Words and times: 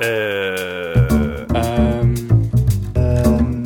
Äh. 0.00 1.06
Ähm. 1.54 2.50
Ähm. 2.96 3.64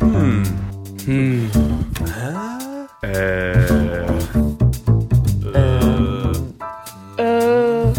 Hm. 0.00 0.42
Hm. 1.04 1.50
Äh. 3.02 3.64
Äh. 7.18 7.92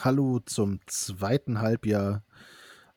Hallo 0.00 0.38
zum 0.46 0.80
zweiten 0.86 1.60
Halbjahr 1.60 2.24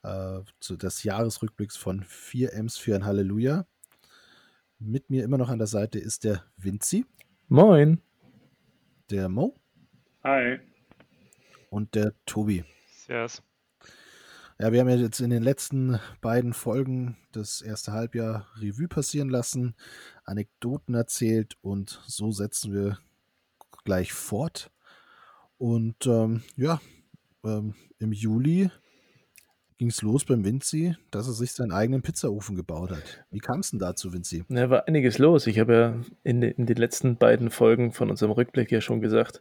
äh, 0.02 0.40
des 0.70 1.02
Jahresrückblicks 1.02 1.76
von 1.76 2.02
4 2.02 2.54
Ms 2.54 2.78
für 2.78 2.94
ein 2.94 3.04
Halleluja. 3.04 3.66
Mit 4.78 5.10
mir 5.10 5.24
immer 5.24 5.36
noch 5.36 5.50
an 5.50 5.58
der 5.58 5.66
Seite 5.66 5.98
ist 5.98 6.24
der 6.24 6.44
Vinci, 6.56 7.04
Moin. 7.50 8.02
der 9.10 9.30
Mo 9.30 9.56
Hi. 10.22 10.58
und 11.70 11.94
der 11.94 12.12
Tobi. 12.26 12.62
Servus. 12.90 13.42
Ja, 14.58 14.70
wir 14.70 14.80
haben 14.80 14.90
ja 14.90 14.96
jetzt 14.96 15.20
in 15.20 15.30
den 15.30 15.42
letzten 15.42 15.98
beiden 16.20 16.52
Folgen 16.52 17.16
das 17.32 17.62
erste 17.62 17.92
Halbjahr 17.92 18.46
Revue 18.56 18.86
passieren 18.86 19.30
lassen, 19.30 19.74
Anekdoten 20.24 20.94
erzählt 20.94 21.56
und 21.62 22.02
so 22.06 22.32
setzen 22.32 22.74
wir 22.74 22.98
gleich 23.82 24.12
fort. 24.12 24.70
Und 25.56 26.06
ähm, 26.06 26.42
ja, 26.54 26.82
ähm, 27.44 27.74
im 27.98 28.12
Juli 28.12 28.70
ging 29.78 29.88
es 29.88 30.02
los 30.02 30.24
beim 30.24 30.44
Vinci, 30.44 30.96
dass 31.10 31.28
er 31.28 31.32
sich 31.32 31.52
seinen 31.52 31.72
eigenen 31.72 32.02
Pizzaofen 32.02 32.56
gebaut 32.56 32.90
hat. 32.90 33.24
Wie 33.30 33.38
kam 33.38 33.60
es 33.60 33.70
denn 33.70 33.78
dazu, 33.78 34.12
Vinci? 34.12 34.44
Da 34.48 34.70
war 34.70 34.88
einiges 34.88 35.18
los. 35.18 35.46
Ich 35.46 35.58
habe 35.60 35.72
ja 35.72 35.94
in, 36.24 36.42
in 36.42 36.66
den 36.66 36.76
letzten 36.76 37.16
beiden 37.16 37.50
Folgen 37.50 37.92
von 37.92 38.10
unserem 38.10 38.32
Rückblick 38.32 38.72
ja 38.72 38.80
schon 38.80 39.00
gesagt, 39.00 39.40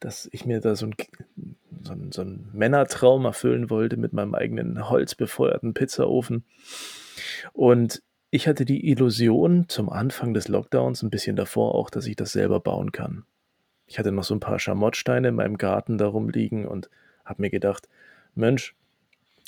dass 0.00 0.28
ich 0.32 0.44
mir 0.44 0.60
da 0.60 0.74
so 0.74 0.86
ein, 0.86 0.94
so 1.82 1.94
so 2.10 2.22
ein 2.22 2.48
Männertraum 2.52 3.24
erfüllen 3.24 3.70
wollte 3.70 3.96
mit 3.96 4.12
meinem 4.12 4.34
eigenen 4.34 4.90
holzbefeuerten 4.90 5.72
Pizzaofen. 5.72 6.44
Und 7.52 8.02
ich 8.30 8.48
hatte 8.48 8.64
die 8.64 8.88
Illusion 8.90 9.68
zum 9.68 9.88
Anfang 9.88 10.34
des 10.34 10.48
Lockdowns, 10.48 11.02
ein 11.02 11.10
bisschen 11.10 11.36
davor 11.36 11.74
auch, 11.74 11.90
dass 11.90 12.06
ich 12.06 12.16
das 12.16 12.32
selber 12.32 12.60
bauen 12.60 12.92
kann. 12.92 13.24
Ich 13.86 13.98
hatte 13.98 14.10
noch 14.10 14.24
so 14.24 14.34
ein 14.34 14.40
paar 14.40 14.58
Schamottsteine 14.58 15.28
in 15.28 15.34
meinem 15.34 15.58
Garten 15.58 15.98
darum 15.98 16.28
liegen 16.28 16.66
und 16.66 16.88
habe 17.24 17.42
mir 17.42 17.50
gedacht, 17.50 17.88
Mensch, 18.34 18.74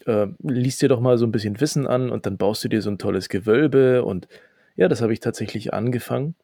äh, 0.07 0.27
liest 0.43 0.83
dir 0.83 0.89
doch 0.89 1.01
mal 1.01 1.19
so 1.19 1.27
ein 1.27 1.33
bisschen 1.33 1.61
Wissen 1.61 1.87
an 1.87 2.11
und 2.11 2.27
dann 2.27 2.37
baust 2.37 2.65
du 2.65 2.69
dir 2.69 2.83
so 2.83 2.91
ein 2.91 2.99
tolles 2.99 3.29
Gewölbe 3.29 4.05
und 4.05 4.29
ja, 4.77 4.89
das 4.89 5.03
habe 5.03 5.13
ich 5.13 5.21
tatsächlich 5.21 5.73
angefangen. 5.73 6.35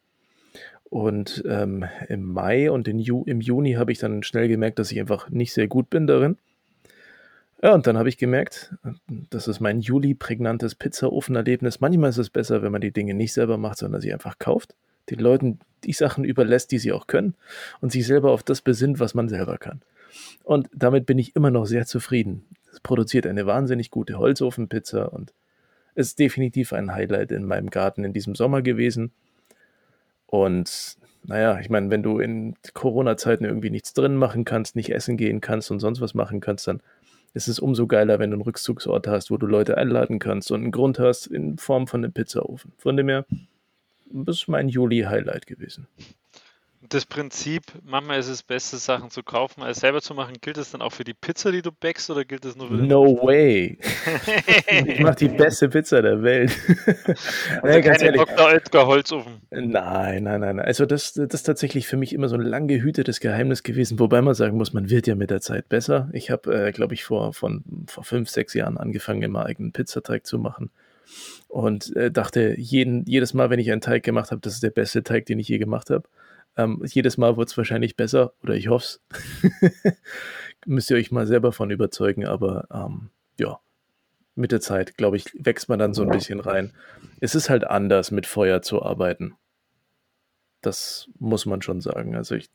Und 0.91 1.45
ähm, 1.47 1.85
im 2.09 2.25
Mai 2.25 2.71
und 2.71 2.89
Ju 2.89 3.25
im 3.25 3.41
Juni 3.41 3.75
habe 3.75 3.93
ich 3.93 3.99
dann 3.99 4.23
schnell 4.23 4.49
gemerkt, 4.49 4.79
dass 4.79 4.91
ich 4.91 4.99
einfach 4.99 5.29
nicht 5.29 5.53
sehr 5.53 5.69
gut 5.69 5.91
bin 5.91 6.07
darin. 6.07 6.39
Ja, 7.63 7.75
und 7.75 7.87
dann 7.87 7.99
habe 7.99 8.09
ich 8.09 8.19
gemerkt, 8.19 8.75
das 9.31 9.49
ist 9.49 9.61
mein 9.61 9.81
Juli 9.81 10.15
prägnantes 10.15 10.77
Pizzaofenerlebnis. 10.77 11.81
Manchmal 11.81 12.11
ist 12.11 12.19
es 12.19 12.31
besser, 12.31 12.63
wenn 12.63 12.73
man 12.73 12.81
die 12.81 12.93
Dinge 12.93 13.15
nicht 13.15 13.33
selber 13.33 13.59
macht, 13.59 13.79
sondern 13.79 14.01
sie 14.01 14.13
einfach 14.13 14.39
kauft, 14.39 14.77
den 15.11 15.19
Leuten 15.19 15.59
die 15.85 15.93
Sachen 15.93 16.25
überlässt, 16.25 16.71
die 16.71 16.79
sie 16.79 16.93
auch 16.93 17.07
können 17.07 17.35
und 17.81 17.91
sich 17.91 18.07
selber 18.07 18.31
auf 18.31 18.45
das 18.45 18.63
besinnt, 18.63 19.01
was 19.01 19.15
man 19.15 19.29
selber 19.29 19.59
kann. 19.59 19.83
Und 20.45 20.69
damit 20.73 21.05
bin 21.05 21.19
ich 21.19 21.35
immer 21.35 21.51
noch 21.51 21.67
sehr 21.67 21.85
zufrieden. 21.85 22.45
Es 22.79 22.83
produziert 22.85 23.27
eine 23.27 23.45
wahnsinnig 23.45 23.91
gute 23.91 24.19
Holzofenpizza 24.19 25.07
und 25.07 25.33
ist 25.97 26.21
definitiv 26.21 26.73
ein 26.73 26.95
Highlight 26.95 27.33
in 27.33 27.45
meinem 27.45 27.71
Garten 27.71 28.05
in 28.05 28.13
diesem 28.13 28.37
Sommer 28.37 28.63
gewesen. 28.63 29.11
Und 30.29 30.97
naja, 31.25 31.59
ich 31.59 31.71
meine, 31.71 31.91
wenn 31.91 32.05
du 32.05 32.21
in 32.21 32.55
Corona-Zeiten 32.75 33.45
irgendwie 33.45 33.71
nichts 33.71 33.95
drin 33.95 34.15
machen 34.15 34.45
kannst, 34.45 34.77
nicht 34.77 34.91
essen 34.91 35.17
gehen 35.17 35.41
kannst 35.41 35.73
und 35.73 35.81
sonst 35.81 36.01
was 36.01 36.15
machen 36.15 36.39
kannst, 36.39 36.69
dann 36.69 36.81
ist 37.35 37.49
es 37.49 37.59
umso 37.59 37.89
geiler, 37.89 38.21
wenn 38.21 38.31
du 38.31 38.37
einen 38.37 38.43
Rückzugsort 38.43 39.09
hast, 39.09 39.33
wo 39.33 39.37
du 39.39 39.47
Leute 39.47 39.77
einladen 39.77 40.21
kannst 40.21 40.53
und 40.53 40.63
einen 40.63 40.71
Grund 40.71 41.01
hast 41.01 41.27
in 41.27 41.59
Form 41.59 41.89
von 41.89 42.05
einem 42.05 42.13
Pizzaofen. 42.13 42.71
Von 42.79 42.97
dem 42.97 43.09
her, 43.09 43.27
das 44.13 44.37
ist 44.37 44.49
mein 44.49 44.69
Juli-Highlight 44.69 45.49
gewesen. 45.49 45.89
Das 46.81 47.07
Prinzip, 47.07 47.63
manchmal 47.85 48.21
ist 48.21 48.29
es 48.29 48.45
besser, 48.45 48.77
Sachen 48.77 49.11
zu 49.11 49.25
kaufen, 49.25 49.63
als 49.63 49.81
selber 49.81 50.01
zu 50.01 50.15
machen. 50.15 50.35
Gilt 50.41 50.59
das 50.59 50.71
dann 50.71 50.81
auch 50.81 50.93
für 50.93 51.03
die 51.03 51.13
Pizza, 51.13 51.51
die 51.51 51.61
du 51.61 51.73
backst, 51.73 52.09
oder 52.09 52.25
gilt 52.25 52.45
das 52.45 52.55
nur 52.55 52.69
für 52.69 52.77
den 52.77 52.87
No 52.87 53.19
way. 53.21 53.79
ich 54.87 55.01
mache 55.01 55.17
die 55.17 55.29
beste 55.29 55.69
Pizza 55.69 56.03
der 56.03 56.23
Welt. 56.23 56.57
also 57.63 57.67
Ja, 57.69 57.81
ganz 57.81 57.99
keine 57.99 58.17
ehrlich. 58.17 58.23
Dr. 58.23 58.47
Oetker 58.47 58.87
Holzofen. 58.87 59.33
Nein, 59.51 60.23
nein, 60.23 60.41
nein. 60.41 60.61
Also 60.61 60.87
das, 60.87 61.15
das 61.15 61.35
ist 61.35 61.43
tatsächlich 61.43 61.89
für 61.89 61.97
mich 61.97 62.13
immer 62.13 62.29
so 62.29 62.37
ein 62.37 62.43
lang 62.43 62.69
gehütetes 62.69 63.19
Geheimnis 63.19 63.65
gewesen, 63.65 63.99
wobei 63.99 64.23
man 64.23 64.35
sagen 64.35 64.57
muss, 64.57 64.73
man 64.73 64.89
wird 64.89 65.09
ja 65.09 65.17
mit 65.17 65.31
der 65.31 65.41
Zeit 65.41 65.69
besser. 65.69 66.09
Ich 66.13 66.31
habe, 66.31 66.69
äh, 66.69 66.71
glaube 66.71 66.95
ich, 66.95 67.03
vor, 67.03 67.33
von, 67.33 67.65
vor 67.89 68.05
fünf, 68.05 68.29
sechs 68.29 68.55
Jahren 68.55 68.79
angefangen, 68.79 69.23
immer 69.23 69.47
eigenen 69.47 69.73
Pizzateig 69.73 70.27
zu 70.27 70.39
machen 70.39 70.71
und 71.49 71.95
äh, 71.97 72.11
dachte 72.11 72.55
jeden, 72.59 73.05
jedes 73.07 73.35
Mal, 73.35 73.51
wenn 73.51 73.59
ich 73.59 73.73
einen 73.73 73.81
Teig 73.81 74.03
gemacht 74.03 74.31
habe, 74.31 74.41
das 74.41 74.55
ist 74.55 74.63
der 74.63 74.71
beste 74.71 75.03
Teig, 75.03 75.27
den 75.27 75.39
ich 75.39 75.49
je 75.49 75.59
gemacht 75.59 75.91
habe. 75.91 76.05
Ähm, 76.59 76.83
jedes 76.85 77.17
Mal 77.17 77.37
wird 77.37 77.49
es 77.49 77.57
wahrscheinlich 77.57 77.97
besser 77.97 78.33
oder 78.43 78.55
ich 78.55 78.69
hoffe 78.69 78.85
es. 78.85 79.01
Müsst 80.67 80.91
ihr 80.91 80.97
euch 80.97 81.13
mal 81.13 81.27
selber 81.27 81.53
von 81.53 81.71
überzeugen, 81.71 82.27
aber 82.27 82.67
ähm, 82.73 83.11
ja, 83.39 83.61
mit 84.35 84.51
der 84.51 84.61
Zeit, 84.61 84.97
glaube 84.97 85.17
ich, 85.17 85.27
wächst 85.35 85.69
man 85.69 85.79
dann 85.79 85.95
so 85.95 86.03
ein 86.03 86.11
bisschen 86.11 86.41
rein. 86.41 86.73
Es 87.21 87.37
ist 87.37 87.49
halt 87.49 87.65
anders, 87.65 88.11
mit 88.11 88.27
Feuer 88.27 88.61
zu 88.61 88.83
arbeiten. 88.83 89.37
Das 90.61 91.09
muss 91.19 91.47
man 91.47 91.63
schon 91.63 91.81
sagen. 91.81 92.17
Also 92.17 92.35
ich, 92.35 92.51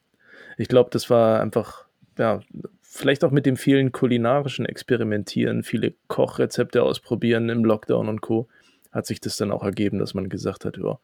ich 0.58 0.68
glaube, 0.68 0.90
das 0.92 1.10
war 1.10 1.42
einfach, 1.42 1.86
ja, 2.18 2.42
vielleicht 2.82 3.24
auch 3.24 3.32
mit 3.32 3.46
dem 3.46 3.56
vielen 3.56 3.94
kulinarischen 3.94 4.66
Experimentieren, 4.66 5.64
viele 5.64 5.94
Kochrezepte 6.08 6.84
ausprobieren 6.84 7.50
im 7.50 7.64
Lockdown 7.64 8.10
und 8.10 8.22
Co. 8.22 8.50
hat 8.94 9.08
sich 9.08 9.20
das 9.20 9.38
dann 9.38 9.52
auch 9.52 9.64
ergeben, 9.64 9.98
dass 9.98 10.14
man 10.14 10.30
gesagt 10.30 10.66
hat, 10.66 10.78
ja, 10.78 11.00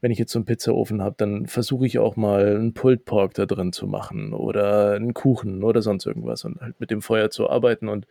wenn 0.00 0.10
ich 0.10 0.18
jetzt 0.18 0.32
so 0.32 0.38
einen 0.38 0.46
Pizzaofen 0.46 1.02
habe, 1.02 1.14
dann 1.18 1.46
versuche 1.46 1.86
ich 1.86 1.98
auch 1.98 2.16
mal 2.16 2.56
einen 2.56 2.74
Pulled 2.74 3.04
Pork 3.04 3.34
da 3.34 3.46
drin 3.46 3.72
zu 3.72 3.86
machen 3.86 4.32
oder 4.32 4.92
einen 4.92 5.14
Kuchen 5.14 5.62
oder 5.62 5.82
sonst 5.82 6.06
irgendwas 6.06 6.44
und 6.44 6.60
halt 6.60 6.80
mit 6.80 6.90
dem 6.90 7.02
Feuer 7.02 7.30
zu 7.30 7.48
arbeiten. 7.50 7.88
Und 7.88 8.06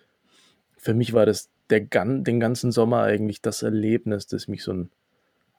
für 0.78 0.94
mich 0.94 1.14
war 1.14 1.26
das 1.26 1.50
der, 1.70 1.82
den 1.82 2.40
ganzen 2.40 2.72
Sommer 2.72 3.02
eigentlich 3.02 3.42
das 3.42 3.64
Erlebnis, 3.64 4.28
das 4.28 4.48
mich 4.48 4.64
so 4.64 4.74
ein, 4.74 4.92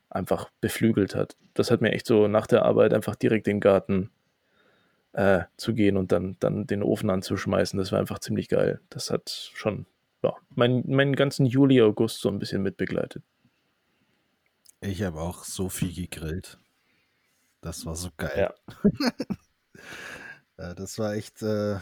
einfach 0.09 0.51
beflügelt 0.61 1.15
hat. 1.15 1.37
Das 1.55 1.71
hat 1.71 1.81
mir 1.81 1.93
echt 1.93 2.07
so 2.07 2.29
nach 2.29 2.47
der 2.47 2.65
Arbeit 2.65 2.95
einfach 2.95 3.17
direkt 3.17 3.49
in 3.49 3.57
den 3.57 3.61
Garten 3.61 4.11
äh, 5.15 5.43
zu 5.57 5.75
gehen 5.75 5.97
und 5.97 6.13
dann, 6.13 6.37
dann 6.39 6.67
den 6.67 6.83
Ofen 6.83 7.11
anzuschmeißen. 7.11 7.79
Das 7.79 7.93
war 7.93 7.99
einfach 7.99 8.21
ziemlich 8.21 8.49
geil. 8.49 8.81
Das 8.89 9.11
hat 9.11 9.51
schon 9.55 9.87
ja, 10.23 10.35
mein, 10.55 10.85
meinen 10.87 11.17
ganzen 11.17 11.47
Juli, 11.47 11.83
August 11.83 12.21
so 12.21 12.29
ein 12.29 12.39
bisschen 12.39 12.63
mitbegleitet. 12.63 13.23
Ich 14.83 15.01
habe 15.03 15.19
auch 15.19 15.45
so 15.45 15.71
viel 15.71 15.95
gegrillt. 15.95 16.59
Das 17.63 17.87
war 17.87 17.97
so 17.97 18.11
geil. 18.17 18.53
Ja. 20.59 20.75
Das 20.75 20.99
war 20.99 21.15
echt, 21.15 21.43
äh, 21.43 21.79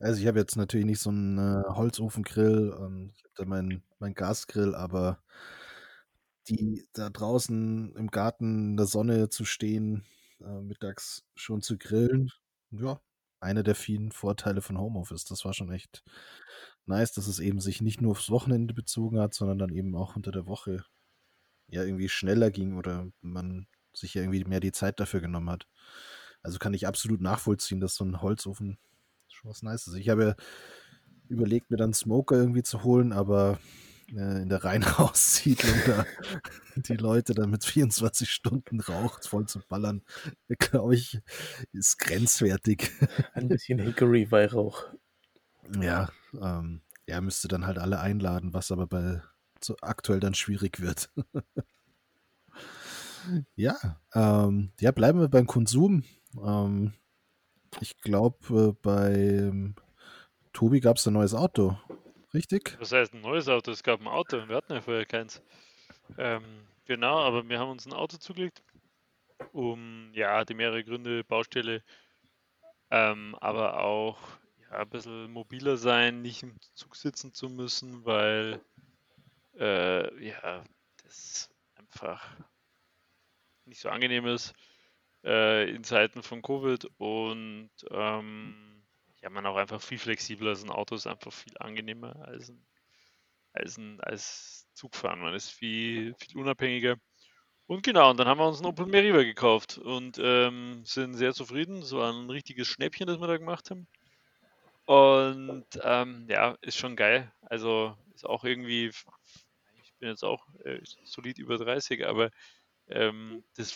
also 0.00 0.20
ich 0.20 0.26
habe 0.26 0.38
jetzt 0.38 0.56
natürlich 0.56 0.86
nicht 0.86 1.00
so 1.00 1.10
einen 1.10 1.38
äh, 1.38 1.62
Holzofengrill, 1.68 2.76
ähm, 2.78 3.12
ich 3.16 3.24
habe 3.24 3.32
da 3.36 3.44
meinen 3.46 3.82
mein 4.00 4.14
Gasgrill, 4.14 4.74
aber 4.74 5.22
die 6.48 6.86
da 6.94 7.10
draußen 7.10 7.94
im 7.96 8.08
Garten 8.10 8.70
in 8.70 8.76
der 8.76 8.86
Sonne 8.86 9.28
zu 9.28 9.44
stehen, 9.44 10.04
äh, 10.40 10.60
mittags 10.62 11.24
schon 11.34 11.60
zu 11.62 11.76
grillen, 11.78 12.30
ja, 12.70 13.00
einer 13.40 13.62
der 13.62 13.74
vielen 13.74 14.12
Vorteile 14.12 14.62
von 14.62 14.78
Homeoffice. 14.78 15.24
Das 15.24 15.44
war 15.44 15.52
schon 15.54 15.70
echt 15.72 16.02
nice, 16.86 17.12
dass 17.12 17.26
es 17.28 17.38
eben 17.40 17.60
sich 17.60 17.82
nicht 17.82 18.00
nur 18.00 18.12
aufs 18.12 18.30
Wochenende 18.30 18.74
bezogen 18.74 19.20
hat, 19.20 19.34
sondern 19.34 19.58
dann 19.58 19.70
eben 19.70 19.94
auch 19.94 20.16
unter 20.16 20.32
der 20.32 20.46
Woche 20.46 20.84
ja 21.68 21.84
irgendwie 21.84 22.08
schneller 22.08 22.50
ging 22.50 22.76
oder 22.76 23.08
man 23.20 23.66
sich 23.92 24.14
ja 24.14 24.22
irgendwie 24.22 24.44
mehr 24.44 24.60
die 24.60 24.72
Zeit 24.72 25.00
dafür 25.00 25.20
genommen 25.20 25.50
hat. 25.50 25.66
Also 26.42 26.58
kann 26.58 26.74
ich 26.74 26.86
absolut 26.86 27.20
nachvollziehen, 27.20 27.80
dass 27.80 27.94
so 27.94 28.04
ein 28.04 28.22
Holzofen 28.22 28.78
schon 29.28 29.50
was 29.50 29.62
Nice 29.62 29.86
ist. 29.86 29.94
Ich 29.94 30.08
habe 30.08 30.24
ja 30.24 30.34
überlegt, 31.28 31.70
mir 31.70 31.76
dann 31.76 31.92
Smoker 31.92 32.36
irgendwie 32.36 32.62
zu 32.62 32.84
holen, 32.84 33.12
aber 33.12 33.58
äh, 34.10 34.42
in 34.42 34.48
der 34.48 34.64
Reihenhaussiedlung 34.64 35.76
da 35.86 36.06
die 36.76 36.96
Leute 36.96 37.34
dann 37.34 37.50
mit 37.50 37.64
24 37.64 38.30
Stunden 38.30 38.80
Rauch 38.80 39.20
voll 39.22 39.46
zu 39.46 39.60
ballern, 39.68 40.02
glaube 40.58 40.94
ich, 40.94 41.20
ist 41.72 41.98
grenzwertig. 41.98 42.90
Ein 43.34 43.48
bisschen 43.48 43.78
Hickory-Weihrauch. 43.78 44.86
Ja, 45.80 46.08
ähm, 46.40 46.80
er 47.06 47.20
müsste 47.20 47.48
dann 47.48 47.66
halt 47.66 47.78
alle 47.78 48.00
einladen, 48.00 48.54
was 48.54 48.72
aber 48.72 48.86
bei 48.86 49.22
so 49.64 49.76
aktuell 49.80 50.20
dann 50.20 50.34
schwierig 50.34 50.80
wird. 50.80 51.10
ja, 53.56 53.76
ähm, 54.14 54.72
ja, 54.80 54.92
bleiben 54.92 55.20
wir 55.20 55.28
beim 55.28 55.46
Konsum. 55.46 56.04
Ähm, 56.42 56.94
ich 57.80 57.96
glaube, 57.98 58.38
äh, 58.50 58.72
bei 58.82 59.52
Tobi 60.52 60.80
gab 60.80 60.96
es 60.96 61.06
ein 61.06 61.14
neues 61.14 61.34
Auto, 61.34 61.78
richtig? 62.34 62.76
Was 62.80 62.92
heißt 62.92 63.14
ein 63.14 63.20
neues 63.20 63.48
Auto? 63.48 63.70
Es 63.70 63.82
gab 63.82 64.00
ein 64.00 64.08
Auto 64.08 64.48
wir 64.48 64.56
hatten 64.56 64.72
ja 64.72 64.80
vorher 64.80 65.06
keins. 65.06 65.42
Ähm, 66.16 66.42
genau, 66.86 67.18
aber 67.18 67.48
wir 67.48 67.58
haben 67.58 67.70
uns 67.70 67.86
ein 67.86 67.92
Auto 67.92 68.16
zugelegt. 68.16 68.62
um, 69.52 70.10
ja, 70.14 70.44
die 70.44 70.54
mehrere 70.54 70.84
Gründe, 70.84 71.24
Baustelle, 71.24 71.82
ähm, 72.90 73.34
aber 73.40 73.80
auch 73.80 74.18
ja, 74.70 74.78
ein 74.80 74.88
bisschen 74.90 75.30
mobiler 75.32 75.76
sein, 75.76 76.22
nicht 76.22 76.42
im 76.42 76.56
Zug 76.74 76.96
sitzen 76.96 77.32
zu 77.34 77.48
müssen, 77.48 78.04
weil 78.04 78.60
äh, 79.58 80.24
ja, 80.24 80.64
das 81.02 81.50
einfach 81.74 82.24
nicht 83.64 83.80
so 83.80 83.88
angenehm 83.88 84.26
ist 84.26 84.54
äh, 85.24 85.70
in 85.70 85.84
Zeiten 85.84 86.22
von 86.22 86.42
Covid 86.42 86.86
und 86.98 87.70
ähm, 87.90 88.84
ja, 89.22 89.30
man 89.30 89.46
auch 89.46 89.56
einfach 89.56 89.80
viel 89.80 89.98
flexibler 89.98 90.52
ist. 90.52 90.64
Ein 90.64 90.70
Auto 90.70 90.94
ist 90.94 91.06
einfach 91.06 91.32
viel 91.32 91.56
angenehmer 91.58 92.16
als 92.26 92.50
ein, 92.50 92.66
als 93.52 93.76
ein 93.76 94.00
als 94.00 94.68
Zugfahren. 94.74 95.20
Man 95.20 95.34
ist 95.34 95.50
viel, 95.50 96.14
viel 96.14 96.38
unabhängiger. 96.38 96.96
Und 97.66 97.82
genau, 97.82 98.10
und 98.10 98.18
dann 98.18 98.28
haben 98.28 98.38
wir 98.38 98.48
uns 98.48 98.58
einen 98.58 98.66
Opel 98.66 98.86
Meriva 98.86 99.22
gekauft 99.22 99.76
und 99.76 100.18
ähm, 100.22 100.82
sind 100.84 101.14
sehr 101.14 101.34
zufrieden. 101.34 101.82
Es 101.82 101.92
war 101.92 102.10
ein 102.10 102.30
richtiges 102.30 102.66
Schnäppchen, 102.66 103.06
das 103.06 103.20
wir 103.20 103.26
da 103.26 103.36
gemacht 103.36 103.70
haben. 103.70 103.86
Und 104.86 105.66
ähm, 105.82 106.26
ja, 106.30 106.56
ist 106.62 106.78
schon 106.78 106.96
geil. 106.96 107.30
Also 107.42 107.94
ist 108.14 108.24
auch 108.24 108.44
irgendwie, 108.44 108.90
bin 109.98 110.08
jetzt 110.08 110.24
auch 110.24 110.46
äh, 110.64 110.80
solid 111.04 111.38
über 111.38 111.58
30, 111.58 112.06
aber 112.06 112.30
ähm, 112.88 113.44
das 113.56 113.72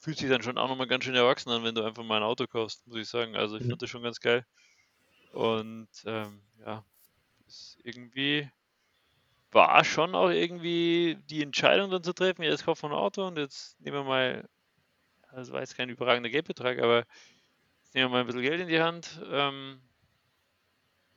fühlt 0.00 0.18
sich 0.18 0.28
dann 0.28 0.42
schon 0.42 0.58
auch 0.58 0.68
nochmal 0.68 0.86
ganz 0.86 1.04
schön 1.04 1.14
erwachsen 1.14 1.50
an, 1.50 1.64
wenn 1.64 1.74
du 1.74 1.84
einfach 1.84 2.02
mal 2.02 2.18
ein 2.18 2.22
Auto 2.22 2.46
kaufst, 2.46 2.86
muss 2.86 2.98
ich 2.98 3.08
sagen. 3.08 3.36
Also 3.36 3.56
ich 3.56 3.64
mhm. 3.64 3.70
fand 3.70 3.82
das 3.82 3.90
schon 3.90 4.02
ganz 4.02 4.20
geil. 4.20 4.46
Und 5.32 5.88
ähm, 6.06 6.42
ja, 6.64 6.84
irgendwie 7.84 8.50
war 9.52 9.84
schon 9.84 10.14
auch 10.14 10.30
irgendwie 10.30 11.18
die 11.28 11.42
Entscheidung 11.42 11.90
dann 11.90 12.04
zu 12.04 12.12
treffen, 12.12 12.42
ja, 12.42 12.50
jetzt 12.50 12.64
kaufen 12.64 12.90
wir 12.90 12.96
ein 12.96 13.02
Auto 13.02 13.26
und 13.26 13.36
jetzt 13.36 13.80
nehmen 13.80 13.96
wir 13.96 14.04
mal, 14.04 14.48
das 15.32 15.50
war 15.50 15.60
jetzt 15.60 15.76
kein 15.76 15.88
überragender 15.88 16.30
Geldbetrag, 16.30 16.78
aber 16.78 16.98
jetzt 17.82 17.94
nehmen 17.94 18.06
wir 18.06 18.08
mal 18.10 18.20
ein 18.20 18.26
bisschen 18.26 18.42
Geld 18.42 18.60
in 18.60 18.68
die 18.68 18.80
Hand. 18.80 19.20
Ähm, 19.30 19.80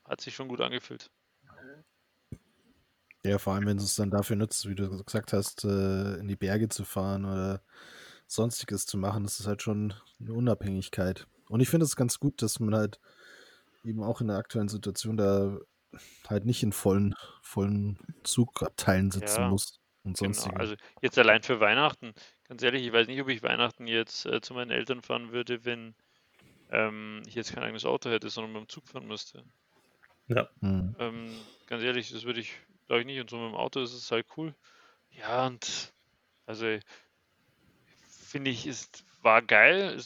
hat 0.06 0.22
sich 0.22 0.36
schon 0.36 0.48
gut 0.48 0.62
angefühlt. 0.62 1.10
Ja, 3.24 3.38
vor 3.38 3.54
allem, 3.54 3.66
wenn 3.66 3.78
du 3.78 3.84
es 3.84 3.96
dann 3.96 4.12
dafür 4.12 4.36
nutzt, 4.36 4.68
wie 4.68 4.76
du 4.76 5.04
gesagt 5.04 5.34
hast, 5.34 5.64
äh, 5.64 6.16
in 6.16 6.28
die 6.28 6.36
Berge 6.36 6.68
zu 6.70 6.84
fahren 6.84 7.26
oder 7.26 7.62
sonstiges 8.28 8.86
zu 8.86 8.98
machen, 8.98 9.24
das 9.24 9.40
ist 9.40 9.48
halt 9.48 9.62
schon 9.62 9.94
eine 10.20 10.34
Unabhängigkeit. 10.34 11.28
Und 11.48 11.62
ich 11.62 11.70
finde 11.70 11.86
es 11.86 11.96
ganz 11.96 12.20
gut, 12.20 12.42
dass 12.42 12.60
man 12.60 12.76
halt 12.76 13.00
eben 13.84 14.04
auch 14.04 14.22
in 14.22 14.28
der 14.28 14.38
aktuellen 14.38 14.70
Situation 14.70 15.18
da 15.18 15.58
halt 16.28 16.46
nicht 16.46 16.64
in 16.64 16.72
vollen, 16.72 17.16
vollen 17.42 17.98
Zugabteilen 18.24 19.12
sitzen 19.12 19.42
ja, 19.42 19.50
muss 19.50 19.80
und 20.04 20.18
sonst. 20.18 20.46
Genau. 20.46 20.58
Also 20.58 20.76
jetzt 21.02 21.18
allein 21.18 21.44
für 21.44 21.60
Weihnachten, 21.60 22.14
ganz 22.48 22.64
ehrlich, 22.64 22.86
ich 22.86 22.94
weiß 22.94 23.08
nicht, 23.08 23.22
ob 23.22 23.30
ich 23.30 23.44
Weihnachten 23.44 23.88
jetzt 23.88 24.26
äh, 24.26 24.42
zu 24.42 24.54
meinen 24.54 24.72
Eltern 24.72 25.02
fahren 25.02 25.32
würde, 25.32 25.64
wenn 25.66 25.96
ähm, 26.72 27.22
ich 27.28 27.36
jetzt 27.36 27.54
kein 27.54 27.64
eigenes 27.64 27.86
Auto 27.86 28.10
hätte, 28.10 28.30
sondern 28.30 28.54
mit 28.54 28.62
dem 28.64 28.70
Zug 28.70 28.88
fahren 28.88 29.08
müsste. 29.08 29.44
Ja. 30.28 30.50
Mhm. 30.62 30.96
Ähm, 31.00 31.36
ganz 31.68 31.84
ehrlich, 31.84 32.12
das 32.12 32.24
würde 32.24 32.40
ich, 32.40 32.54
glaube 32.94 33.02
ich, 33.02 33.06
nicht. 33.08 33.22
Und 33.22 33.30
so 33.30 33.38
mit 33.38 33.52
dem 33.52 33.56
Auto 33.56 33.82
ist 33.82 33.94
es 33.94 34.12
halt 34.12 34.28
cool. 34.38 34.54
Ja, 35.12 35.48
und 35.48 35.94
also 36.46 36.78
finde 38.30 38.52
ich, 38.52 38.68
ist, 38.68 39.04
war 39.22 39.42
geil. 39.42 40.00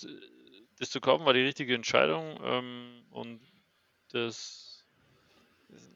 Das 0.80 0.89
zu 0.89 1.01
kaufen 1.01 1.25
war 1.25 1.34
die 1.34 1.42
richtige 1.42 1.75
Entscheidung. 1.75 2.39
Ähm, 2.44 3.04
und 3.12 3.42
das, 4.12 4.86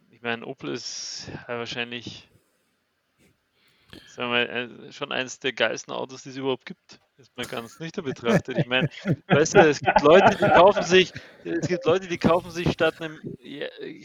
ich 0.10 0.22
meine, 0.22 0.46
Opel 0.46 0.72
ist 0.72 1.30
ja 1.48 1.58
wahrscheinlich 1.58 2.28
sagen 4.08 4.32
wir, 4.32 4.50
äh, 4.50 4.92
schon 4.92 5.12
eines 5.12 5.40
der 5.40 5.54
geilsten 5.54 5.94
Autos, 5.94 6.24
die 6.24 6.30
es 6.30 6.38
überhaupt 6.38 6.66
gibt. 6.66 7.00
Ist 7.22 7.38
man 7.38 7.48
ganz 7.48 7.80
nüchtern 7.80 8.06
betrachtet. 8.06 8.58
Ich 8.58 8.66
meine, 8.66 8.90
weißt 9.28 9.54
du, 9.54 9.60
es 9.60 9.80
gibt 9.80 10.02
Leute, 10.02 10.36
die 10.36 10.50
kaufen 10.50 10.82
sich, 10.82 11.14
es 11.44 11.68
gibt 11.68 11.86
Leute, 11.86 12.08
die 12.08 12.18
kaufen 12.18 12.50
sich 12.50 12.72
statt 12.72 13.00
einem, 13.00 13.20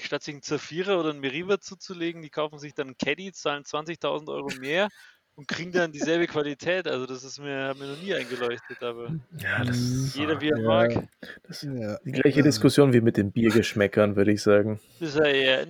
statt 0.03 0.23
sich 0.23 0.35
einen 0.35 0.43
Zafira 0.43 0.97
oder 0.97 1.11
einen 1.11 1.21
Meriva 1.21 1.59
zuzulegen, 1.59 2.21
die 2.21 2.29
kaufen 2.29 2.59
sich 2.59 2.75
dann 2.75 2.89
einen 2.89 2.99
Caddy, 2.99 3.33
zahlen 3.33 3.63
20.000 3.63 4.29
Euro 4.29 4.51
mehr 4.61 4.89
und 5.35 5.49
kriegen 5.49 5.73
dann 5.73 5.93
dieselbe 5.93 6.27
Qualität. 6.27 6.87
Also 6.87 7.07
das 7.07 7.25
ist 7.25 7.39
mir, 7.39 7.69
hat 7.69 7.79
mir 7.79 7.87
noch 7.87 8.03
nie 8.03 8.13
eingeleuchtet, 8.13 8.83
aber 8.83 9.15
ja, 9.39 9.65
das, 9.65 10.15
jeder 10.15 10.39
wie 10.43 10.51
er 10.51 10.59
ja, 10.59 10.67
mag. 10.67 11.09
Das 11.49 11.63
ist 11.63 11.73
ja, 11.75 11.99
die 12.05 12.13
gleiche 12.13 12.43
Diskussion 12.43 12.93
wie 12.93 13.01
mit 13.01 13.17
den 13.17 13.33
Biergeschmäckern, 13.33 14.17
würde 14.17 14.33
ich 14.33 14.43
sagen. 14.43 14.79
Das 15.01 15.11
ist 15.11 15.17
ja 15.17 15.25
eher, 15.25 15.67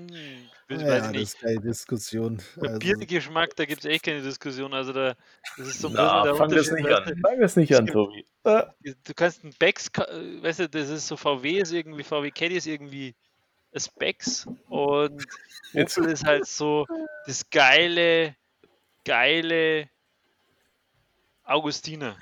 ich 0.68 0.80
ja, 0.80 0.86
weiß 0.88 1.10
nicht. 1.10 1.22
das 1.22 1.34
ist 1.34 1.40
keine 1.40 1.60
Diskussion. 1.60 2.42
Also. 2.60 2.78
Biergeschmack, 2.78 3.54
da 3.54 3.64
gibt 3.64 3.84
es 3.84 3.90
echt 3.90 4.04
keine 4.04 4.22
Diskussion. 4.22 4.74
Also 4.74 4.92
da 4.92 5.14
das 5.56 5.68
ist 5.68 5.80
so 5.80 5.88
ein 5.88 5.94
Na, 5.94 6.24
der 6.24 6.34
fang 6.34 6.50
das 6.50 6.70
nicht 6.70 6.88
an. 6.88 7.20
Fang 7.22 7.40
das 7.40 7.56
nicht 7.56 7.74
an, 7.76 7.86
Tobi. 7.86 8.26
Du 8.42 9.14
kannst 9.14 9.44
ein 9.44 9.54
Becks, 9.58 9.90
weißt 9.94 10.60
du, 10.60 10.68
das 10.68 10.88
ist 10.88 11.06
so 11.06 11.16
VW 11.16 11.58
ist 11.58 11.72
irgendwie, 11.72 12.02
VW 12.02 12.30
Caddy 12.30 12.56
ist 12.56 12.66
irgendwie 12.66 13.14
das 13.72 13.88
Becks 13.88 14.46
und 14.68 15.24
Opel 15.74 16.06
ist 16.06 16.24
halt 16.24 16.46
so 16.46 16.86
das 17.26 17.48
geile, 17.50 18.34
geile 19.04 19.88
Augustiner. 21.44 22.16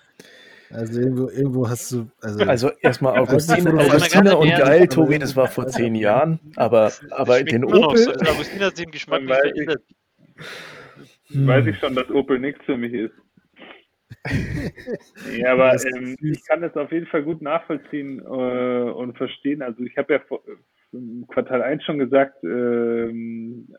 Also 0.71 1.01
irgendwo, 1.01 1.29
irgendwo 1.29 1.69
hast 1.69 1.93
du. 1.93 2.11
Also, 2.21 2.45
also 2.45 2.71
erstmal 2.81 3.19
Augustine, 3.19 3.71
Augustine 3.71 4.37
und 4.37 4.49
geil, 4.49 4.89
Tobi, 4.89 5.19
das 5.19 5.37
war 5.37 5.49
vor 5.49 5.67
zehn 5.69 5.95
Jahren, 5.95 6.41
aber, 6.57 6.93
aber 7.11 7.43
den 7.43 7.65
Opel. 7.65 7.99
So. 7.99 8.11
Also 8.13 8.33
Augustine 8.33 8.67
hat 8.67 8.79
den 8.79 8.91
Geschmack 8.91 9.23
nicht 9.23 9.35
verändert. 9.35 9.83
Hm. 11.29 11.47
Weiß 11.47 11.67
ich 11.67 11.79
schon, 11.79 11.95
dass 11.95 12.11
Opel 12.11 12.39
nichts 12.39 12.65
für 12.65 12.77
mich 12.77 12.93
ist. 12.93 13.15
ja, 15.37 15.53
aber 15.53 15.75
ähm, 15.75 16.17
ich 16.21 16.47
kann 16.47 16.63
das 16.63 16.75
auf 16.77 16.93
jeden 16.93 17.07
Fall 17.07 17.23
gut 17.23 17.43
nachvollziehen 17.43 18.21
äh, 18.21 18.91
und 18.91 19.17
verstehen. 19.17 19.63
Also 19.63 19.83
ich 19.83 19.97
habe 19.99 20.15
ja 20.15 20.21
vor, 20.21 20.43
im 20.93 21.27
Quartal 21.27 21.63
1 21.63 21.85
schon 21.85 21.99
gesagt, 21.99 22.43
äh, 22.45 23.13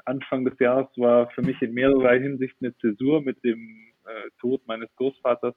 Anfang 0.05 0.45
des 0.45 0.59
Jahres 0.59 0.87
war 0.97 1.29
für 1.31 1.41
mich 1.41 1.61
in 1.61 1.73
mehrerlei 1.73 2.19
Hinsicht 2.19 2.55
eine 2.61 2.75
Zäsur 2.77 3.21
mit 3.21 3.43
dem 3.43 3.93
äh, 4.05 4.29
Tod 4.39 4.61
meines 4.67 4.93
Großvaters 4.97 5.55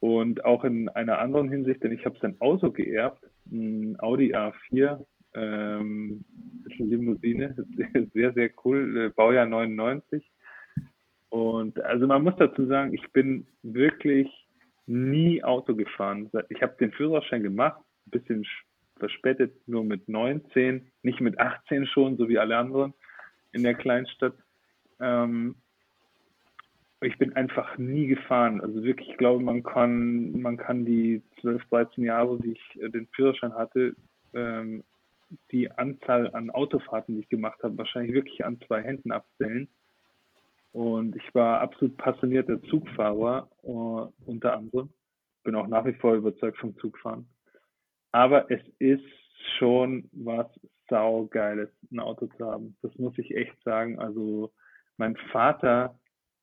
und 0.00 0.44
auch 0.44 0.64
in 0.64 0.88
einer 0.88 1.18
anderen 1.18 1.50
Hinsicht, 1.50 1.82
denn 1.82 1.92
ich 1.92 2.04
habe 2.06 2.18
sein 2.20 2.40
Auto 2.40 2.70
geerbt, 2.70 3.22
ein 3.52 3.96
Audi 4.00 4.34
A4, 4.34 5.04
ähm, 5.34 6.24
ist 6.66 6.80
eine 6.80 6.88
Limousine, 6.88 7.54
sehr, 8.14 8.32
sehr 8.32 8.50
cool, 8.64 8.96
äh, 8.96 9.08
Baujahr 9.10 9.46
99. 9.46 10.24
Und 11.28 11.80
also 11.84 12.06
man 12.06 12.24
muss 12.24 12.34
dazu 12.38 12.66
sagen, 12.66 12.94
ich 12.94 13.12
bin 13.12 13.46
wirklich 13.62 14.28
nie 14.86 15.44
Auto 15.44 15.76
gefahren. 15.76 16.28
Ich 16.48 16.62
habe 16.62 16.76
den 16.80 16.92
Führerschein 16.92 17.42
gemacht, 17.42 17.80
ein 18.06 18.10
bisschen 18.10 18.46
verspätet, 18.98 19.54
nur 19.68 19.84
mit 19.84 20.08
19, 20.08 20.90
nicht 21.02 21.20
mit 21.20 21.38
18 21.38 21.86
schon, 21.86 22.16
so 22.16 22.28
wie 22.28 22.38
alle 22.38 22.56
anderen 22.56 22.94
in 23.52 23.62
der 23.62 23.74
Kleinstadt. 23.74 24.34
Ähm, 24.98 25.56
ich 27.02 27.18
bin 27.18 27.34
einfach 27.34 27.78
nie 27.78 28.06
gefahren. 28.06 28.60
Also 28.60 28.82
wirklich, 28.82 29.10
ich 29.10 29.16
glaube, 29.16 29.42
man 29.42 29.62
kann, 29.62 30.40
man 30.40 30.56
kann 30.56 30.84
die 30.84 31.22
12, 31.40 31.64
13 31.70 32.04
Jahre, 32.04 32.38
die 32.38 32.52
ich 32.52 32.82
äh, 32.82 32.90
den 32.90 33.06
Führerschein 33.08 33.54
hatte, 33.54 33.94
ähm, 34.34 34.84
die 35.50 35.70
Anzahl 35.70 36.34
an 36.34 36.50
Autofahrten, 36.50 37.14
die 37.14 37.22
ich 37.22 37.28
gemacht 37.28 37.62
habe, 37.62 37.78
wahrscheinlich 37.78 38.14
wirklich 38.14 38.44
an 38.44 38.60
zwei 38.66 38.82
Händen 38.82 39.12
abzählen. 39.12 39.68
Und 40.72 41.16
ich 41.16 41.34
war 41.34 41.60
absolut 41.60 41.96
passionierter 41.96 42.62
Zugfahrer, 42.64 43.48
uh, 43.62 44.08
unter 44.26 44.56
anderem. 44.56 44.90
Bin 45.42 45.54
auch 45.54 45.66
nach 45.66 45.84
wie 45.84 45.94
vor 45.94 46.14
überzeugt 46.14 46.58
vom 46.58 46.76
Zugfahren. 46.78 47.28
Aber 48.12 48.50
es 48.50 48.60
ist 48.78 49.04
schon 49.58 50.08
was 50.12 50.46
saugeiles, 50.88 51.70
ein 51.90 52.00
Auto 52.00 52.26
zu 52.26 52.46
haben. 52.46 52.76
Das 52.82 52.96
muss 52.98 53.16
ich 53.18 53.34
echt 53.34 53.60
sagen. 53.64 53.98
Also 53.98 54.52
mein 54.96 55.16
Vater 55.32 55.98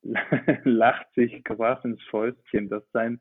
lacht 0.64 1.08
sich 1.16 1.44
quasi 1.44 1.90
ins 1.90 2.04
Fäustchen, 2.04 2.70
dass 2.70 2.84
sein 2.92 3.20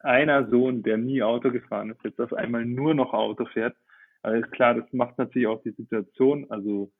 einer 0.00 0.48
Sohn, 0.48 0.82
der 0.82 0.98
nie 0.98 1.22
Auto 1.22 1.50
gefahren 1.50 1.90
ist, 1.90 2.04
jetzt 2.04 2.20
auf 2.20 2.32
einmal 2.32 2.64
nur 2.64 2.94
noch 2.94 3.12
Auto 3.12 3.46
fährt. 3.46 3.76
Also 4.22 4.46
klar, 4.48 4.74
das 4.74 4.92
macht 4.92 5.18
natürlich 5.18 5.48
auch 5.48 5.62
die 5.62 5.70
Situation. 5.70 6.50
Also 6.50 6.92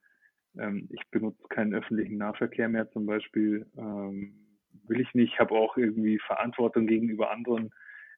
ähm, 0.59 0.89
ich 0.91 1.03
benutze 1.11 1.43
keinen 1.49 1.75
öffentlichen 1.75 2.19
Nahverkehr 2.19 2.69
mehr 2.69 2.91
zum 2.91 3.07
Beispiel. 3.07 3.67
Ähm, 3.77 4.35
will 4.87 5.01
ich 5.01 5.13
nicht, 5.15 5.39
habe 5.39 5.55
auch 5.55 5.77
irgendwie 5.77 6.19
Verantwortung 6.19 6.87
gegenüber 6.87 7.31
anderen 7.31 7.71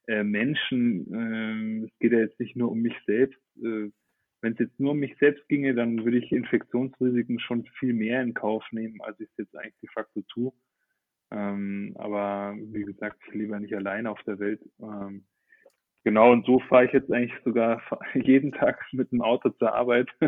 äh, 0.07 0.23
Menschen. 0.23 1.07
Ähm, 1.13 1.83
es 1.85 1.99
geht 1.99 2.11
ja 2.11 2.19
jetzt 2.19 2.39
nicht 2.39 2.55
nur 2.55 2.71
um 2.71 2.79
mich 2.79 2.95
selbst. 3.05 3.39
Äh, 3.57 3.89
wenn 4.41 4.53
es 4.53 4.59
jetzt 4.59 4.79
nur 4.79 4.91
um 4.91 4.99
mich 4.99 5.17
selbst 5.19 5.47
ginge, 5.49 5.73
dann 5.73 6.05
würde 6.05 6.17
ich 6.17 6.31
Infektionsrisiken 6.31 7.39
schon 7.39 7.65
viel 7.77 7.93
mehr 7.93 8.21
in 8.21 8.33
Kauf 8.33 8.63
nehmen, 8.71 9.01
als 9.01 9.19
ich 9.19 9.27
es 9.31 9.37
jetzt 9.37 9.55
eigentlich 9.55 9.75
de 9.81 9.89
facto 9.93 10.21
tue. 10.29 10.53
Ähm, 11.31 11.95
aber 11.97 12.55
wie 12.57 12.83
gesagt, 12.83 13.19
ich 13.27 13.33
lebe 13.33 13.59
nicht 13.59 13.75
alleine 13.75 14.11
auf 14.11 14.21
der 14.23 14.39
Welt. 14.39 14.61
Ähm, 14.81 15.25
genau, 16.03 16.31
und 16.31 16.45
so 16.45 16.59
fahre 16.59 16.85
ich 16.85 16.93
jetzt 16.93 17.11
eigentlich 17.11 17.33
sogar 17.43 17.81
jeden 18.15 18.51
Tag 18.51 18.83
mit 18.93 19.11
dem 19.11 19.21
Auto 19.21 19.49
zur 19.49 19.73
Arbeit. 19.73 20.09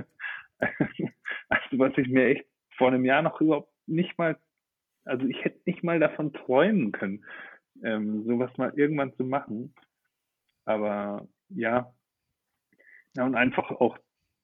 also 0.59 1.79
was 1.79 1.97
ich 1.97 2.07
mir 2.07 2.27
echt 2.27 2.45
vor 2.77 2.89
einem 2.89 3.05
Jahr 3.05 3.21
noch 3.21 3.41
überhaupt 3.41 3.71
nicht 3.87 4.17
mal, 4.17 4.37
also 5.05 5.25
ich 5.25 5.43
hätte 5.43 5.61
nicht 5.65 5.83
mal 5.83 5.99
davon 5.99 6.33
träumen 6.33 6.91
können. 6.91 7.25
ähm, 7.83 8.25
sowas 8.25 8.51
mal 8.57 8.73
irgendwann 8.75 9.13
zu 9.15 9.23
machen. 9.25 9.73
Aber 10.65 11.27
ja, 11.49 11.93
ja, 13.15 13.25
und 13.25 13.35
einfach 13.35 13.71
auch 13.71 13.97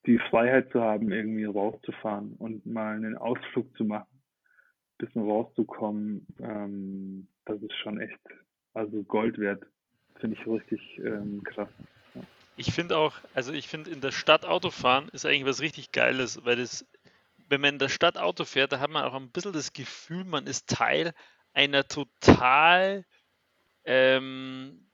die 0.05 0.19
Freiheit 0.29 0.71
zu 0.71 0.81
haben, 0.81 1.11
irgendwie 1.11 1.45
rauszufahren 1.45 2.33
und 2.35 2.65
mal 2.65 2.95
einen 2.95 3.17
Ausflug 3.17 3.75
zu 3.77 3.85
machen, 3.85 4.16
bisschen 4.97 5.23
rauszukommen, 5.23 6.25
ähm, 6.39 7.27
das 7.45 7.61
ist 7.61 7.75
schon 7.75 7.99
echt, 7.99 8.19
also 8.73 9.03
Gold 9.03 9.37
wert. 9.37 9.65
Finde 10.19 10.37
ich 10.39 10.47
richtig 10.47 10.81
ähm, 10.99 11.43
krass. 11.43 11.69
Ja. 12.15 12.21
Ich 12.55 12.73
finde 12.73 12.97
auch, 12.97 13.15
also 13.33 13.53
ich 13.53 13.67
finde 13.67 13.91
in 13.91 14.01
der 14.01 14.11
Stadt 14.11 14.45
Autofahren 14.45 15.09
ist 15.09 15.25
eigentlich 15.25 15.45
was 15.45 15.61
richtig 15.61 15.91
Geiles, 15.91 16.43
weil 16.43 16.55
das, 16.55 16.85
wenn 17.49 17.61
man 17.61 17.75
in 17.75 17.79
der 17.79 17.89
Stadt 17.89 18.17
Auto 18.17 18.45
fährt, 18.45 18.71
da 18.71 18.79
hat 18.79 18.89
man 18.89 19.03
auch 19.03 19.13
ein 19.13 19.29
bisschen 19.29 19.53
das 19.53 19.73
Gefühl, 19.73 20.23
man 20.23 20.47
ist 20.47 20.67
Teil 20.67 21.13
einer 21.53 21.87
total, 21.87 23.05
ähm, 23.83 24.89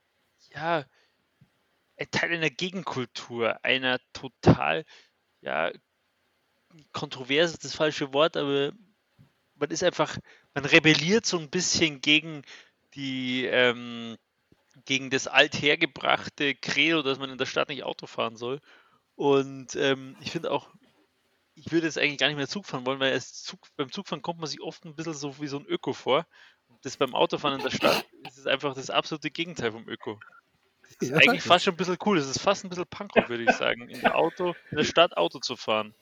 ja, 0.52 0.84
Teil 2.10 2.32
einer 2.32 2.50
Gegenkultur, 2.50 3.64
einer 3.64 3.98
total, 4.12 4.84
ja, 5.40 5.72
kontrovers 6.92 7.52
ist 7.52 7.64
das 7.64 7.74
falsche 7.74 8.12
Wort, 8.12 8.36
aber 8.36 8.72
man 9.56 9.70
ist 9.70 9.82
einfach, 9.82 10.18
man 10.54 10.64
rebelliert 10.64 11.26
so 11.26 11.38
ein 11.38 11.50
bisschen 11.50 12.00
gegen 12.00 12.42
die, 12.94 13.46
ähm, 13.46 14.16
gegen 14.84 15.10
das 15.10 15.26
althergebrachte 15.26 16.54
Credo, 16.54 17.02
dass 17.02 17.18
man 17.18 17.30
in 17.30 17.38
der 17.38 17.46
Stadt 17.46 17.68
nicht 17.68 17.84
Auto 17.84 18.06
fahren 18.06 18.36
soll. 18.36 18.60
Und 19.16 19.76
ähm, 19.76 20.16
ich 20.20 20.32
finde 20.32 20.50
auch, 20.50 20.68
ich 21.54 21.70
würde 21.70 21.86
jetzt 21.86 21.98
eigentlich 21.98 22.18
gar 22.18 22.26
nicht 22.28 22.36
mehr 22.36 22.48
Zug 22.48 22.66
fahren 22.66 22.84
wollen, 22.84 23.00
weil 23.00 23.20
Zug, 23.20 23.60
beim 23.76 23.92
Zugfahren 23.92 24.22
kommt 24.22 24.40
man 24.40 24.48
sich 24.48 24.60
oft 24.60 24.84
ein 24.84 24.96
bisschen 24.96 25.14
so 25.14 25.40
wie 25.40 25.46
so 25.46 25.58
ein 25.58 25.66
Öko 25.66 25.92
vor. 25.92 26.26
Das 26.82 26.96
beim 26.96 27.14
Autofahren 27.14 27.58
in 27.58 27.64
der 27.64 27.70
Stadt 27.70 28.04
ist 28.26 28.38
es 28.38 28.46
einfach 28.46 28.74
das 28.74 28.90
absolute 28.90 29.30
Gegenteil 29.30 29.72
vom 29.72 29.88
Öko. 29.88 30.18
Das 30.82 31.08
ist 31.08 31.10
ja, 31.10 31.16
eigentlich 31.16 31.42
fast 31.42 31.64
schon 31.64 31.74
ein 31.74 31.76
bisschen 31.76 31.96
cool. 32.04 32.18
Das 32.18 32.28
ist 32.28 32.40
fast 32.40 32.64
ein 32.64 32.68
bisschen 32.68 32.86
Punkrock, 32.86 33.28
würde 33.28 33.44
ich 33.44 33.52
sagen, 33.52 33.88
in 33.88 34.00
der 34.00 34.16
Auto, 34.16 34.54
in 34.70 34.76
der 34.76 34.84
Stadt 34.84 35.16
Auto 35.16 35.38
zu 35.38 35.56
fahren. 35.56 35.94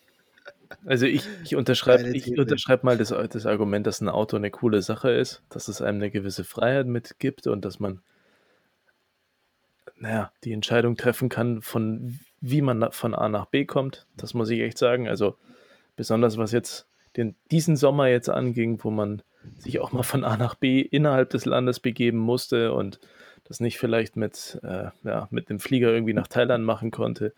Also 0.84 1.06
ich, 1.06 1.28
ich 1.44 1.54
unterschreibe 1.54 2.08
ich 2.16 2.38
unterschreib 2.38 2.82
mal 2.82 2.96
das, 2.96 3.08
das 3.08 3.46
Argument, 3.46 3.86
dass 3.86 4.00
ein 4.00 4.08
Auto 4.08 4.36
eine 4.36 4.50
coole 4.50 4.82
Sache 4.82 5.10
ist, 5.10 5.42
dass 5.48 5.68
es 5.68 5.82
einem 5.82 5.98
eine 5.98 6.10
gewisse 6.10 6.44
Freiheit 6.44 6.86
mitgibt 6.86 7.46
und 7.46 7.64
dass 7.64 7.78
man 7.78 8.00
naja, 9.96 10.32
die 10.42 10.52
Entscheidung 10.52 10.96
treffen 10.96 11.28
kann, 11.28 11.62
von 11.62 12.18
wie 12.40 12.60
man 12.60 12.90
von 12.90 13.14
A 13.14 13.28
nach 13.28 13.46
B 13.46 13.64
kommt. 13.64 14.06
Das 14.16 14.34
muss 14.34 14.50
ich 14.50 14.60
echt 14.60 14.76
sagen. 14.76 15.08
Also 15.08 15.36
besonders 15.94 16.38
was 16.38 16.50
jetzt 16.50 16.88
den, 17.16 17.36
diesen 17.50 17.76
Sommer 17.76 18.08
jetzt 18.08 18.28
anging, 18.28 18.82
wo 18.82 18.90
man 18.90 19.22
sich 19.58 19.78
auch 19.78 19.92
mal 19.92 20.02
von 20.02 20.24
A 20.24 20.36
nach 20.36 20.56
B 20.56 20.80
innerhalb 20.80 21.30
des 21.30 21.44
Landes 21.44 21.78
begeben 21.78 22.18
musste 22.18 22.72
und 22.72 22.98
das 23.52 23.60
nicht 23.60 23.78
vielleicht 23.78 24.16
mit, 24.16 24.58
äh, 24.62 24.86
ja, 25.04 25.28
mit 25.30 25.50
dem 25.50 25.60
Flieger 25.60 25.92
irgendwie 25.92 26.14
nach 26.14 26.26
Thailand 26.26 26.64
machen 26.64 26.90
konnte. 26.90 27.34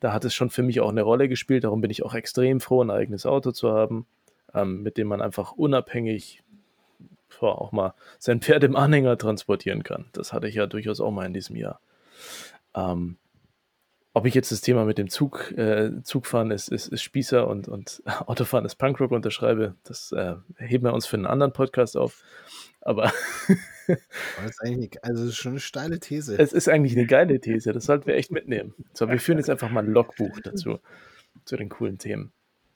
Da 0.00 0.12
hat 0.12 0.24
es 0.24 0.34
schon 0.34 0.50
für 0.50 0.64
mich 0.64 0.80
auch 0.80 0.88
eine 0.88 1.02
Rolle 1.02 1.28
gespielt. 1.28 1.62
Darum 1.62 1.80
bin 1.80 1.92
ich 1.92 2.04
auch 2.04 2.14
extrem 2.14 2.60
froh, 2.60 2.82
ein 2.82 2.90
eigenes 2.90 3.24
Auto 3.24 3.52
zu 3.52 3.70
haben, 3.70 4.04
ähm, 4.52 4.82
mit 4.82 4.96
dem 4.96 5.06
man 5.06 5.22
einfach 5.22 5.52
unabhängig 5.52 6.42
boah, 7.38 7.60
auch 7.60 7.70
mal 7.70 7.94
sein 8.18 8.40
Pferd 8.40 8.64
im 8.64 8.74
Anhänger 8.74 9.16
transportieren 9.16 9.84
kann. 9.84 10.06
Das 10.12 10.32
hatte 10.32 10.48
ich 10.48 10.56
ja 10.56 10.66
durchaus 10.66 11.00
auch 11.00 11.12
mal 11.12 11.26
in 11.26 11.34
diesem 11.34 11.54
Jahr. 11.54 11.78
Ähm, 12.74 13.16
ob 14.14 14.26
ich 14.26 14.34
jetzt 14.34 14.50
das 14.50 14.60
Thema 14.60 14.84
mit 14.84 14.98
dem 14.98 15.08
Zug, 15.10 15.52
äh, 15.52 16.02
Zugfahren 16.02 16.50
ist, 16.50 16.68
ist, 16.68 16.88
ist 16.88 17.02
Spießer 17.02 17.46
und, 17.46 17.68
und 17.68 18.02
Autofahren 18.26 18.64
ist 18.64 18.76
Punkrock 18.76 19.12
unterschreibe, 19.12 19.74
das 19.84 20.12
äh, 20.12 20.34
heben 20.56 20.84
wir 20.84 20.92
uns 20.92 21.06
für 21.06 21.16
einen 21.16 21.26
anderen 21.26 21.52
Podcast 21.52 21.96
auf. 21.96 22.22
Aber 22.80 23.12
das 23.86 24.50
ist 24.50 24.62
eigentlich 24.62 25.04
also 25.04 25.24
das 25.24 25.32
ist 25.32 25.36
schon 25.36 25.52
eine 25.52 25.60
steile 25.60 26.00
These. 26.00 26.38
Es 26.38 26.52
ist 26.52 26.68
eigentlich 26.68 26.96
eine 26.96 27.06
geile 27.06 27.40
These, 27.40 27.72
das 27.72 27.84
sollten 27.84 28.06
wir 28.06 28.14
echt 28.14 28.30
mitnehmen. 28.30 28.74
So, 28.94 29.08
wir 29.08 29.20
führen 29.20 29.38
jetzt 29.38 29.50
einfach 29.50 29.70
mal 29.70 29.84
ein 29.84 29.92
Logbuch 29.92 30.40
dazu, 30.42 30.80
zu 31.44 31.56
den 31.56 31.68
coolen 31.68 31.98
Themen. 31.98 32.32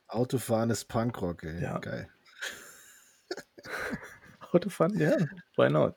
Autofahren 0.09 0.71
ist 0.71 0.85
Punkrock, 0.87 1.43
ey. 1.45 1.63
Ja. 1.63 1.79
Geil. 1.79 2.09
Autofahren, 4.53 4.99
ja, 4.99 5.17
why 5.57 5.71
not? 5.71 5.97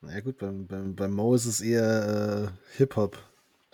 Na 0.00 0.14
ja, 0.14 0.20
gut, 0.20 0.38
beim, 0.38 0.66
beim, 0.68 0.94
beim 0.94 1.12
Mo 1.12 1.34
ist 1.34 1.46
es 1.46 1.60
eher 1.60 2.52
äh, 2.52 2.76
Hip-Hop, 2.76 3.18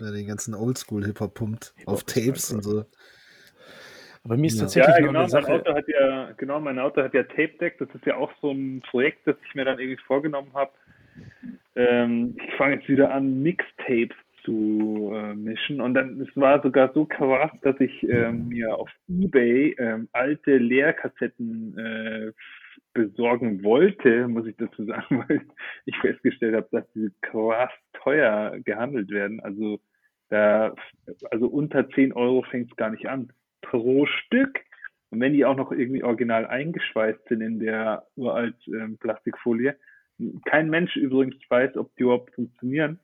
der 0.05 0.13
den 0.13 0.27
ganzen 0.27 0.55
Oldschool-Hip-Hop 0.55 1.35
pumpt, 1.35 1.75
Hip 1.77 1.89
auf 1.89 2.05
Tapes 2.05 2.53
und 2.53 2.63
so. 2.63 2.85
Aber 4.25 4.37
mir 4.39 4.47
ist 4.47 4.59
tatsächlich 4.59 4.97
ja, 4.97 5.07
genau, 5.07 5.21
eine 5.21 5.29
Sache. 5.29 5.51
Mein 5.51 5.61
Auto 5.61 5.75
hat 5.75 5.89
ja, 5.89 6.33
genau, 6.33 6.61
mein 6.61 6.79
Auto 6.79 7.03
hat 7.03 7.13
ja 7.13 7.25
Tape 7.25 7.59
Deck. 7.61 7.79
Das 7.79 7.89
ist 7.95 8.07
ja 8.07 8.17
auch 8.17 8.33
so 8.41 8.53
ein 8.53 8.81
Projekt, 8.91 9.27
das 9.27 9.37
ich 9.47 9.55
mir 9.55 9.67
dann 9.67 9.79
irgendwie 9.79 10.01
vorgenommen 10.07 10.51
habe. 10.55 10.73
Ähm, 11.77 12.35
ich 12.43 12.55
fange 12.55 12.77
jetzt 12.77 12.89
wieder 12.89 13.13
an, 13.13 13.43
Mixtapes 13.43 14.17
zu 14.45 15.11
äh, 15.13 15.35
mischen. 15.35 15.81
Und 15.81 15.95
dann, 15.95 16.21
es 16.21 16.35
war 16.37 16.63
sogar 16.63 16.93
so 16.95 17.05
krass, 17.05 17.51
dass 17.63 17.79
ich 17.81 18.03
ähm, 18.09 18.49
mir 18.49 18.77
auf 18.77 18.91
Ebay 19.09 19.75
ähm, 19.79 20.09
alte 20.13 20.57
Leerkassetten 20.57 21.79
äh, 21.79 22.33
besorgen 22.93 23.63
wollte, 23.65 24.29
muss 24.29 24.47
ich 24.47 24.57
dazu 24.57 24.85
sagen, 24.85 25.25
weil 25.29 25.43
ich 25.85 25.97
festgestellt 25.99 26.55
habe, 26.55 26.69
dass 26.71 26.85
die 26.95 27.11
krass 27.21 27.71
teuer 27.93 28.59
gehandelt 28.65 29.11
werden. 29.11 29.41
Also 29.41 29.81
da, 30.35 30.75
also 31.31 31.47
unter 31.47 31.89
10 31.89 32.13
Euro 32.13 32.43
fängt 32.43 32.71
es 32.71 32.77
gar 32.77 32.91
nicht 32.91 33.07
an 33.07 33.33
pro 33.63 34.05
Stück. 34.07 34.61
Und 35.11 35.21
wenn 35.21 35.33
die 35.33 35.45
auch 35.45 35.57
noch 35.57 35.71
irgendwie 35.71 36.03
original 36.03 36.45
eingeschweißt 36.47 37.29
sind 37.29 37.41
in 37.41 37.61
der 37.61 38.05
uralt 38.17 38.57
ähm, 38.67 38.99
Plastikfolie, 38.99 39.77
kein 40.45 40.71
Mensch 40.71 40.97
übrigens 40.97 41.37
weiß, 41.49 41.77
ob 41.77 41.95
die 41.95 42.03
überhaupt 42.03 42.35
funktionieren, 42.35 42.99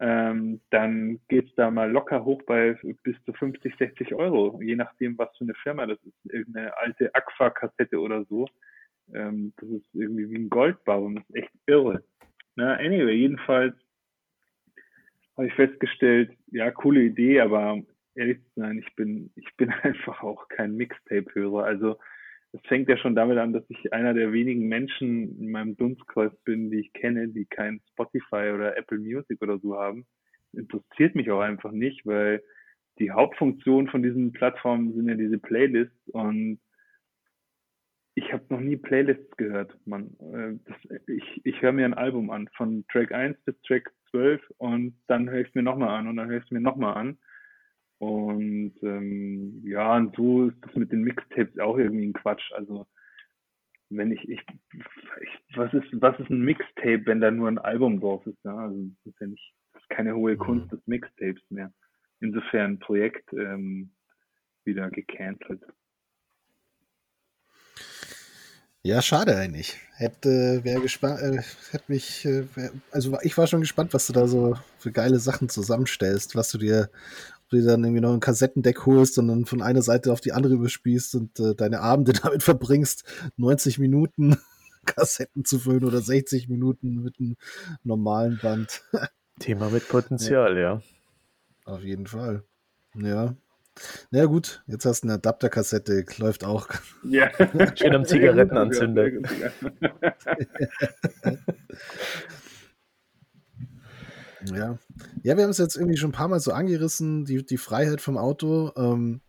ähm, 0.00 0.60
dann 0.70 1.20
geht's 1.28 1.54
da 1.54 1.70
mal 1.70 1.90
locker 1.90 2.24
hoch 2.24 2.42
bei 2.42 2.76
bis 3.04 3.16
zu 3.24 3.32
50, 3.32 3.76
60 3.76 4.14
Euro, 4.14 4.60
je 4.60 4.74
nachdem, 4.74 5.16
was 5.16 5.36
für 5.36 5.44
eine 5.44 5.54
Firma 5.54 5.86
das 5.86 5.98
ist. 6.02 6.32
Irgendeine 6.32 6.76
alte 6.76 7.14
Aqua-Kassette 7.14 8.00
oder 8.00 8.24
so. 8.24 8.48
Ähm, 9.12 9.52
das 9.58 9.68
ist 9.68 9.86
irgendwie 9.92 10.28
wie 10.28 10.38
ein 10.38 10.50
Goldbaum, 10.50 11.16
das 11.16 11.24
ist 11.28 11.36
echt 11.36 11.52
irre. 11.66 12.02
Na, 12.56 12.74
anyway, 12.74 13.14
jedenfalls 13.14 13.76
habe 15.36 15.48
ich 15.48 15.54
festgestellt, 15.54 16.36
ja, 16.50 16.70
coole 16.70 17.02
Idee, 17.02 17.40
aber 17.40 17.82
ehrlich 18.14 18.38
zu 18.38 18.60
sein, 18.60 18.78
ich 18.78 18.94
bin, 18.94 19.32
ich 19.36 19.48
bin 19.56 19.70
einfach 19.82 20.22
auch 20.22 20.48
kein 20.48 20.76
Mixtape-Hörer. 20.76 21.64
Also 21.64 21.98
es 22.52 22.60
fängt 22.68 22.88
ja 22.88 22.96
schon 22.96 23.16
damit 23.16 23.38
an, 23.38 23.52
dass 23.52 23.64
ich 23.68 23.92
einer 23.92 24.14
der 24.14 24.32
wenigen 24.32 24.68
Menschen 24.68 25.38
in 25.40 25.50
meinem 25.50 25.76
Dunstkreis 25.76 26.32
bin, 26.44 26.70
die 26.70 26.80
ich 26.80 26.92
kenne, 26.92 27.28
die 27.28 27.46
kein 27.46 27.80
Spotify 27.90 28.52
oder 28.54 28.76
Apple 28.76 28.98
Music 28.98 29.42
oder 29.42 29.58
so 29.58 29.76
haben. 29.76 30.06
Interessiert 30.52 31.16
mich 31.16 31.30
auch 31.32 31.40
einfach 31.40 31.72
nicht, 31.72 32.06
weil 32.06 32.42
die 33.00 33.10
Hauptfunktion 33.10 33.88
von 33.88 34.04
diesen 34.04 34.32
Plattformen 34.32 34.94
sind 34.94 35.08
ja 35.08 35.16
diese 35.16 35.38
Playlists 35.38 36.08
und 36.10 36.60
ich 38.14 38.32
habe 38.32 38.44
noch 38.48 38.60
nie 38.60 38.76
Playlists 38.76 39.36
gehört, 39.36 39.76
man. 39.84 40.16
Äh, 40.20 40.58
das, 40.64 41.00
ich 41.08 41.40
ich 41.44 41.60
höre 41.60 41.72
mir 41.72 41.84
ein 41.84 41.94
Album 41.94 42.30
an, 42.30 42.48
von 42.56 42.84
Track 42.86 43.10
1 43.10 43.36
bis 43.44 43.60
Track 43.62 43.92
12 44.14 44.40
und 44.58 44.94
dann 45.08 45.28
höre 45.28 45.40
ich 45.40 45.48
es 45.48 45.54
mir 45.56 45.62
nochmal 45.62 45.90
an 45.98 46.06
und 46.06 46.16
dann 46.16 46.28
höre 46.28 46.38
ich 46.38 46.44
es 46.44 46.50
mir 46.52 46.60
nochmal 46.60 46.94
an. 46.94 47.18
Und 47.98 48.74
ähm, 48.82 49.62
ja, 49.66 49.96
und 49.96 50.14
so 50.14 50.48
ist 50.48 50.56
das 50.62 50.74
mit 50.76 50.92
den 50.92 51.02
Mixtapes 51.02 51.58
auch 51.58 51.78
irgendwie 51.78 52.06
ein 52.06 52.12
Quatsch. 52.12 52.52
Also 52.52 52.86
wenn 53.90 54.12
ich, 54.12 54.28
ich, 54.28 54.40
ich 54.72 55.56
was 55.56 55.72
ist, 55.74 55.88
was 56.00 56.18
ist 56.20 56.30
ein 56.30 56.42
Mixtape, 56.42 57.06
wenn 57.06 57.20
da 57.20 57.30
nur 57.30 57.48
ein 57.48 57.58
Album 57.58 58.00
drauf 58.00 58.24
ist? 58.26 58.38
Ja? 58.44 58.56
Also 58.56 58.76
das 59.04 59.14
ist 59.14 59.20
ja 59.20 59.26
nicht, 59.26 59.54
das 59.72 59.82
ist 59.82 59.90
keine 59.90 60.14
hohe 60.14 60.36
Kunst 60.36 60.70
des 60.72 60.86
Mixtapes 60.86 61.42
mehr. 61.50 61.72
Insofern 62.20 62.78
Projekt 62.78 63.32
ähm, 63.32 63.90
wieder 64.64 64.90
gecancelt. 64.90 65.62
Ja, 68.86 69.00
schade 69.00 69.34
eigentlich. 69.34 69.78
Hätte, 69.94 70.62
wäre 70.62 70.82
gespannt, 70.82 71.18
äh, 71.22 71.40
hätte 71.70 71.84
mich, 71.88 72.26
äh, 72.26 72.44
also 72.90 73.16
ich 73.22 73.36
war 73.38 73.46
schon 73.46 73.62
gespannt, 73.62 73.94
was 73.94 74.06
du 74.06 74.12
da 74.12 74.26
so 74.26 74.58
für 74.76 74.92
geile 74.92 75.18
Sachen 75.18 75.48
zusammenstellst, 75.48 76.36
was 76.36 76.50
du 76.50 76.58
dir, 76.58 76.90
ob 77.42 77.48
du 77.48 77.56
dir 77.56 77.66
dann 77.66 77.82
irgendwie 77.82 78.02
noch 78.02 78.12
ein 78.12 78.20
Kassettendeck 78.20 78.84
holst 78.84 79.16
und 79.18 79.28
dann 79.28 79.46
von 79.46 79.62
einer 79.62 79.80
Seite 79.80 80.12
auf 80.12 80.20
die 80.20 80.32
andere 80.32 80.52
überspielst 80.52 81.14
und 81.14 81.40
äh, 81.40 81.54
deine 81.54 81.80
Abende 81.80 82.12
damit 82.22 82.42
verbringst, 82.42 83.04
90 83.38 83.78
Minuten 83.78 84.36
Kassetten 84.84 85.46
zu 85.46 85.60
füllen 85.60 85.84
oder 85.84 86.02
60 86.02 86.50
Minuten 86.50 87.02
mit 87.02 87.18
einem 87.18 87.36
normalen 87.84 88.38
Band. 88.42 88.82
Thema 89.40 89.70
mit 89.70 89.88
Potenzial, 89.88 90.58
ja. 90.58 90.74
ja. 90.74 90.82
Auf 91.64 91.82
jeden 91.82 92.06
Fall. 92.06 92.44
Ja. 92.94 93.34
Na 94.10 94.20
ja, 94.20 94.24
gut, 94.26 94.62
jetzt 94.66 94.84
hast 94.84 95.02
du 95.02 95.08
eine 95.08 95.14
Adapterkassette, 95.14 96.04
läuft 96.18 96.44
auch. 96.44 96.68
Ja. 97.02 97.30
Schön 97.76 97.94
am 97.94 98.04
Zigarettenanzünder. 98.04 99.08
ja. 104.54 104.78
Ja, 105.22 105.36
wir 105.36 105.42
haben 105.42 105.50
es 105.50 105.58
jetzt 105.58 105.76
irgendwie 105.76 105.96
schon 105.96 106.10
ein 106.10 106.14
paar 106.14 106.28
Mal 106.28 106.40
so 106.40 106.52
angerissen. 106.52 107.24
Die, 107.24 107.44
die 107.44 107.56
Freiheit 107.56 108.00
vom 108.00 108.16
Auto 108.16 108.72
ähm, 108.76 109.22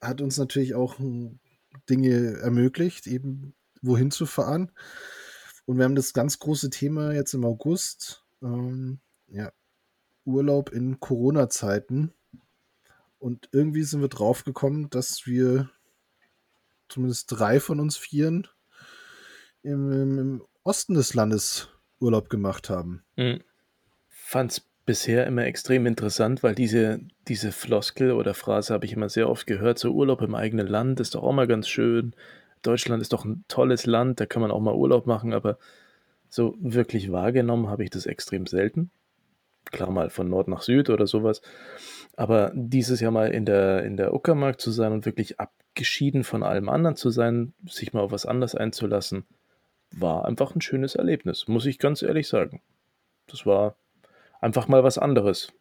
hat 0.00 0.20
uns 0.20 0.38
natürlich 0.38 0.74
auch 0.74 0.98
hm, 0.98 1.38
Dinge 1.90 2.38
ermöglicht, 2.40 3.06
eben 3.06 3.54
wohin 3.82 4.10
zu 4.10 4.26
fahren. 4.26 4.70
Und 5.66 5.76
wir 5.76 5.84
haben 5.84 5.96
das 5.96 6.14
ganz 6.14 6.38
große 6.38 6.70
Thema 6.70 7.12
jetzt 7.12 7.34
im 7.34 7.44
August, 7.44 8.24
ähm, 8.42 9.00
ja, 9.26 9.52
Urlaub 10.24 10.70
in 10.70 11.00
Corona-Zeiten. 11.00 12.14
Und 13.18 13.48
irgendwie 13.52 13.82
sind 13.82 14.00
wir 14.00 14.08
draufgekommen, 14.08 14.90
dass 14.90 15.26
wir 15.26 15.70
zumindest 16.88 17.26
drei 17.28 17.60
von 17.60 17.80
uns 17.80 17.96
vieren 17.96 18.48
im, 19.62 20.18
im 20.18 20.42
Osten 20.62 20.94
des 20.94 21.14
Landes 21.14 21.68
Urlaub 22.00 22.30
gemacht 22.30 22.70
haben. 22.70 23.04
Mhm. 23.16 23.42
Fand's 24.08 24.62
bisher 24.88 25.26
immer 25.26 25.44
extrem 25.44 25.84
interessant, 25.84 26.42
weil 26.42 26.54
diese, 26.54 27.00
diese 27.28 27.52
Floskel 27.52 28.12
oder 28.12 28.32
Phrase 28.32 28.72
habe 28.72 28.86
ich 28.86 28.94
immer 28.94 29.10
sehr 29.10 29.28
oft 29.28 29.46
gehört, 29.46 29.78
so 29.78 29.92
Urlaub 29.92 30.22
im 30.22 30.34
eigenen 30.34 30.66
Land 30.66 31.00
ist 31.00 31.14
doch 31.14 31.22
auch 31.22 31.32
mal 31.32 31.46
ganz 31.46 31.68
schön. 31.68 32.14
Deutschland 32.62 33.02
ist 33.02 33.12
doch 33.12 33.24
ein 33.24 33.44
tolles 33.48 33.84
Land, 33.84 34.18
da 34.20 34.26
kann 34.26 34.40
man 34.40 34.50
auch 34.50 34.60
mal 34.60 34.74
Urlaub 34.74 35.06
machen, 35.06 35.34
aber 35.34 35.58
so 36.30 36.56
wirklich 36.60 37.12
wahrgenommen 37.12 37.68
habe 37.68 37.84
ich 37.84 37.90
das 37.90 38.06
extrem 38.06 38.46
selten. 38.46 38.90
Klar 39.70 39.90
mal 39.90 40.10
von 40.10 40.28
Nord 40.28 40.48
nach 40.48 40.62
Süd 40.62 40.90
oder 40.90 41.06
sowas. 41.06 41.42
Aber 42.16 42.50
dieses 42.54 43.00
Jahr 43.00 43.12
mal 43.12 43.30
in 43.30 43.44
der, 43.44 43.84
in 43.84 43.96
der 43.96 44.14
Uckermark 44.14 44.60
zu 44.60 44.70
sein 44.70 44.92
und 44.92 45.06
wirklich 45.06 45.38
abgeschieden 45.38 46.24
von 46.24 46.42
allem 46.42 46.68
anderen 46.68 46.96
zu 46.96 47.10
sein, 47.10 47.54
sich 47.66 47.92
mal 47.92 48.00
auf 48.00 48.10
was 48.10 48.26
anderes 48.26 48.54
einzulassen, 48.54 49.24
war 49.92 50.24
einfach 50.24 50.54
ein 50.54 50.60
schönes 50.60 50.94
Erlebnis, 50.94 51.48
muss 51.48 51.66
ich 51.66 51.78
ganz 51.78 52.02
ehrlich 52.02 52.28
sagen. 52.28 52.60
Das 53.26 53.46
war 53.46 53.76
einfach 54.40 54.68
mal 54.68 54.84
was 54.84 54.98
anderes. 54.98 55.52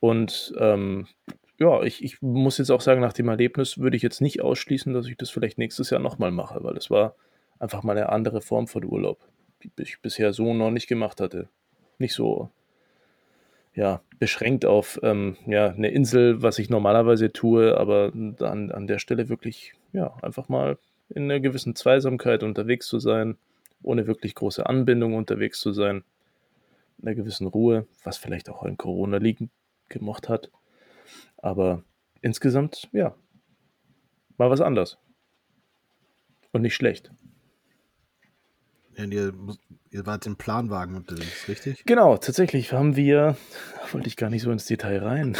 Und 0.00 0.54
ähm, 0.58 1.06
ja, 1.58 1.82
ich, 1.82 2.04
ich 2.04 2.20
muss 2.20 2.58
jetzt 2.58 2.70
auch 2.70 2.80
sagen, 2.80 3.00
nach 3.00 3.14
dem 3.14 3.28
Erlebnis 3.28 3.78
würde 3.78 3.96
ich 3.96 4.02
jetzt 4.02 4.20
nicht 4.20 4.42
ausschließen, 4.42 4.92
dass 4.92 5.06
ich 5.06 5.16
das 5.16 5.30
vielleicht 5.30 5.58
nächstes 5.58 5.90
Jahr 5.90 6.00
nochmal 6.00 6.30
mache, 6.30 6.62
weil 6.62 6.76
es 6.76 6.90
war 6.90 7.14
einfach 7.58 7.82
mal 7.82 7.96
eine 7.96 8.10
andere 8.10 8.42
Form 8.42 8.66
von 8.66 8.84
Urlaub, 8.84 9.26
die 9.62 9.70
ich 9.82 10.00
bisher 10.02 10.32
so 10.32 10.52
noch 10.52 10.70
nicht 10.70 10.86
gemacht 10.86 11.20
hatte. 11.20 11.48
Nicht 11.98 12.12
so 12.12 12.50
ja, 13.76 14.00
beschränkt 14.18 14.64
auf 14.64 14.98
ähm, 15.02 15.36
ja, 15.46 15.68
eine 15.68 15.90
Insel, 15.90 16.42
was 16.42 16.58
ich 16.58 16.70
normalerweise 16.70 17.32
tue, 17.32 17.78
aber 17.78 18.10
an, 18.14 18.70
an 18.72 18.86
der 18.86 18.98
Stelle 18.98 19.28
wirklich 19.28 19.74
ja, 19.92 20.14
einfach 20.22 20.48
mal 20.48 20.78
in 21.10 21.24
einer 21.24 21.38
gewissen 21.40 21.76
Zweisamkeit 21.76 22.42
unterwegs 22.42 22.88
zu 22.88 22.98
sein, 22.98 23.36
ohne 23.82 24.06
wirklich 24.06 24.34
große 24.34 24.66
Anbindung 24.66 25.14
unterwegs 25.14 25.60
zu 25.60 25.72
sein 25.72 26.02
einer 27.02 27.14
gewissen 27.14 27.46
Ruhe, 27.46 27.86
was 28.04 28.16
vielleicht 28.16 28.48
auch 28.48 28.64
in 28.64 28.76
Corona 28.76 29.18
liegen 29.18 29.50
gemocht 29.88 30.28
hat. 30.28 30.50
Aber 31.36 31.84
insgesamt, 32.22 32.88
ja, 32.92 33.14
mal 34.38 34.50
was 34.50 34.60
anders. 34.60 34.98
Und 36.52 36.62
nicht 36.62 36.74
schlecht. 36.74 37.10
Ja, 38.96 39.04
ihr, 39.96 40.06
wart 40.06 40.26
im 40.26 40.36
Planwagen 40.36 40.94
unterwegs, 40.94 41.48
richtig? 41.48 41.84
Genau, 41.86 42.16
tatsächlich 42.16 42.72
haben 42.72 42.96
wir, 42.96 43.36
wollte 43.92 44.08
ich 44.08 44.16
gar 44.16 44.30
nicht 44.30 44.42
so 44.42 44.50
ins 44.50 44.66
Detail 44.66 45.02
rein. 45.02 45.36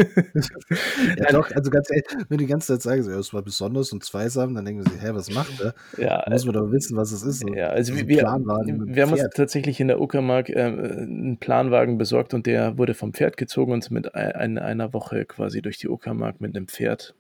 ja, 1.19 1.33
doch, 1.33 1.51
also 1.53 1.71
ganz 1.71 1.91
ehrlich, 1.91 2.07
wenn 2.29 2.39
die 2.39 2.47
ganze 2.47 2.79
Zeit 2.79 2.83
sagen, 2.83 3.19
es 3.19 3.33
war 3.33 3.43
besonders 3.43 3.93
und 3.93 4.05
zweisam, 4.05 4.55
dann 4.55 4.65
denken 4.65 4.83
sie, 4.83 4.99
hä, 5.01 5.11
was 5.13 5.31
macht 5.31 5.61
er? 5.61 5.75
Ja, 5.97 6.25
muss 6.29 6.45
man 6.45 6.55
doch 6.55 6.71
wissen, 6.71 6.97
was 6.97 7.13
es 7.13 7.23
ist. 7.23 7.49
Ja, 7.49 7.69
also 7.69 7.95
wir, 7.95 8.07
wir 8.09 8.27
haben 8.29 9.13
uns 9.13 9.23
tatsächlich 9.35 9.81
in 9.81 9.89
der 9.89 10.01
Uckermark 10.01 10.51
äh, 10.51 10.63
einen 10.63 11.39
Planwagen 11.39 11.99
besorgt 11.99 12.35
und 12.35 12.47
der 12.47 12.77
wurde 12.79 12.95
vom 12.95 13.15
Pferd 13.15 13.37
gezogen 13.37 13.73
und 13.73 13.91
mit 13.91 14.15
ein, 14.15 14.59
einer 14.59 14.93
Woche 14.93 15.25
quasi 15.25 15.63
durch 15.63 15.79
die 15.79 15.89
Uckermark 15.89 16.41
mit 16.41 16.57
einem 16.57 16.69
Pferd 16.69 17.15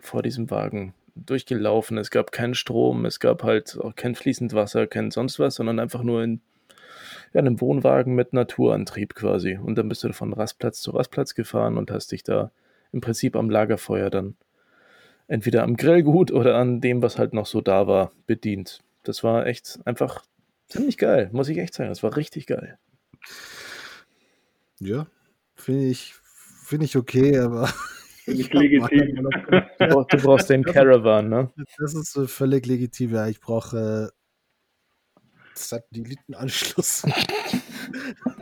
vor 0.00 0.22
diesem 0.22 0.50
Wagen 0.50 0.94
durchgelaufen. 1.26 1.98
Es 1.98 2.10
gab 2.10 2.32
keinen 2.32 2.54
Strom, 2.54 3.04
es 3.04 3.20
gab 3.20 3.42
halt 3.42 3.78
auch 3.80 3.94
kein 3.94 4.14
fließend 4.14 4.54
Wasser, 4.54 4.86
kein 4.86 5.10
sonst 5.10 5.38
was, 5.38 5.56
sondern 5.56 5.78
einfach 5.78 6.02
nur 6.02 6.22
in 6.22 6.40
ja, 7.32 7.40
einem 7.40 7.60
Wohnwagen 7.60 8.14
mit 8.14 8.32
Naturantrieb 8.32 9.14
quasi. 9.14 9.56
Und 9.56 9.76
dann 9.76 9.88
bist 9.88 10.04
du 10.04 10.12
von 10.12 10.32
Rastplatz 10.32 10.80
zu 10.80 10.92
Rastplatz 10.92 11.34
gefahren 11.34 11.76
und 11.76 11.90
hast 11.90 12.12
dich 12.12 12.22
da 12.22 12.50
im 12.92 13.00
Prinzip 13.00 13.36
am 13.36 13.50
Lagerfeuer 13.50 14.10
dann 14.10 14.36
entweder 15.26 15.62
am 15.62 15.76
Grillgut 15.76 16.32
oder 16.32 16.56
an 16.56 16.80
dem, 16.80 17.02
was 17.02 17.18
halt 17.18 17.34
noch 17.34 17.46
so 17.46 17.60
da 17.60 17.86
war, 17.86 18.12
bedient. 18.26 18.82
Das 19.04 19.22
war 19.22 19.46
echt 19.46 19.78
einfach 19.84 20.24
ziemlich 20.68 20.96
geil, 20.98 21.28
muss 21.32 21.48
ich 21.48 21.58
echt 21.58 21.74
sagen. 21.74 21.90
Das 21.90 22.02
war 22.02 22.16
richtig 22.16 22.46
geil. 22.46 22.78
Ja, 24.80 25.06
finde 25.54 25.86
ich, 25.86 26.14
finde 26.64 26.86
ich 26.86 26.96
okay, 26.96 27.38
aber 27.38 27.68
Nicht 28.36 28.54
legitim. 28.54 29.28
Du, 29.78 30.04
du 30.04 30.16
brauchst 30.18 30.50
den 30.50 30.64
Caravan, 30.64 31.28
ne? 31.28 31.52
Das 31.78 31.94
ist 31.94 32.12
so 32.12 32.26
völlig 32.26 32.66
legitim, 32.66 33.14
ja. 33.14 33.28
Ich 33.28 33.40
brauche 33.40 34.12
äh, 34.12 35.20
Satellitenanschluss. 35.54 37.06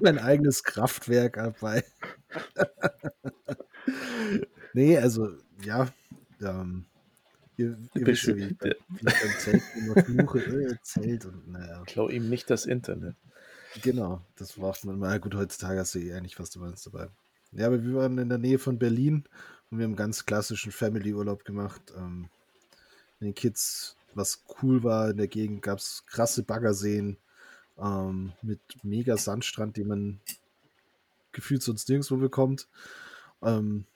mein 0.01 0.19
eigenes 0.19 0.63
Kraftwerk 0.63 1.35
dabei. 1.35 1.85
nee, 4.73 4.99
also, 4.99 5.31
ja. 5.63 5.89
Ähm, 6.41 6.87
ihr, 7.57 7.79
ihr 7.95 8.07
wisst 8.07 8.25
ja, 8.25 8.37
wie, 8.37 8.45
ich, 8.45 8.61
wie 8.61 8.69
ich 8.69 9.03
beim 9.03 9.39
Zelt 9.39 9.63
immer 9.77 10.05
fluche, 10.05 10.39
äh, 10.41 10.77
Zelt 10.83 11.25
und 11.25 11.49
naja. 11.49 11.83
Klau 11.87 12.09
ihm 12.09 12.29
nicht 12.29 12.51
das 12.51 12.67
Internet. 12.67 13.17
Genau, 13.83 14.23
das 14.37 14.55
braucht 14.55 14.85
man 14.85 14.99
mal. 14.99 15.21
Gut, 15.21 15.35
heutzutage 15.35 15.81
hast 15.81 15.95
du 15.95 15.99
eh 15.99 16.15
eigentlich 16.15 16.39
was 16.39 16.51
du 16.51 16.61
meinst 16.61 16.87
dabei. 16.87 17.09
Ja, 17.53 17.67
aber 17.67 17.83
wir 17.83 17.95
waren 17.95 18.19
in 18.19 18.29
der 18.29 18.39
Nähe 18.39 18.59
von 18.59 18.79
Berlin 18.79 19.25
und 19.71 19.79
wir 19.79 19.85
haben 19.85 19.97
ganz 19.97 20.27
klassischen 20.27 20.73
Family-Urlaub 20.73 21.45
gemacht. 21.45 21.93
Ähm, 21.97 22.29
den 23.21 23.35
Kids, 23.35 23.97
was 24.15 24.45
cool 24.63 24.83
war 24.83 25.11
in 25.11 25.17
der 25.17 25.29
Gegend, 25.29 25.63
gab 25.63 25.79
es 25.79 26.05
krasse 26.07 26.43
Baggerseen 26.43 27.17
ähm, 27.79 28.33
mit 28.43 28.61
mega 28.83 29.17
Sandstrand, 29.17 29.77
den 29.77 29.89
man 29.89 30.21
gefühlt 31.33 31.63
sonst 31.63 31.89
nirgendwo 31.89 32.17
bekommt. 32.17 32.69
Ähm, 33.43 33.87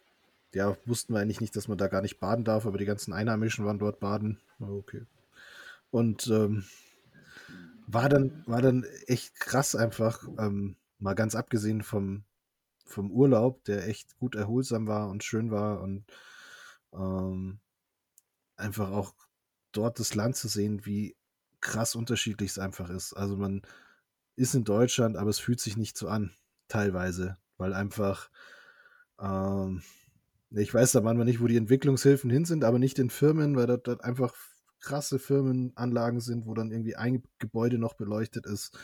ja, 0.52 0.76
wussten 0.85 1.14
wir 1.14 1.20
eigentlich 1.20 1.40
nicht, 1.40 1.54
dass 1.56 1.68
man 1.68 1.78
da 1.78 1.87
gar 1.87 2.02
nicht 2.02 2.18
baden 2.18 2.44
darf, 2.44 2.66
aber 2.66 2.78
die 2.78 2.85
ganzen 2.85 3.12
Einheimischen 3.12 3.64
waren 3.64 3.78
dort 3.78 4.00
baden. 4.00 4.40
Okay. 4.59 5.02
Und 5.90 6.26
ähm, 6.28 6.64
war 7.87 8.09
dann, 8.09 8.42
war 8.46 8.62
dann 8.62 8.85
echt 9.06 9.38
krass 9.38 9.74
einfach, 9.74 10.26
ähm, 10.38 10.76
mal 10.98 11.14
ganz 11.14 11.35
abgesehen 11.35 11.83
vom, 11.83 12.24
vom 12.90 13.11
Urlaub, 13.11 13.64
der 13.64 13.88
echt 13.88 14.16
gut 14.18 14.35
erholsam 14.35 14.87
war 14.87 15.09
und 15.09 15.24
schön 15.24 15.50
war 15.50 15.81
und 15.81 16.05
ähm, 16.92 17.61
einfach 18.57 18.90
auch 18.90 19.14
dort 19.72 19.98
das 19.98 20.14
Land 20.14 20.37
zu 20.37 20.48
sehen, 20.48 20.85
wie 20.85 21.16
krass 21.61 21.94
unterschiedlich 21.94 22.50
es 22.50 22.59
einfach 22.59 22.90
ist. 22.90 23.12
Also 23.12 23.37
man 23.37 23.62
ist 24.37 24.55
in 24.55 24.64
Deutschland, 24.64 25.16
aber 25.16 25.31
es 25.31 25.38
fühlt 25.38 25.61
sich 25.61 25.76
nicht 25.76 25.96
so 25.96 26.09
an, 26.09 26.33
teilweise, 26.68 27.37
weil 27.59 27.72
einfach, 27.72 28.31
ähm, 29.20 29.83
ich 30.50 30.72
weiß 30.72 30.92
da 30.92 31.00
manchmal 31.00 31.26
nicht, 31.26 31.40
wo 31.40 31.46
die 31.46 31.57
Entwicklungshilfen 31.57 32.31
hin 32.31 32.44
sind, 32.44 32.64
aber 32.64 32.79
nicht 32.79 32.98
in 32.98 33.11
Firmen, 33.11 33.57
weil 33.57 33.66
dort 33.66 34.03
einfach 34.03 34.35
krasse 34.81 35.18
Firmenanlagen 35.18 36.20
sind, 36.20 36.46
wo 36.46 36.55
dann 36.55 36.70
irgendwie 36.70 36.96
ein 36.96 37.22
Gebäude 37.38 37.79
noch 37.79 37.94
beleuchtet 37.94 38.46
ist 38.46 38.76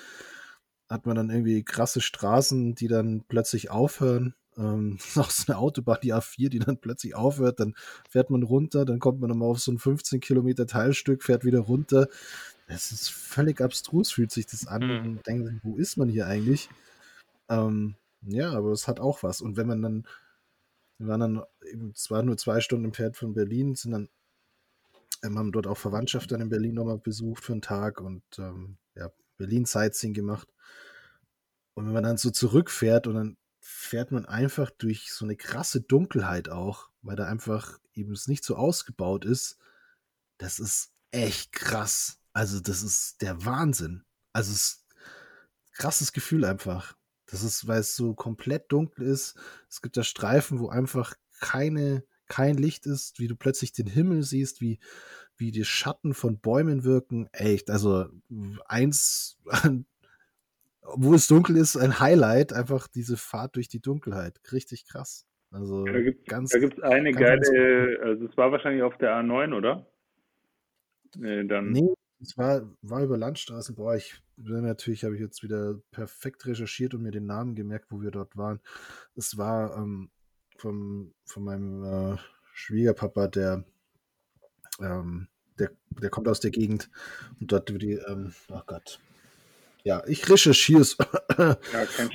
hat 0.88 1.06
man 1.06 1.16
dann 1.16 1.30
irgendwie 1.30 1.62
krasse 1.62 2.00
Straßen, 2.00 2.74
die 2.74 2.88
dann 2.88 3.24
plötzlich 3.28 3.70
aufhören. 3.70 4.34
Ähm, 4.56 4.98
auch 5.16 5.30
so 5.30 5.52
eine 5.52 5.58
Autobahn, 5.58 5.98
die 6.02 6.14
A4, 6.14 6.48
die 6.48 6.58
dann 6.58 6.78
plötzlich 6.78 7.14
aufhört, 7.14 7.60
dann 7.60 7.74
fährt 8.08 8.30
man 8.30 8.42
runter, 8.42 8.84
dann 8.84 8.98
kommt 8.98 9.20
man 9.20 9.30
nochmal 9.30 9.50
auf 9.50 9.60
so 9.60 9.72
ein 9.72 9.78
15 9.78 10.20
Kilometer 10.20 10.66
Teilstück, 10.66 11.22
fährt 11.22 11.44
wieder 11.44 11.60
runter. 11.60 12.08
Es 12.68 12.90
ist 12.90 13.10
völlig 13.10 13.60
abstrus, 13.60 14.10
fühlt 14.10 14.32
sich 14.32 14.46
das 14.46 14.66
an 14.66 14.86
mhm. 14.86 15.06
und 15.06 15.26
denkt, 15.26 15.52
wo 15.62 15.76
ist 15.76 15.96
man 15.96 16.08
hier 16.08 16.26
eigentlich? 16.26 16.68
Ähm, 17.48 17.94
ja, 18.22 18.52
aber 18.52 18.72
es 18.72 18.88
hat 18.88 18.98
auch 18.98 19.22
was. 19.22 19.40
Und 19.40 19.56
wenn 19.56 19.68
man 19.68 19.82
dann, 19.82 20.06
wir 20.98 21.08
waren 21.08 21.20
dann, 21.20 21.42
es 21.94 22.10
war 22.10 22.22
nur 22.22 22.36
zwei 22.36 22.60
Stunden 22.60 22.86
im 22.86 22.92
Pferd 22.92 23.16
von 23.16 23.34
Berlin, 23.34 23.76
sind 23.76 23.92
dann, 23.92 24.08
ähm, 25.22 25.38
haben 25.38 25.52
dort 25.52 25.66
auch 25.66 25.78
Verwandtschaft 25.78 26.32
dann 26.32 26.40
in 26.40 26.48
Berlin 26.48 26.74
nochmal 26.74 26.98
besucht 26.98 27.44
für 27.44 27.52
einen 27.52 27.62
Tag 27.62 28.00
und 28.00 28.22
ähm, 28.38 28.78
ja, 28.96 29.10
Berlin 29.36 29.64
Sightseeing 29.64 30.14
gemacht. 30.14 30.48
Und 31.76 31.84
wenn 31.86 31.92
man 31.92 32.04
dann 32.04 32.16
so 32.16 32.30
zurückfährt 32.30 33.06
und 33.06 33.14
dann 33.14 33.36
fährt 33.60 34.10
man 34.10 34.24
einfach 34.24 34.70
durch 34.70 35.12
so 35.12 35.26
eine 35.26 35.36
krasse 35.36 35.82
Dunkelheit 35.82 36.48
auch, 36.48 36.88
weil 37.02 37.16
da 37.16 37.26
einfach 37.26 37.78
eben 37.92 38.12
es 38.12 38.28
nicht 38.28 38.44
so 38.44 38.56
ausgebaut 38.56 39.26
ist, 39.26 39.58
das 40.38 40.58
ist 40.58 40.92
echt 41.10 41.52
krass. 41.52 42.18
Also 42.32 42.60
das 42.60 42.82
ist 42.82 43.20
der 43.20 43.44
Wahnsinn. 43.44 44.04
Also 44.32 44.52
es 44.52 44.86
krasses 45.72 46.12
Gefühl 46.12 46.46
einfach. 46.46 46.96
Das 47.26 47.42
ist, 47.42 47.66
weil 47.66 47.80
es 47.80 47.94
so 47.94 48.14
komplett 48.14 48.72
dunkel 48.72 49.06
ist. 49.06 49.34
Es 49.68 49.82
gibt 49.82 49.98
da 49.98 50.02
Streifen, 50.02 50.58
wo 50.58 50.68
einfach 50.68 51.14
keine, 51.40 52.04
kein 52.26 52.56
Licht 52.56 52.86
ist, 52.86 53.18
wie 53.18 53.26
du 53.28 53.36
plötzlich 53.36 53.72
den 53.72 53.86
Himmel 53.86 54.22
siehst, 54.22 54.62
wie, 54.62 54.78
wie 55.36 55.50
die 55.50 55.64
Schatten 55.64 56.14
von 56.14 56.38
Bäumen 56.38 56.84
wirken. 56.84 57.28
Echt, 57.32 57.68
also 57.68 58.06
eins, 58.66 59.38
wo 60.94 61.14
es 61.14 61.26
dunkel 61.26 61.56
ist, 61.56 61.76
ein 61.76 62.00
Highlight, 62.00 62.52
einfach 62.52 62.88
diese 62.88 63.16
Fahrt 63.16 63.56
durch 63.56 63.68
die 63.68 63.80
Dunkelheit. 63.80 64.40
Richtig 64.52 64.86
krass. 64.86 65.26
Also 65.50 65.84
da 65.84 66.00
gibt 66.00 66.28
es 66.28 66.82
eine 66.82 67.12
geile, 67.12 68.00
also 68.02 68.26
es 68.26 68.36
war 68.36 68.52
wahrscheinlich 68.52 68.82
auf 68.82 68.96
der 68.98 69.16
A9, 69.16 69.56
oder? 69.56 69.86
Nee, 71.16 71.44
dann. 71.44 71.70
Nee, 71.70 71.94
es 72.20 72.36
war, 72.36 72.68
war 72.82 73.02
über 73.02 73.16
Landstraßen. 73.16 73.74
Boah, 73.74 73.94
ich 73.94 74.20
bin 74.36 74.62
natürlich, 74.62 75.04
habe 75.04 75.14
ich 75.14 75.20
jetzt 75.20 75.42
wieder 75.42 75.80
perfekt 75.92 76.46
recherchiert 76.46 76.94
und 76.94 77.02
mir 77.02 77.10
den 77.10 77.26
Namen 77.26 77.54
gemerkt, 77.54 77.86
wo 77.90 78.02
wir 78.02 78.10
dort 78.10 78.36
waren. 78.36 78.60
Es 79.14 79.38
war 79.38 79.76
ähm, 79.76 80.10
vom, 80.58 81.14
von 81.24 81.44
meinem 81.44 81.84
äh, 81.84 82.16
Schwiegerpapa, 82.52 83.28
der, 83.28 83.64
ähm, 84.80 85.28
der, 85.58 85.70
der 85.90 86.10
kommt 86.10 86.28
aus 86.28 86.40
der 86.40 86.50
Gegend 86.50 86.90
und 87.40 87.52
dort 87.52 87.70
über 87.70 87.78
die, 87.78 87.94
ähm, 87.94 88.32
oh 88.50 88.62
Gott. 88.66 89.00
Ja, 89.86 90.02
ich 90.08 90.28
recherchiere 90.28 90.80
es. 90.80 90.98
Ja, 91.38 91.54
kein. 91.96 92.10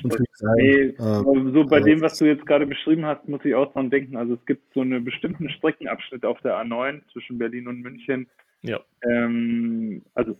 Nee, 0.56 0.72
äh, 0.72 0.94
so 0.98 1.64
bei 1.64 1.78
äh, 1.78 1.82
dem, 1.82 2.02
was 2.02 2.18
du 2.18 2.26
jetzt 2.26 2.44
gerade 2.44 2.66
beschrieben 2.66 3.06
hast, 3.06 3.26
muss 3.26 3.42
ich 3.46 3.54
auch 3.54 3.72
dran 3.72 3.88
denken. 3.88 4.14
Also 4.14 4.34
es 4.34 4.44
gibt 4.44 4.74
so 4.74 4.82
einen 4.82 5.02
bestimmten 5.06 5.48
Streckenabschnitt 5.48 6.26
auf 6.26 6.38
der 6.42 6.56
A9 6.56 7.00
zwischen 7.12 7.38
Berlin 7.38 7.68
und 7.68 7.80
München. 7.80 8.28
Ja. 8.60 8.80
Ähm, 9.02 10.02
also 10.12 10.36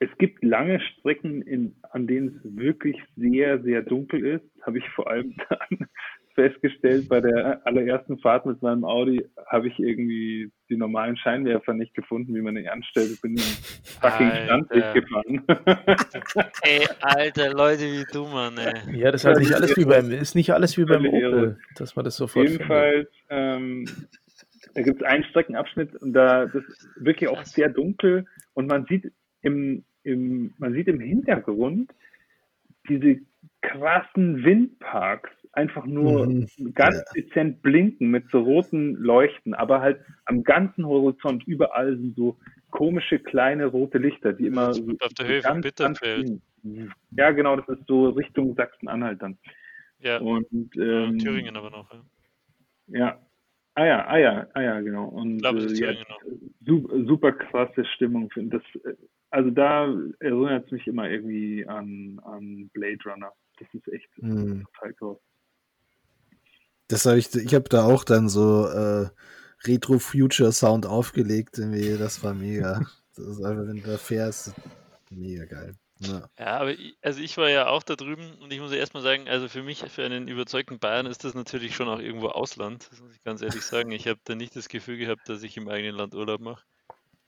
es 0.00 0.08
gibt 0.18 0.42
lange 0.42 0.80
Strecken, 0.80 1.42
in, 1.42 1.76
an 1.92 2.08
denen 2.08 2.40
es 2.42 2.56
wirklich 2.56 2.96
sehr, 3.14 3.62
sehr 3.62 3.82
dunkel 3.82 4.26
ist. 4.26 4.44
Habe 4.62 4.78
ich 4.78 4.88
vor 4.96 5.08
allem 5.08 5.36
dann 5.48 5.86
festgestellt, 6.34 7.08
bei 7.08 7.20
der 7.20 7.60
allerersten 7.64 8.18
Fahrt 8.18 8.46
mit 8.46 8.60
meinem 8.62 8.84
Audi 8.84 9.24
habe 9.46 9.68
ich 9.68 9.78
irgendwie 9.78 10.50
die 10.68 10.76
normalen 10.76 11.16
Scheinwerfer 11.16 11.74
nicht 11.74 11.94
gefunden, 11.94 12.34
wie 12.34 12.40
man 12.40 12.56
ihn 12.56 12.68
anstellt. 12.68 13.10
Ich 13.12 13.20
bin 13.20 13.32
im 13.32 13.38
fucking 13.38 14.30
Standweg 14.44 14.94
gefahren. 14.94 15.44
ey, 16.62 16.86
Alter, 17.00 17.52
Leute 17.54 17.82
wie 17.82 18.04
du, 18.12 18.26
Mann, 18.26 18.58
ey. 18.58 18.96
Ja, 18.96 19.12
das 19.12 19.22
ist 19.22 19.26
halt 19.26 19.38
nicht 19.38 19.54
alles 19.54 19.76
wie 19.76 19.84
beim, 19.84 20.10
ist 20.10 20.34
nicht 20.34 20.52
alles 20.52 20.76
wie 20.76 20.84
beim 20.84 21.06
Opel, 21.06 21.58
dass 21.76 21.94
man 21.96 22.04
das 22.04 22.16
sofort 22.16 22.48
Jedenfalls, 22.48 23.08
ähm, 23.30 23.86
da 24.74 24.82
gibt 24.82 25.02
es 25.02 25.06
einen 25.06 25.24
Streckenabschnitt 25.24 25.94
und 25.96 26.12
da 26.12 26.46
das 26.46 26.64
ist 26.64 26.88
wirklich 26.96 27.30
auch 27.30 27.44
sehr 27.44 27.68
dunkel 27.68 28.26
und 28.54 28.66
man 28.66 28.86
sieht 28.86 29.12
im, 29.42 29.84
im, 30.02 30.52
man 30.58 30.72
sieht 30.72 30.88
im 30.88 31.00
Hintergrund 31.00 31.92
diese 32.88 33.20
krassen 33.62 34.44
Windparks 34.44 35.30
einfach 35.56 35.86
nur 35.86 36.26
mhm. 36.26 36.46
ganz 36.74 36.96
ja. 36.96 37.22
dezent 37.22 37.62
blinken 37.62 38.10
mit 38.10 38.30
so 38.30 38.40
roten 38.40 38.94
Leuchten, 38.94 39.54
aber 39.54 39.80
halt 39.80 40.00
am 40.24 40.44
ganzen 40.44 40.86
Horizont 40.86 41.44
überall 41.46 41.96
sind 41.96 42.16
so 42.16 42.38
komische 42.70 43.18
kleine 43.18 43.66
rote 43.66 43.98
Lichter, 43.98 44.32
die 44.32 44.46
immer 44.46 44.74
so 44.74 44.82
auf 45.00 45.14
der 45.14 45.28
Höhe 45.28 45.42
von 45.42 45.60
Bitterfeld. 45.60 46.40
Ja, 47.12 47.30
genau, 47.30 47.56
das 47.56 47.68
ist 47.68 47.86
so 47.86 48.08
Richtung 48.10 48.54
Sachsen-Anhalt 48.54 49.22
dann. 49.22 49.38
Ja. 50.00 50.18
Und 50.18 50.76
ähm, 50.76 51.18
Thüringen 51.18 51.56
aber 51.56 51.70
noch. 51.70 51.92
Ja. 52.88 52.98
ja. 52.98 53.20
Ah 53.76 53.86
ja, 53.86 54.06
ah 54.06 54.18
ja, 54.18 54.46
ah 54.54 54.62
ja, 54.62 54.80
genau. 54.80 55.06
Und 55.06 55.38
glaube, 55.38 55.58
äh, 55.64 55.74
ja, 55.74 55.92
super, 56.64 57.04
super 57.06 57.32
krasse 57.32 57.84
Stimmung. 57.96 58.30
Das, 58.36 58.62
äh, 58.84 58.94
also 59.30 59.50
da 59.50 59.92
erinnert 60.20 60.66
es 60.66 60.70
mich 60.70 60.86
immer 60.86 61.10
irgendwie 61.10 61.66
an, 61.66 62.20
an 62.24 62.70
Blade 62.72 62.98
Runner. 63.04 63.32
Das 63.58 63.68
ist 63.72 63.88
echt 63.92 64.08
mhm. 64.22 64.64
total 64.74 64.92
groß. 64.94 65.18
Das 66.88 67.06
habe 67.06 67.18
ich, 67.18 67.34
ich 67.34 67.54
habe 67.54 67.68
da 67.68 67.84
auch 67.84 68.04
dann 68.04 68.28
so 68.28 68.66
äh, 68.66 69.08
Retro-Future-Sound 69.64 70.86
aufgelegt. 70.86 71.58
Irgendwie. 71.58 71.96
Das 71.96 72.22
war 72.22 72.34
mega. 72.34 72.80
Das 73.16 73.26
ist 73.26 73.42
einfach, 73.42 73.66
wenn 73.66 73.76
du 73.76 73.82
da 73.82 73.96
fährst, 73.96 74.52
mega 75.10 75.44
geil. 75.44 75.76
Ja. 76.00 76.28
ja, 76.38 76.58
aber 76.58 76.72
ich, 76.72 76.96
also 77.02 77.20
ich 77.20 77.36
war 77.36 77.48
ja 77.48 77.68
auch 77.68 77.82
da 77.82 77.94
drüben 77.94 78.34
und 78.40 78.52
ich 78.52 78.60
muss 78.60 78.72
ja 78.72 78.78
erstmal 78.78 79.02
sagen, 79.02 79.28
also 79.28 79.48
für 79.48 79.62
mich, 79.62 79.78
für 79.78 80.04
einen 80.04 80.28
überzeugten 80.28 80.78
Bayern 80.78 81.06
ist 81.06 81.24
das 81.24 81.34
natürlich 81.34 81.76
schon 81.76 81.88
auch 81.88 82.00
irgendwo 82.00 82.28
Ausland, 82.28 82.88
das 82.90 83.00
muss 83.00 83.14
ich 83.14 83.22
ganz 83.22 83.42
ehrlich 83.42 83.62
sagen. 83.62 83.92
Ich 83.92 84.08
habe 84.08 84.18
da 84.24 84.34
nicht 84.34 84.56
das 84.56 84.68
Gefühl 84.68 84.98
gehabt, 84.98 85.28
dass 85.28 85.42
ich 85.42 85.56
im 85.56 85.68
eigenen 85.68 85.94
Land 85.94 86.14
Urlaub 86.14 86.40
mache. 86.40 86.64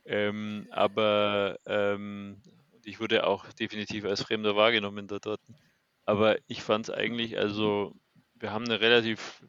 Ähm, 0.05 0.66
aber 0.71 1.59
ähm, 1.66 2.42
ich 2.85 3.01
wurde 3.01 3.27
auch 3.27 3.47
definitiv 3.53 4.05
als 4.05 4.23
Fremder 4.23 4.57
wahrgenommen 4.57 5.07
da 5.07 5.19
dort. 5.19 5.40
Aber 6.05 6.37
ich 6.47 6.62
fand 6.62 6.88
es 6.88 6.95
eigentlich, 6.95 7.38
also 7.38 7.95
wir 8.38 8.53
haben 8.53 8.64
eine 8.64 8.81
relativ, 8.81 9.42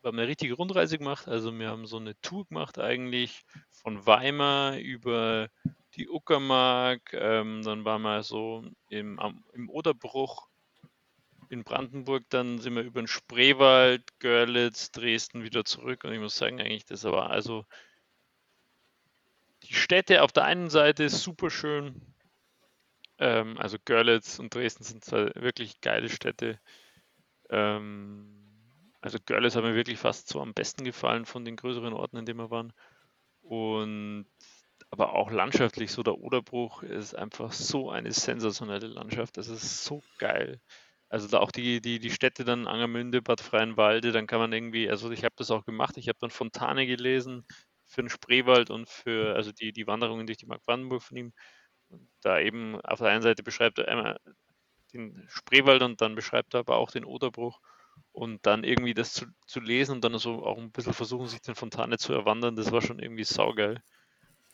wir 0.00 0.08
haben 0.08 0.18
eine 0.18 0.28
richtige 0.28 0.54
Rundreise 0.54 0.98
gemacht. 0.98 1.28
Also 1.28 1.56
wir 1.58 1.68
haben 1.68 1.86
so 1.86 1.96
eine 1.96 2.20
Tour 2.20 2.46
gemacht 2.46 2.78
eigentlich 2.78 3.44
von 3.70 4.06
Weimar 4.06 4.78
über 4.78 5.48
die 5.96 6.08
Uckermark. 6.08 7.12
Ähm, 7.12 7.62
dann 7.62 7.84
waren 7.84 8.02
wir 8.02 8.22
so 8.22 8.64
im, 8.88 9.18
am, 9.18 9.44
im 9.52 9.68
Oderbruch 9.68 10.48
in 11.48 11.64
Brandenburg. 11.64 12.24
Dann 12.30 12.58
sind 12.58 12.74
wir 12.74 12.82
über 12.82 13.02
den 13.02 13.08
Spreewald, 13.08 14.02
Görlitz, 14.20 14.90
Dresden 14.90 15.42
wieder 15.42 15.64
zurück. 15.64 16.04
Und 16.04 16.12
ich 16.12 16.20
muss 16.20 16.36
sagen, 16.36 16.60
eigentlich, 16.60 16.86
das 16.86 17.04
war 17.04 17.30
also 17.30 17.64
die 19.64 19.74
Städte 19.74 20.22
auf 20.22 20.32
der 20.32 20.44
einen 20.44 20.70
Seite 20.70 21.08
super 21.08 21.50
schön. 21.50 22.00
Ähm, 23.18 23.56
also 23.58 23.78
Görlitz 23.84 24.38
und 24.38 24.54
Dresden 24.54 24.84
sind 24.84 25.10
wirklich 25.10 25.80
geile 25.80 26.08
Städte. 26.08 26.60
Ähm, 27.50 28.92
also 29.00 29.18
Görlitz 29.24 29.56
hat 29.56 29.64
mir 29.64 29.74
wirklich 29.74 29.98
fast 29.98 30.28
so 30.28 30.40
am 30.40 30.54
besten 30.54 30.84
gefallen 30.84 31.26
von 31.26 31.44
den 31.44 31.56
größeren 31.56 31.92
Orten, 31.92 32.16
in 32.16 32.26
denen 32.26 32.38
wir 32.40 32.50
waren. 32.50 32.72
Und 33.42 34.26
aber 34.90 35.14
auch 35.14 35.30
landschaftlich, 35.30 35.90
so 35.92 36.02
der 36.02 36.18
Oderbruch 36.18 36.82
ist 36.82 37.14
einfach 37.14 37.52
so 37.52 37.90
eine 37.90 38.12
sensationelle 38.12 38.86
Landschaft. 38.86 39.36
Das 39.36 39.48
ist 39.48 39.84
so 39.84 40.02
geil. 40.18 40.60
Also 41.08 41.28
da 41.28 41.40
auch 41.40 41.50
die, 41.50 41.80
die, 41.80 41.98
die 41.98 42.10
Städte 42.10 42.44
dann 42.44 42.66
Angermünde, 42.66 43.22
Bad 43.22 43.40
Freienwalde, 43.40 44.12
dann 44.12 44.26
kann 44.26 44.38
man 44.40 44.52
irgendwie, 44.52 44.88
also 44.88 45.10
ich 45.10 45.24
habe 45.24 45.34
das 45.36 45.50
auch 45.50 45.64
gemacht, 45.64 45.96
ich 45.96 46.08
habe 46.08 46.18
dann 46.20 46.30
Fontane 46.30 46.86
gelesen 46.86 47.44
für 47.84 48.02
den 48.02 48.08
Spreewald 48.08 48.70
und 48.70 48.88
für, 48.88 49.34
also 49.34 49.52
die, 49.52 49.72
die 49.72 49.86
Wanderungen 49.86 50.26
durch 50.26 50.38
die 50.38 50.46
Mark 50.46 50.62
Brandenburg 50.62 51.02
von 51.02 51.16
ihm. 51.16 51.32
Und 51.88 52.08
da 52.22 52.40
eben 52.40 52.80
auf 52.80 53.00
der 53.00 53.08
einen 53.08 53.22
Seite 53.22 53.42
beschreibt 53.42 53.78
er 53.78 54.18
den 54.94 55.26
Spreewald 55.28 55.82
und 55.82 56.00
dann 56.00 56.14
beschreibt 56.14 56.54
er 56.54 56.60
aber 56.60 56.76
auch 56.76 56.90
den 56.90 57.04
Oderbruch 57.04 57.60
und 58.12 58.46
dann 58.46 58.64
irgendwie 58.64 58.94
das 58.94 59.12
zu, 59.12 59.26
zu 59.46 59.60
lesen 59.60 59.96
und 59.96 60.04
dann 60.04 60.16
so 60.18 60.44
auch 60.44 60.56
ein 60.58 60.70
bisschen 60.70 60.94
versuchen, 60.94 61.26
sich 61.26 61.40
den 61.40 61.54
Fontane 61.54 61.98
zu 61.98 62.12
erwandern, 62.12 62.56
das 62.56 62.72
war 62.72 62.80
schon 62.80 63.00
irgendwie 63.00 63.24
saugeil, 63.24 63.82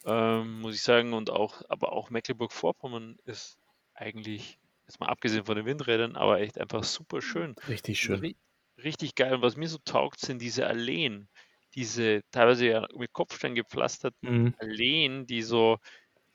ähm, 0.05 0.61
muss 0.61 0.75
ich 0.75 0.83
sagen. 0.83 1.13
Und 1.13 1.31
auch, 1.31 1.63
aber 1.69 1.93
auch 1.93 2.11
Mecklenburg-Vorpommern 2.11 3.19
ist 3.27 3.59
eigentlich, 3.95 4.59
jetzt 4.87 4.99
mal 4.99 5.09
abgesehen 5.09 5.45
von 5.45 5.57
den 5.57 5.67
Windrädern, 5.67 6.17
aber 6.17 6.41
echt 6.41 6.59
einfach 6.59 6.85
super 6.85 7.21
schön. 7.21 7.55
Richtig 7.69 8.01
schön. 8.01 8.21
Ri 8.21 8.37
richtig 8.83 9.15
geil. 9.15 9.35
Und 9.35 9.43
was 9.43 9.57
mir 9.57 9.69
so 9.69 9.79
taugt, 9.85 10.21
sind 10.21 10.41
diese 10.41 10.67
Alleen, 10.67 11.29
diese 11.75 12.23
teilweise 12.31 12.67
ja 12.67 12.89
mit 12.97 13.13
Kopfstein 13.13 13.55
gepflasterten 13.55 14.45
mhm. 14.45 14.55
Alleen, 14.59 15.27
die 15.27 15.43
so 15.43 15.79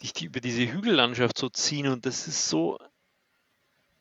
dich 0.01 0.13
die 0.13 0.25
über 0.25 0.41
diese 0.41 0.71
Hügellandschaft 0.71 1.37
so 1.37 1.49
ziehen 1.49 1.87
und 1.87 2.05
das 2.05 2.27
ist 2.27 2.49
so 2.49 2.77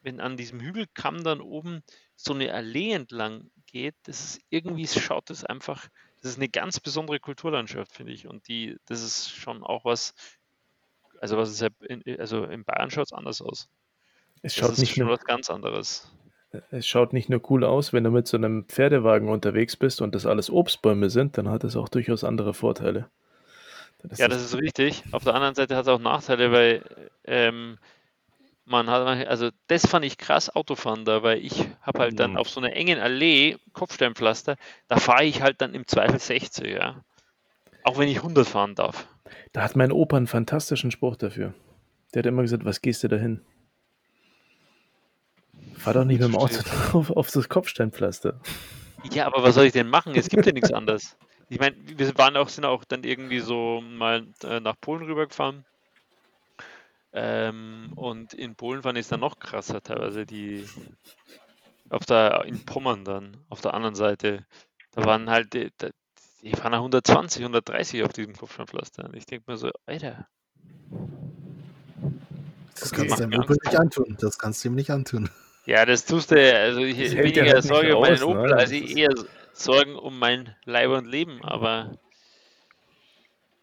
wenn 0.04 0.20
an 0.20 0.36
diesem 0.36 0.60
Hügelkamm 0.60 1.24
dann 1.24 1.40
oben 1.40 1.82
so 2.14 2.34
eine 2.34 2.52
Allee 2.52 2.92
entlang 2.92 3.50
geht, 3.66 3.94
das 4.04 4.20
ist 4.20 4.40
irgendwie 4.50 4.86
schaut 4.86 5.30
das 5.30 5.44
einfach, 5.44 5.88
das 6.22 6.32
ist 6.32 6.38
eine 6.38 6.48
ganz 6.48 6.78
besondere 6.78 7.18
Kulturlandschaft, 7.18 7.92
finde 7.92 8.12
ich. 8.12 8.28
Und 8.28 8.46
die, 8.46 8.76
das 8.86 9.02
ist 9.02 9.30
schon 9.30 9.64
auch 9.64 9.84
was, 9.84 10.14
also 11.20 11.36
was 11.36 11.50
ist 11.50 11.60
ja 11.62 11.68
in, 11.88 12.02
also 12.20 12.44
in 12.44 12.64
Bayern 12.64 12.90
schaut 12.90 13.06
es 13.06 13.12
anders 13.12 13.42
aus. 13.42 13.68
Es 14.42 14.54
schaut 14.54 14.78
nicht 14.78 14.96
nur 14.98 15.08
was 15.08 15.24
ganz 15.24 15.48
anderes. 15.50 16.12
Es 16.70 16.86
schaut 16.86 17.12
nicht 17.12 17.30
nur 17.30 17.40
cool 17.50 17.64
aus, 17.64 17.92
wenn 17.92 18.04
du 18.04 18.10
mit 18.10 18.28
so 18.28 18.36
einem 18.36 18.66
Pferdewagen 18.66 19.28
unterwegs 19.28 19.76
bist 19.76 20.00
und 20.02 20.14
das 20.14 20.26
alles 20.26 20.50
Obstbäume 20.50 21.10
sind, 21.10 21.36
dann 21.36 21.48
hat 21.48 21.64
es 21.64 21.76
auch 21.76 21.88
durchaus 21.88 22.22
andere 22.24 22.54
Vorteile. 22.54 23.10
Das 24.02 24.18
ja, 24.18 24.28
das 24.28 24.42
ist 24.42 24.54
richtig. 24.56 25.02
Auf 25.12 25.24
der 25.24 25.34
anderen 25.34 25.54
Seite 25.54 25.76
hat 25.76 25.82
es 25.82 25.88
auch 25.88 25.98
Nachteile, 25.98 26.52
weil 26.52 27.08
ähm, 27.24 27.78
man 28.64 28.88
hat, 28.88 29.26
also 29.26 29.50
das 29.66 29.86
fand 29.86 30.04
ich 30.04 30.18
krass 30.18 30.54
Autofahren 30.54 31.04
da, 31.04 31.22
weil 31.22 31.38
ich 31.44 31.66
habe 31.82 32.00
halt 32.00 32.18
dann 32.18 32.32
mhm. 32.32 32.36
auf 32.38 32.48
so 32.48 32.60
einer 32.60 32.74
engen 32.74 32.98
Allee, 32.98 33.56
Kopfsteinpflaster, 33.72 34.56
da 34.88 34.96
fahre 34.96 35.24
ich 35.24 35.42
halt 35.42 35.60
dann 35.60 35.74
im 35.74 35.86
Zweifel 35.86 36.18
60, 36.18 36.66
ja. 36.72 37.02
Auch 37.82 37.98
wenn 37.98 38.08
ich 38.08 38.18
100 38.18 38.46
fahren 38.46 38.74
darf. 38.74 39.06
Da 39.52 39.62
hat 39.62 39.76
mein 39.76 39.92
Opa 39.92 40.16
einen 40.16 40.26
fantastischen 40.26 40.90
Spruch 40.90 41.16
dafür. 41.16 41.54
Der 42.12 42.20
hat 42.20 42.26
immer 42.26 42.42
gesagt, 42.42 42.64
was 42.64 42.80
gehst 42.80 43.02
du 43.02 43.08
da 43.08 43.16
hin? 43.16 43.42
Fahr 45.76 45.94
doch 45.94 46.04
nicht 46.04 46.20
mit 46.20 46.28
dem 46.28 46.36
Auto 46.36 46.60
auf, 46.96 47.10
auf 47.10 47.30
das 47.30 47.48
Kopfsteinpflaster. 47.48 48.40
Ja, 49.12 49.26
aber 49.26 49.42
was 49.42 49.54
soll 49.54 49.66
ich 49.66 49.72
denn 49.72 49.88
machen? 49.88 50.14
Es 50.14 50.28
gibt 50.28 50.46
ja 50.46 50.52
nichts 50.52 50.72
anderes. 50.72 51.16
Ich 51.50 51.58
meine, 51.58 51.76
wir 51.84 52.16
waren 52.16 52.36
auch, 52.38 52.48
sind 52.48 52.64
auch 52.64 52.84
dann 52.84 53.04
irgendwie 53.04 53.40
so 53.40 53.82
mal 53.82 54.26
äh, 54.42 54.60
nach 54.60 54.76
Polen 54.80 55.02
rübergefahren 55.02 55.66
ähm, 57.14 57.92
und 57.94 58.34
in 58.34 58.56
Polen 58.56 58.82
fand 58.82 58.98
ich 58.98 59.02
es 59.02 59.08
dann 59.08 59.20
noch 59.20 59.38
krasser, 59.38 59.80
teilweise 59.80 60.26
die 60.26 60.68
auf 61.88 62.04
der 62.06 62.44
in 62.44 62.64
Pommern 62.64 63.04
dann, 63.04 63.36
auf 63.48 63.60
der 63.60 63.74
anderen 63.74 63.94
Seite. 63.94 64.44
Da 64.92 65.04
waren 65.04 65.30
halt 65.30 65.54
die, 65.54 65.70
die 66.42 66.50
fahren 66.50 66.74
120, 66.74 67.42
130 67.42 68.02
auf 68.02 68.12
diesem 68.12 68.34
Kopfsteinpflaster. 68.36 69.10
Ich 69.14 69.26
denke 69.26 69.50
mir 69.50 69.56
so, 69.56 69.70
Alter. 69.86 70.26
Das 72.74 72.92
okay. 72.92 73.06
kannst 73.06 73.20
du 73.20 73.28
dem 73.28 73.40
Opel 73.40 73.56
nicht 73.64 73.76
antun. 73.78 74.16
Das 74.20 74.38
kannst 74.38 74.64
du 74.64 74.68
ihm 74.68 74.74
nicht 74.74 74.90
antun. 74.90 75.30
Ja, 75.66 75.86
das 75.86 76.04
tust 76.04 76.32
du, 76.32 76.54
also 76.54 76.80
ich 76.80 76.98
weniger 77.16 77.44
halt 77.44 77.62
Sorge 77.62 77.96
um 77.96 78.02
meinen 78.02 78.18
ne? 78.18 78.26
Opel, 78.26 78.48
ne? 78.48 78.56
als 78.56 78.70
ich 78.72 78.96
eher 78.96 79.14
Sorgen 79.52 79.94
um 79.94 80.18
mein 80.18 80.54
Leib 80.64 80.90
und 80.90 81.06
Leben, 81.06 81.42
aber 81.44 81.92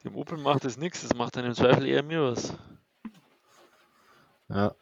Dem 0.04 0.16
Opel 0.16 0.38
macht 0.38 0.66
das 0.66 0.78
nichts, 0.78 1.02
das 1.02 1.16
macht 1.16 1.36
dann 1.36 1.46
im 1.46 1.54
Zweifel 1.54 1.86
eher 1.86 2.02
mir 2.02 2.24
was. 2.24 2.54
Ja. 4.54 4.76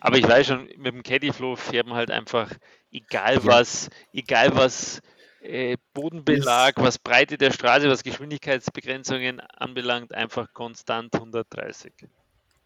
Aber 0.00 0.18
ich 0.18 0.28
weiß 0.28 0.46
schon, 0.46 0.66
mit 0.76 0.86
dem 0.86 1.02
Caddyflow 1.02 1.56
fährt 1.56 1.86
man 1.86 1.96
halt 1.96 2.10
einfach, 2.10 2.50
egal 2.92 3.44
was, 3.44 3.90
egal 4.12 4.54
was 4.54 5.00
äh, 5.40 5.76
Bodenbelag, 5.94 6.74
was 6.76 6.98
Breite 6.98 7.38
der 7.38 7.50
Straße, 7.50 7.88
was 7.88 8.02
Geschwindigkeitsbegrenzungen 8.02 9.40
anbelangt, 9.40 10.14
einfach 10.14 10.52
konstant 10.52 11.14
130. 11.14 11.92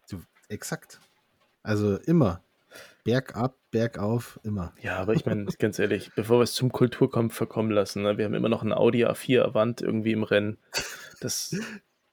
Du, 0.09 0.21
exakt. 0.49 0.99
Also 1.63 1.97
immer. 1.97 2.43
Bergab, 3.03 3.55
bergauf, 3.71 4.39
immer. 4.43 4.73
Ja, 4.81 4.97
aber 4.97 5.13
ich 5.13 5.25
meine, 5.25 5.45
ganz 5.59 5.79
ehrlich, 5.79 6.11
bevor 6.15 6.39
wir 6.39 6.43
es 6.43 6.53
zum 6.53 6.71
Kulturkampf 6.71 7.35
verkommen 7.35 7.71
lassen, 7.71 8.03
ne, 8.03 8.17
wir 8.17 8.25
haben 8.25 8.35
immer 8.35 8.49
noch 8.49 8.63
ein 8.63 8.73
Audi 8.73 9.05
A4 9.05 9.41
Avant 9.41 9.81
irgendwie 9.81 10.11
im 10.11 10.23
Rennen. 10.23 10.57
Das 11.19 11.55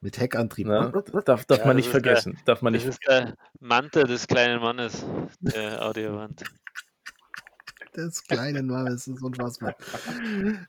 mit 0.01 0.19
Heckantrieb. 0.19 0.67
Ne? 0.67 0.91
Darf, 1.25 1.45
darf 1.45 1.59
ja, 1.59 1.65
man 1.65 1.75
nicht 1.75 1.89
vergessen. 1.89 2.33
Der, 2.33 2.43
darf 2.45 2.61
man 2.61 2.73
das 2.73 2.83
nicht 2.83 2.93
ist 2.93 3.07
der 3.07 3.35
Manta 3.59 4.03
des 4.03 4.27
kleinen 4.27 4.61
Mannes, 4.61 5.05
der 5.39 5.85
Audiowand. 5.85 6.43
Des 7.95 8.23
kleinen 8.23 8.67
Mannes, 8.67 9.05
das 9.05 9.15
ist 9.15 9.23
unfassbar. 9.23 9.75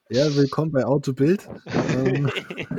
Ja, 0.09 0.35
willkommen 0.35 0.73
bei 0.73 0.87
Autobild. 0.87 1.47
Ähm. 1.95 2.31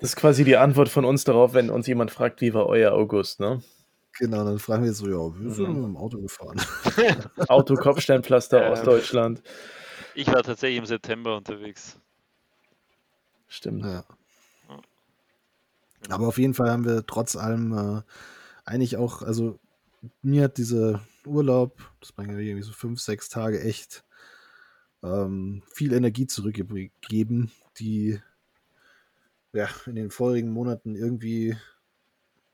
das 0.00 0.10
ist 0.10 0.16
quasi 0.16 0.42
die 0.42 0.56
Antwort 0.56 0.88
von 0.88 1.04
uns 1.04 1.22
darauf, 1.22 1.52
wenn 1.52 1.68
uns 1.68 1.86
jemand 1.86 2.10
fragt, 2.10 2.40
wie 2.40 2.54
war 2.54 2.66
euer 2.66 2.92
August, 2.92 3.40
ne? 3.40 3.62
Genau, 4.18 4.44
dann 4.44 4.58
fragen 4.58 4.84
wir 4.84 4.94
so, 4.94 5.06
ja, 5.06 5.38
wir 5.38 5.50
sind 5.50 5.68
mhm. 5.68 5.74
mit 5.74 5.84
dem 5.84 5.96
Auto 5.98 6.18
gefahren. 6.18 6.60
Auto 7.48 7.74
Kopfsteinpflaster 7.74 8.70
aus 8.70 8.82
Deutschland. 8.82 9.42
Ich 10.14 10.28
war 10.28 10.42
tatsächlich 10.42 10.78
im 10.78 10.86
September 10.86 11.36
unterwegs. 11.36 12.00
Stimmt. 13.48 13.84
Ja. 13.84 14.04
Aber 16.10 16.28
auf 16.28 16.38
jeden 16.38 16.54
Fall 16.54 16.70
haben 16.70 16.84
wir 16.84 17.06
trotz 17.06 17.36
allem 17.36 17.72
äh, 17.72 18.02
eigentlich 18.64 18.96
auch, 18.96 19.22
also 19.22 19.58
mir 20.22 20.44
hat 20.44 20.58
dieser 20.58 21.00
Urlaub, 21.26 21.78
das 22.00 22.16
waren 22.16 22.30
irgendwie 22.30 22.62
so 22.62 22.72
fünf, 22.72 23.00
sechs 23.00 23.28
Tage 23.28 23.60
echt 23.60 24.04
ähm, 25.02 25.62
viel 25.72 25.92
Energie 25.92 26.26
zurückgegeben, 26.26 27.50
die 27.78 28.20
ja 29.52 29.68
in 29.86 29.94
den 29.94 30.10
vorigen 30.10 30.50
Monaten 30.50 30.94
irgendwie 30.96 31.56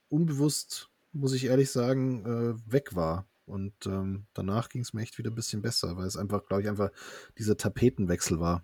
unbewusst, 0.08 0.90
muss 1.12 1.32
ich 1.32 1.46
ehrlich 1.46 1.70
sagen, 1.70 2.24
äh, 2.26 2.72
weg 2.72 2.94
war. 2.94 3.26
Und 3.46 3.86
ähm, 3.86 4.26
danach 4.32 4.68
ging 4.68 4.82
es 4.82 4.92
mir 4.92 5.02
echt 5.02 5.18
wieder 5.18 5.30
ein 5.30 5.34
bisschen 5.34 5.62
besser, 5.62 5.96
weil 5.96 6.06
es 6.06 6.16
einfach, 6.16 6.46
glaube 6.46 6.62
ich, 6.62 6.68
einfach 6.68 6.90
dieser 7.38 7.56
Tapetenwechsel 7.56 8.38
war. 8.38 8.62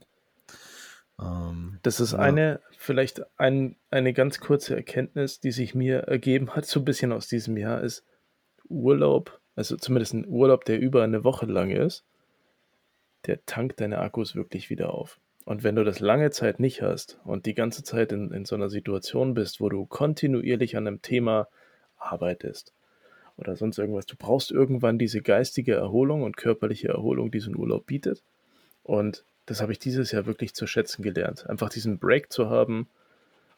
Ähm, 1.21 1.79
das 1.83 2.01
ist 2.01 2.13
ja. 2.13 2.19
eine, 2.19 2.61
vielleicht 2.77 3.23
ein, 3.39 3.77
eine 3.91 4.13
ganz 4.13 4.41
kurze 4.41 4.77
Erkenntnis, 4.77 5.41
die 5.41 5.53
sich 5.53 5.75
mir 5.75 6.01
ergeben 6.01 6.55
hat, 6.55 6.67
so 6.67 6.81
ein 6.81 6.85
bisschen 6.85 7.13
aus 7.13 7.29
diesem 7.29 7.57
Jahr, 7.57 7.83
ist 7.83 8.05
Urlaub, 8.69 9.41
also 9.55 9.77
zumindest 9.77 10.15
ein 10.15 10.27
Urlaub, 10.27 10.65
der 10.65 10.81
über 10.81 11.03
eine 11.03 11.25
Woche 11.25 11.47
lang 11.47 11.71
ist, 11.71 12.05
der 13.27 13.45
tankt 13.47 13.81
deine 13.81 13.99
Akkus 13.99 14.35
wirklich 14.35 14.71
wieder 14.71 14.93
auf. 14.93 15.19
Und 15.45 15.63
wenn 15.63 15.77
du 15.77 15.85
das 15.85 16.01
lange 16.01 16.31
Zeit 16.31 16.59
nicht 16.59 16.83
hast 16.83 17.21
und 17.25 17.47
die 17.47 17.55
ganze 17.55 17.85
Zeit 17.85 18.11
in, 18.11 18.33
in 18.33 18.45
so 18.45 18.57
einer 18.57 18.69
Situation 18.69 19.35
bist, 19.35 19.61
wo 19.61 19.69
du 19.69 19.87
kontinuierlich 19.87 20.77
an 20.77 20.87
einem 20.87 21.03
Thema 21.03 21.49
arbeitest 21.97 22.75
oder 23.37 23.55
sonst 23.55 23.79
irgendwas, 23.79 24.07
du 24.07 24.17
brauchst 24.17 24.51
irgendwann 24.51 24.99
diese 24.99 25.23
geistige 25.23 25.75
Erholung 25.75 26.23
und 26.23 26.37
körperliche 26.37 26.89
Erholung, 26.89 27.31
die 27.31 27.39
so 27.39 27.51
ein 27.51 27.57
Urlaub 27.57 27.87
bietet. 27.87 28.25
Und 28.83 29.25
das 29.47 29.63
habe 29.63 29.73
ich 29.73 29.79
dieses 29.79 30.11
Jahr 30.11 30.27
wirklich 30.27 30.55
zu 30.55 30.67
schätzen 30.67 31.03
gelernt. 31.03 31.49
Einfach 31.49 31.69
diesen 31.69 31.99
Break 31.99 32.33
zu 32.33 32.51
haben 32.51 32.89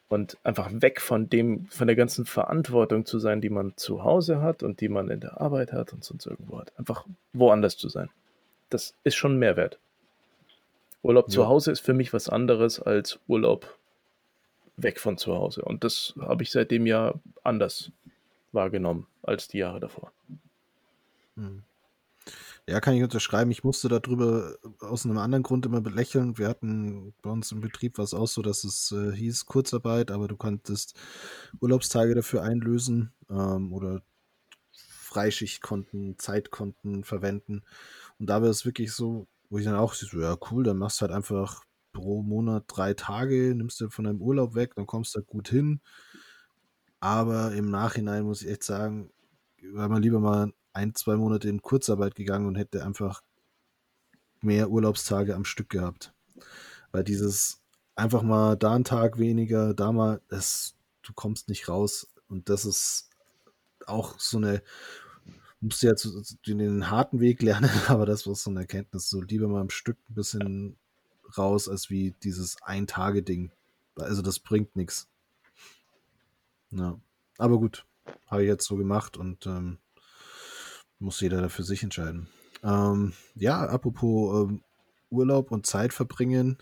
und 0.07 0.37
einfach 0.43 0.69
weg 0.71 1.01
von 1.01 1.29
dem, 1.29 1.65
von 1.67 1.87
der 1.87 1.95
ganzen 1.95 2.25
Verantwortung 2.25 3.05
zu 3.05 3.19
sein, 3.19 3.41
die 3.41 3.49
man 3.49 3.75
zu 3.75 4.03
Hause 4.03 4.41
hat 4.41 4.63
und 4.63 4.81
die 4.81 4.89
man 4.89 5.09
in 5.09 5.19
der 5.19 5.41
Arbeit 5.41 5.73
hat 5.73 5.93
und 5.93 6.03
sonst 6.03 6.25
irgendwo 6.25 6.59
hat. 6.59 6.71
Einfach 6.77 7.05
woanders 7.33 7.77
zu 7.77 7.89
sein. 7.89 8.09
Das 8.69 8.95
ist 9.03 9.15
schon 9.15 9.37
Mehrwert. 9.37 9.79
Urlaub 11.01 11.27
ja. 11.27 11.33
zu 11.33 11.47
Hause 11.47 11.71
ist 11.71 11.79
für 11.79 11.93
mich 11.93 12.13
was 12.13 12.29
anderes 12.29 12.79
als 12.79 13.19
Urlaub 13.27 13.77
weg 14.77 14.99
von 14.99 15.17
zu 15.17 15.35
Hause. 15.35 15.63
Und 15.63 15.83
das 15.83 16.13
habe 16.19 16.43
ich 16.43 16.51
seitdem 16.51 16.85
ja 16.85 17.13
anders 17.43 17.91
wahrgenommen 18.51 19.07
als 19.23 19.47
die 19.47 19.59
Jahre 19.59 19.79
davor. 19.79 20.11
Hm. 21.35 21.63
Ja, 22.69 22.79
kann 22.81 22.93
ich 22.93 23.01
unterschreiben. 23.01 23.49
Ich 23.49 23.63
musste 23.63 23.89
darüber 23.89 24.55
aus 24.79 25.03
einem 25.03 25.17
anderen 25.17 25.41
Grund 25.41 25.65
immer 25.65 25.81
belächeln. 25.81 26.37
Wir 26.37 26.47
hatten 26.47 27.15
bei 27.23 27.31
uns 27.31 27.51
im 27.51 27.61
Betrieb 27.61 27.97
was 27.97 28.13
auch 28.13 28.27
so, 28.27 28.43
dass 28.43 28.63
es 28.63 28.91
äh, 28.91 29.11
hieß 29.11 29.47
Kurzarbeit, 29.47 30.11
aber 30.11 30.27
du 30.27 30.37
konntest 30.37 30.95
Urlaubstage 31.61 32.13
dafür 32.13 32.43
einlösen 32.43 33.11
ähm, 33.27 33.73
oder 33.73 34.03
Freischichtkonten, 34.71 36.19
Zeitkonten 36.19 37.03
verwenden. 37.03 37.63
Und 38.19 38.29
da 38.29 38.43
war 38.43 38.49
es 38.49 38.65
wirklich 38.65 38.93
so, 38.93 39.27
wo 39.49 39.57
ich 39.57 39.65
dann 39.65 39.73
auch 39.73 39.95
so, 39.95 40.19
ja 40.19 40.37
cool, 40.51 40.63
dann 40.63 40.77
machst 40.77 41.01
du 41.01 41.07
halt 41.07 41.11
einfach 41.11 41.63
pro 41.91 42.21
Monat 42.21 42.65
drei 42.67 42.93
Tage, 42.93 43.55
nimmst 43.55 43.81
du 43.81 43.89
von 43.89 44.05
deinem 44.05 44.21
Urlaub 44.21 44.53
weg, 44.53 44.75
dann 44.75 44.85
kommst 44.85 45.15
du 45.15 45.21
da 45.21 45.25
gut 45.27 45.49
hin. 45.49 45.81
Aber 46.99 47.51
im 47.53 47.71
Nachhinein 47.71 48.25
muss 48.25 48.43
ich 48.43 48.49
echt 48.49 48.63
sagen, 48.63 49.11
weil 49.73 49.89
man 49.89 50.03
lieber 50.03 50.19
mal 50.19 50.53
ein, 50.79 50.95
zwei 50.95 51.17
Monate 51.17 51.49
in 51.49 51.61
Kurzarbeit 51.61 52.15
gegangen 52.15 52.47
und 52.47 52.55
hätte 52.55 52.85
einfach 52.85 53.21
mehr 54.41 54.69
Urlaubstage 54.69 55.35
am 55.35 55.43
Stück 55.43 55.69
gehabt. 55.69 56.13
Weil 56.91 57.03
dieses 57.03 57.61
einfach 57.95 58.23
mal 58.23 58.55
da 58.55 58.73
einen 58.73 58.85
Tag 58.85 59.19
weniger, 59.19 59.73
da 59.73 59.91
mal, 59.91 60.21
das, 60.29 60.75
du 61.01 61.11
kommst 61.13 61.49
nicht 61.49 61.67
raus. 61.67 62.07
Und 62.29 62.47
das 62.49 62.65
ist 62.65 63.09
auch 63.85 64.17
so 64.19 64.37
eine, 64.37 64.63
musst 65.59 65.83
du 65.83 65.87
ja 65.87 65.95
zu, 65.95 66.23
den 66.45 66.89
harten 66.89 67.19
Weg 67.19 67.41
lernen, 67.41 67.69
aber 67.87 68.05
das 68.05 68.25
war 68.25 68.35
so 68.35 68.49
eine 68.49 68.61
Erkenntnis. 68.61 69.09
So 69.09 69.21
lieber 69.21 69.49
mal 69.49 69.61
am 69.61 69.69
Stück 69.69 69.97
ein 70.09 70.15
bisschen 70.15 70.77
raus, 71.37 71.67
als 71.67 71.89
wie 71.89 72.15
dieses 72.23 72.61
Ein-Tage-Ding. 72.61 73.51
Also 73.95 74.21
das 74.21 74.39
bringt 74.39 74.77
nichts. 74.77 75.09
Ja. 76.71 76.97
Aber 77.37 77.57
gut, 77.59 77.85
habe 78.27 78.43
ich 78.43 78.47
jetzt 78.47 78.65
so 78.65 78.77
gemacht 78.77 79.17
und 79.17 79.45
ähm, 79.45 79.77
muss 80.99 81.21
jeder 81.21 81.41
da 81.41 81.49
für 81.49 81.63
sich 81.63 81.83
entscheiden. 81.83 82.27
Ähm, 82.63 83.13
ja, 83.35 83.65
apropos 83.65 84.49
ähm, 84.49 84.63
Urlaub 85.09 85.51
und 85.51 85.65
Zeit 85.65 85.93
verbringen. 85.93 86.57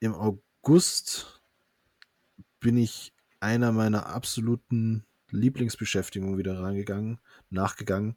Im 0.00 0.14
August 0.14 1.40
bin 2.60 2.76
ich 2.76 3.12
einer 3.40 3.72
meiner 3.72 4.06
absoluten 4.06 5.04
Lieblingsbeschäftigungen 5.30 6.38
wieder 6.38 6.60
reingegangen, 6.60 7.18
nachgegangen. 7.50 8.16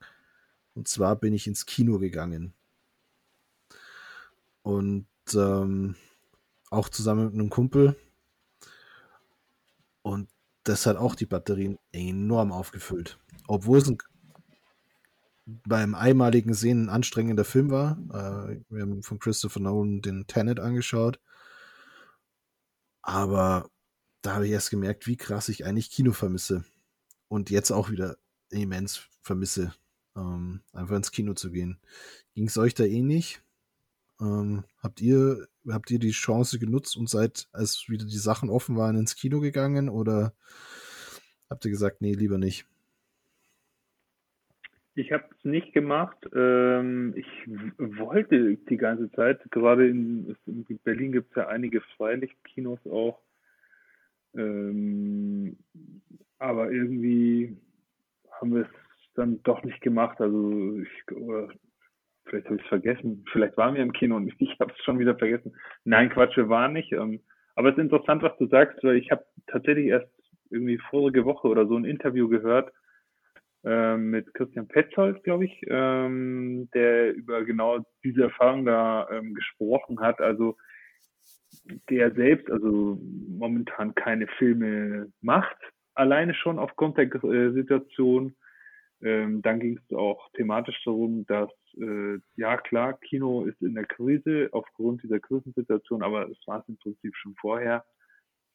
Und 0.74 0.88
zwar 0.88 1.16
bin 1.16 1.34
ich 1.34 1.48
ins 1.48 1.66
Kino 1.66 1.98
gegangen. 2.00 2.54
Und 4.62 5.08
ähm, 5.34 5.96
auch 6.70 6.90
zusammen 6.90 7.26
mit 7.26 7.34
einem 7.34 7.50
Kumpel. 7.50 7.96
Und 10.02 10.30
das 10.64 10.86
hat 10.86 10.98
auch 10.98 11.16
die 11.16 11.26
Batterien 11.26 11.80
enorm 11.92 12.52
aufgefüllt. 12.52 13.18
Obwohl 13.48 13.80
es 13.80 13.88
ein 13.88 13.98
beim 15.48 15.96
einmaligen 15.96 16.54
Sehen 16.54 16.86
ein 16.86 16.90
anstrengender 16.90 17.46
Film 17.46 17.72
war. 17.72 17.98
Äh, 18.10 18.60
wir 18.70 18.82
haben 18.82 19.02
von 19.02 19.20
Christopher 19.20 19.62
Nolan 19.62 20.02
den 20.02 20.28
Tenet 20.28 20.60
angeschaut. 20.60 21.20
Aber 23.02 23.70
da 24.22 24.36
habe 24.36 24.46
ich 24.46 24.52
erst 24.52 24.70
gemerkt, 24.70 25.08
wie 25.08 25.16
krass 25.16 25.48
ich 25.48 25.66
eigentlich 25.66 25.90
Kino 25.90 26.12
vermisse. 26.12 26.66
Und 27.30 27.50
jetzt 27.50 27.72
auch 27.72 27.90
wieder 27.90 28.18
immens 28.50 29.08
vermisse, 29.22 29.74
ähm, 30.16 30.62
einfach 30.74 30.98
ins 30.98 31.12
Kino 31.12 31.34
zu 31.34 31.52
gehen. 31.52 31.80
Ging 32.34 32.48
es 32.48 32.58
euch 32.58 32.74
da 32.74 32.84
ähnlich? 32.84 33.42
Ähm, 34.20 34.66
habt 34.82 35.02
ihr 35.02 35.48
habt 35.70 35.92
ihr 35.92 36.00
die 36.00 36.12
Chance 36.12 36.60
genutzt 36.60 36.98
und 36.98 37.10
seid, 37.10 37.48
als 37.52 37.86
wieder 37.88 38.06
die 38.06 38.18
Sachen 38.18 38.50
offen 38.50 38.76
waren, 38.78 38.98
ins 38.98 39.16
Kino 39.16 39.40
gegangen 39.40 39.90
oder 39.90 40.34
habt 41.50 41.66
ihr 41.66 41.72
gesagt, 41.72 42.02
nee, 42.02 42.14
lieber 42.14 42.38
nicht? 42.38 42.66
Ich 44.98 45.12
habe 45.12 45.26
es 45.30 45.46
nicht 45.46 45.74
gemacht. 45.74 46.18
Ähm, 46.36 47.14
ich 47.16 47.28
wollte 47.78 48.58
die 48.58 48.78
ganze 48.78 49.12
Zeit, 49.12 49.40
gerade 49.52 49.88
in, 49.88 50.36
in 50.48 50.80
Berlin 50.84 51.12
gibt 51.12 51.30
es 51.30 51.36
ja 51.36 51.48
einige 51.48 51.82
Freilichtkinos 51.96 52.80
auch. 52.88 53.20
Ähm, 54.36 55.56
aber 56.40 56.72
irgendwie 56.72 57.56
haben 58.32 58.56
wir 58.56 58.62
es 58.64 58.72
dann 59.14 59.40
doch 59.44 59.64
nicht 59.64 59.82
gemacht. 59.82 60.20
Also 60.20 60.80
ich, 60.80 61.16
oder 61.16 61.50
vielleicht 62.26 62.48
habe 62.48 62.56
ich 62.56 62.64
es 62.64 62.68
vergessen. 62.68 63.24
Vielleicht 63.32 63.56
waren 63.56 63.76
wir 63.76 63.84
im 63.84 63.94
Kino 63.94 64.16
und 64.16 64.34
ich 64.40 64.60
habe 64.60 64.74
es 64.76 64.84
schon 64.84 64.98
wieder 64.98 65.16
vergessen. 65.16 65.56
Nein, 65.84 66.10
Quatsch, 66.10 66.36
wir 66.38 66.50
waren 66.50 66.74
nicht. 66.74 66.92
Ähm, 66.92 67.20
aber 67.54 67.70
es 67.70 67.78
ist 67.78 67.84
interessant, 67.84 68.24
was 68.24 68.36
du 68.40 68.48
sagst, 68.48 68.84
weil 68.84 68.98
ich 68.98 69.12
habe 69.12 69.24
tatsächlich 69.46 69.90
erst 69.90 70.10
irgendwie 70.50 70.80
vorige 70.90 71.24
Woche 71.24 71.48
oder 71.50 71.68
so 71.68 71.76
ein 71.76 71.86
Interview 71.86 72.28
gehört 72.28 72.74
mit 73.64 74.34
Christian 74.34 74.68
Petzold, 74.68 75.24
glaube 75.24 75.46
ich, 75.46 75.62
ähm, 75.68 76.70
der 76.74 77.14
über 77.14 77.44
genau 77.44 77.80
diese 78.04 78.24
Erfahrung 78.24 78.66
da 78.66 79.10
ähm, 79.12 79.34
gesprochen 79.34 80.00
hat. 80.00 80.22
Also 80.22 80.56
der 81.90 82.14
selbst 82.14 82.50
also 82.50 83.00
momentan 83.28 83.96
keine 83.96 84.28
Filme 84.38 85.12
macht, 85.22 85.58
alleine 85.96 86.34
schon 86.34 86.60
aufgrund 86.60 86.98
der 86.98 87.14
äh, 87.24 87.52
Situation. 87.52 88.36
Ähm, 89.02 89.42
dann 89.44 89.60
ging 89.60 89.78
es 89.78 89.96
auch 89.96 90.30
thematisch 90.34 90.82
darum, 90.84 91.26
dass 91.28 91.52
äh, 91.78 92.18
ja 92.36 92.58
klar, 92.58 92.98
Kino 93.00 93.46
ist 93.46 93.62
in 93.62 93.76
der 93.76 93.86
Krise 93.86 94.50
aufgrund 94.52 95.04
dieser 95.04 95.20
Krisensituation, 95.20 96.02
aber 96.02 96.30
es 96.30 96.38
war 96.48 96.62
es 96.62 96.68
im 96.68 96.78
Prinzip 96.78 97.16
schon 97.16 97.36
vorher. 97.36 97.86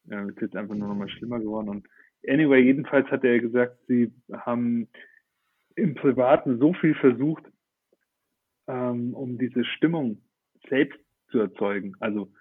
Äh, 0.09 0.23
es 0.23 0.29
ist 0.35 0.41
jetzt 0.41 0.55
einfach 0.55 0.75
nur 0.75 0.89
noch 0.89 0.95
mal 0.95 1.09
schlimmer 1.09 1.39
geworden. 1.39 1.69
Und 1.69 1.87
anyway, 2.27 2.61
jedenfalls 2.61 3.09
hat 3.11 3.23
er 3.23 3.39
gesagt, 3.39 3.77
sie 3.87 4.11
haben 4.31 4.87
im 5.75 5.95
Privaten 5.95 6.59
so 6.59 6.73
viel 6.73 6.95
versucht, 6.95 7.43
ähm, 8.67 9.13
um 9.13 9.37
diese 9.37 9.65
Stimmung 9.65 10.21
selbst 10.69 10.99
zu 11.29 11.39
erzeugen. 11.39 11.95
Also 11.99 12.31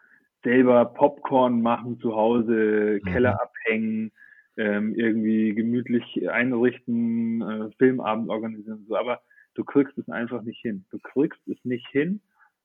selber 0.44 0.84
Popcorn 0.84 1.62
machen 1.62 1.98
zu 2.00 2.14
Hause, 2.14 3.00
mhm. 3.02 3.08
Keller 3.08 3.40
abhängen, 3.40 4.12
ähm, 4.56 4.94
irgendwie 4.94 5.54
gemütlich 5.54 6.28
einrichten, 6.30 7.40
äh, 7.42 7.70
Filmabend 7.78 8.28
organisieren, 8.28 8.84
so. 8.88 8.96
Aber 8.96 9.22
du 9.54 9.64
kriegst 9.64 9.96
es 9.98 10.08
einfach 10.08 10.42
nicht 10.42 10.60
hin. 10.60 10.84
Du 10.90 10.98
kriegst 10.98 11.40
es 11.48 11.56
nicht 11.64 11.86
hin. 11.88 12.20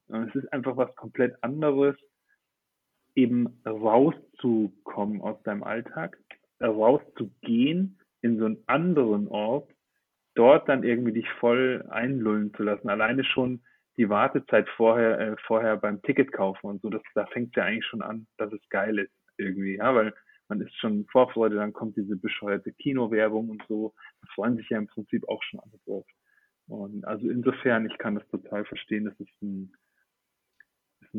Es 0.10 0.36
ist 0.36 0.51
einfach 0.53 0.77
was 0.77 0.95
komplett 0.95 1.36
anderes, 1.43 1.95
eben 3.15 3.60
rauszukommen 3.65 5.21
aus 5.21 5.41
deinem 5.43 5.63
Alltag, 5.63 6.17
rauszugehen 6.60 8.00
in 8.22 8.39
so 8.39 8.46
einen 8.46 8.63
anderen 8.67 9.28
Ort, 9.28 9.72
dort 10.36 10.67
dann 10.70 10.84
irgendwie 10.84 11.13
dich 11.13 11.30
voll 11.39 11.86
einlullen 11.89 12.54
zu 12.54 12.63
lassen. 12.63 12.89
Alleine 12.89 13.24
schon 13.24 13.62
die 13.98 14.10
Wartezeit 14.10 14.70
vorher, 14.70 15.20
äh, 15.20 15.36
vorher 15.46 15.78
beim 15.78 16.02
Ticket 16.04 16.32
kaufen 16.32 16.67
und 16.67 16.82
so, 16.82 16.89
das, 16.89 17.02
da 17.15 17.26
fängt 17.28 17.56
ja 17.56 17.63
eigentlich 17.63 17.86
schon 17.86 18.02
an, 18.02 18.28
dass 18.38 18.52
es 18.54 18.62
geil 18.70 19.00
ist 19.00 19.12
irgendwie, 19.38 19.76
ja, 19.76 19.93
weil 19.93 20.13
man 20.50 20.62
ist 20.62 20.76
schon 20.78 21.06
Vorfreude, 21.12 21.56
dann 21.56 21.74
kommt 21.74 21.98
diese 21.98 22.15
bescheuerte 22.15 22.72
Kinowerbung 22.72 23.50
und 23.50 23.63
so, 23.67 23.93
da 24.22 24.28
freuen 24.34 24.56
sich 24.56 24.70
ja 24.70 24.78
im 24.78 24.88
Prinzip 24.88 25.28
auch 25.28 25.41
schon 25.43 25.60
alle 25.60 25.80
drauf. 25.86 26.06
Und 26.67 27.06
also 27.06 27.30
insofern, 27.30 27.86
ich 27.86 27.98
kann 27.98 28.15
das 28.15 28.28
total 28.30 28.65
verstehen, 28.65 29.06
das 29.06 29.20
ist 29.20 29.41
ein, 29.41 29.74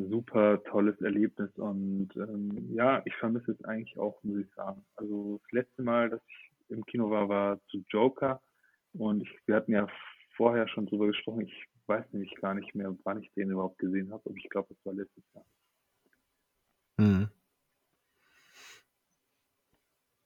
super 0.08 0.62
tolles 0.64 1.00
Erlebnis 1.00 1.50
und 1.56 2.10
ähm, 2.16 2.74
ja, 2.74 3.02
ich 3.04 3.14
vermisse 3.16 3.52
es 3.52 3.64
eigentlich 3.64 3.98
auch, 3.98 4.22
muss 4.22 4.38
ich 4.38 4.50
sagen. 4.54 4.84
Also 4.96 5.40
das 5.42 5.52
letzte 5.52 5.82
Mal, 5.82 6.10
dass 6.10 6.20
ich 6.26 6.50
im 6.68 6.84
Kino 6.86 7.10
war, 7.10 7.28
war 7.28 7.60
zu 7.66 7.84
Joker 7.88 8.40
und 8.92 9.22
ich, 9.22 9.30
wir 9.46 9.56
hatten 9.56 9.72
ja 9.72 9.88
vorher 10.36 10.68
schon 10.68 10.86
drüber 10.86 11.06
gesprochen, 11.06 11.42
ich 11.42 11.66
weiß 11.86 12.04
nämlich 12.12 12.34
gar 12.36 12.54
nicht 12.54 12.74
mehr, 12.74 12.94
wann 13.04 13.22
ich 13.22 13.32
den 13.32 13.50
überhaupt 13.50 13.78
gesehen 13.78 14.12
habe, 14.12 14.22
aber 14.24 14.36
ich 14.36 14.48
glaube, 14.50 14.74
es 14.74 14.86
war 14.86 14.94
letztes 14.94 15.24
Jahr. 15.34 15.44
Mhm. 16.98 17.28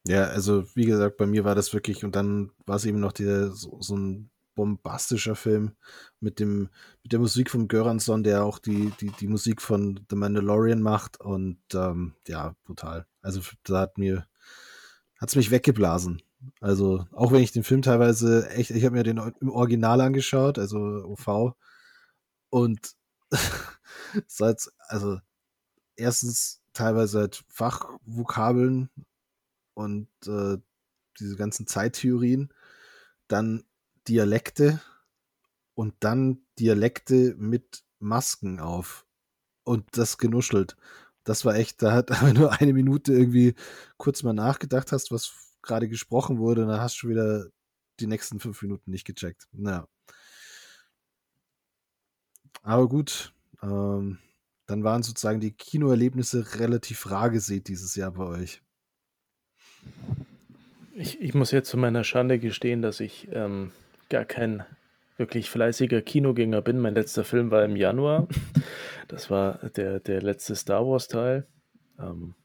Ja, 0.05 0.25
also 0.25 0.63
wie 0.75 0.85
gesagt, 0.85 1.17
bei 1.17 1.25
mir 1.25 1.45
war 1.45 1.55
das 1.55 1.73
wirklich, 1.73 2.03
und 2.03 2.15
dann 2.15 2.51
war 2.65 2.75
es 2.75 2.85
eben 2.85 2.99
noch 2.99 3.13
der, 3.13 3.51
so, 3.51 3.79
so 3.79 3.95
ein 3.95 4.29
bombastischer 4.55 5.35
Film 5.35 5.75
mit 6.19 6.39
dem 6.39 6.69
mit 7.03 7.11
der 7.11 7.19
Musik 7.19 7.49
von 7.49 7.67
Göransson, 7.67 8.23
der 8.23 8.43
auch 8.43 8.59
die 8.59 8.91
die 8.99 9.11
die 9.19 9.27
Musik 9.27 9.61
von 9.61 10.05
The 10.09 10.15
Mandalorian 10.15 10.81
macht 10.81 11.19
und 11.19 11.59
ähm, 11.73 12.13
ja 12.27 12.55
brutal. 12.63 13.07
Also 13.21 13.41
da 13.63 13.81
hat 13.81 13.97
mir 13.97 14.27
hat's 15.17 15.35
mich 15.35 15.51
weggeblasen. 15.51 16.21
Also, 16.59 17.05
auch 17.13 17.31
wenn 17.31 17.41
ich 17.41 17.51
den 17.51 17.63
Film 17.63 17.81
teilweise 17.81 18.49
echt, 18.49 18.71
ich 18.71 18.83
habe 18.83 18.95
mir 18.95 19.03
den 19.03 19.17
im 19.39 19.49
Original 19.49 20.01
angeschaut, 20.01 20.59
also 20.59 20.77
OV, 20.77 21.55
und 22.49 22.95
seit, 24.27 24.69
also 24.87 25.19
erstens 25.95 26.61
teilweise 26.73 27.19
halt 27.21 27.43
Fachvokabeln 27.47 28.89
und 29.73 30.09
äh, 30.27 30.57
diese 31.19 31.35
ganzen 31.37 31.67
Zeittheorien, 31.67 32.53
dann 33.27 33.63
Dialekte 34.07 34.81
und 35.75 35.95
dann 35.99 36.45
Dialekte 36.59 37.35
mit 37.37 37.83
Masken 37.99 38.59
auf 38.59 39.05
und 39.63 39.97
das 39.97 40.17
genuschelt. 40.17 40.75
Das 41.23 41.45
war 41.45 41.55
echt, 41.55 41.81
da 41.81 41.93
hat 41.93 42.11
aber 42.21 42.33
nur 42.33 42.53
eine 42.53 42.73
Minute 42.73 43.13
irgendwie 43.13 43.55
kurz 43.97 44.23
mal 44.23 44.33
nachgedacht 44.33 44.91
hast, 44.91 45.11
was 45.11 45.33
gerade 45.61 45.87
gesprochen 45.87 46.37
wurde, 46.37 46.65
dann 46.65 46.81
hast 46.81 47.01
du 47.01 47.09
wieder 47.09 47.47
die 47.99 48.07
nächsten 48.07 48.39
fünf 48.39 48.61
Minuten 48.61 48.91
nicht 48.91 49.05
gecheckt. 49.05 49.47
Naja. 49.51 49.87
Aber 52.61 52.87
gut, 52.89 53.33
ähm, 53.61 54.19
dann 54.65 54.83
waren 54.83 55.03
sozusagen 55.03 55.39
die 55.39 55.51
Kinoerlebnisse 55.51 56.59
relativ 56.59 57.09
rar 57.09 57.29
gesät 57.29 57.67
dieses 57.67 57.95
Jahr 57.95 58.11
bei 58.11 58.23
euch. 58.23 58.61
Ich, 60.95 61.19
ich 61.21 61.33
muss 61.33 61.51
jetzt 61.51 61.69
zu 61.69 61.77
meiner 61.77 62.03
Schande 62.03 62.39
gestehen, 62.39 62.81
dass 62.81 62.99
ich 62.99 63.27
ähm, 63.31 63.71
gar 64.09 64.25
kein 64.25 64.63
wirklich 65.17 65.49
fleißiger 65.49 66.01
Kinogänger 66.01 66.61
bin. 66.61 66.79
Mein 66.79 66.95
letzter 66.95 67.23
Film 67.23 67.51
war 67.51 67.63
im 67.63 67.75
Januar. 67.75 68.27
Das 69.09 69.29
war 69.29 69.59
der, 69.75 69.99
der 69.99 70.21
letzte 70.21 70.55
Star 70.55 70.87
Wars-Teil. 70.87 71.45
Ähm, 71.99 72.35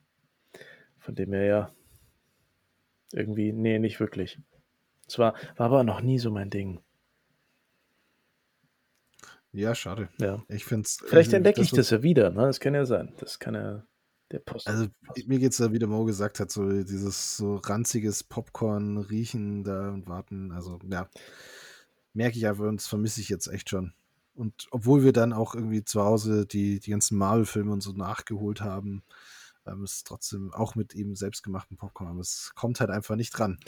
von 0.99 1.14
dem 1.14 1.33
her 1.33 1.44
ja, 1.44 1.73
irgendwie, 3.12 3.53
nee, 3.53 3.79
nicht 3.79 4.01
wirklich. 4.01 4.38
Es 5.07 5.18
war, 5.18 5.35
war 5.57 5.66
aber 5.66 5.85
noch 5.85 6.03
nie 6.03 6.18
so 6.18 6.31
mein 6.31 6.51
Ding. 6.51 6.83
Ja, 9.53 9.75
schade. 9.75 10.11
Ja. 10.18 10.44
Ich 10.49 10.64
find's. 10.64 10.99
Vielleicht 11.07 11.33
entdecke 11.33 11.62
ich 11.62 11.71
das 11.71 11.90
ja 11.90 12.03
wieder, 12.03 12.31
ne? 12.31 12.42
Das 12.42 12.61
kann 12.61 12.75
ja 12.75 12.85
sein. 12.85 13.14
Das 13.18 13.38
kann 13.38 13.55
ja 13.55 13.87
der 14.30 14.40
Post. 14.40 14.66
Also 14.68 14.86
mir 15.26 15.38
geht 15.38 15.52
es 15.52 15.58
da, 15.58 15.72
wie 15.72 15.78
der 15.78 15.88
Mo 15.88 16.04
gesagt 16.04 16.40
hat, 16.40 16.50
so 16.50 16.68
dieses 16.82 17.36
so 17.36 17.56
ranziges 17.56 18.24
Popcorn 18.24 18.98
riechen 18.98 19.64
da 19.64 19.90
und 19.90 20.06
warten. 20.06 20.52
Also 20.52 20.78
ja, 20.90 21.08
merke 22.12 22.36
ich 22.36 22.46
einfach, 22.46 22.64
und 22.64 22.80
das 22.80 22.86
vermisse 22.86 23.20
ich 23.20 23.28
jetzt 23.28 23.48
echt 23.48 23.70
schon. 23.70 23.92
Und 24.34 24.68
obwohl 24.70 25.02
wir 25.02 25.12
dann 25.12 25.32
auch 25.32 25.54
irgendwie 25.54 25.84
zu 25.84 26.02
Hause 26.02 26.46
die, 26.46 26.78
die 26.78 26.90
ganzen 26.90 27.18
Marvel-Filme 27.18 27.72
und 27.72 27.80
so 27.80 27.92
nachgeholt 27.92 28.60
haben, 28.60 29.02
ähm, 29.66 29.82
ist 29.82 30.06
trotzdem 30.06 30.52
auch 30.52 30.74
mit 30.74 30.94
ihm 30.94 31.16
selbstgemachten 31.16 31.76
Popcorn, 31.76 32.08
aber 32.08 32.20
es 32.20 32.52
kommt 32.54 32.80
halt 32.80 32.90
einfach 32.90 33.16
nicht 33.16 33.30
dran. 33.30 33.58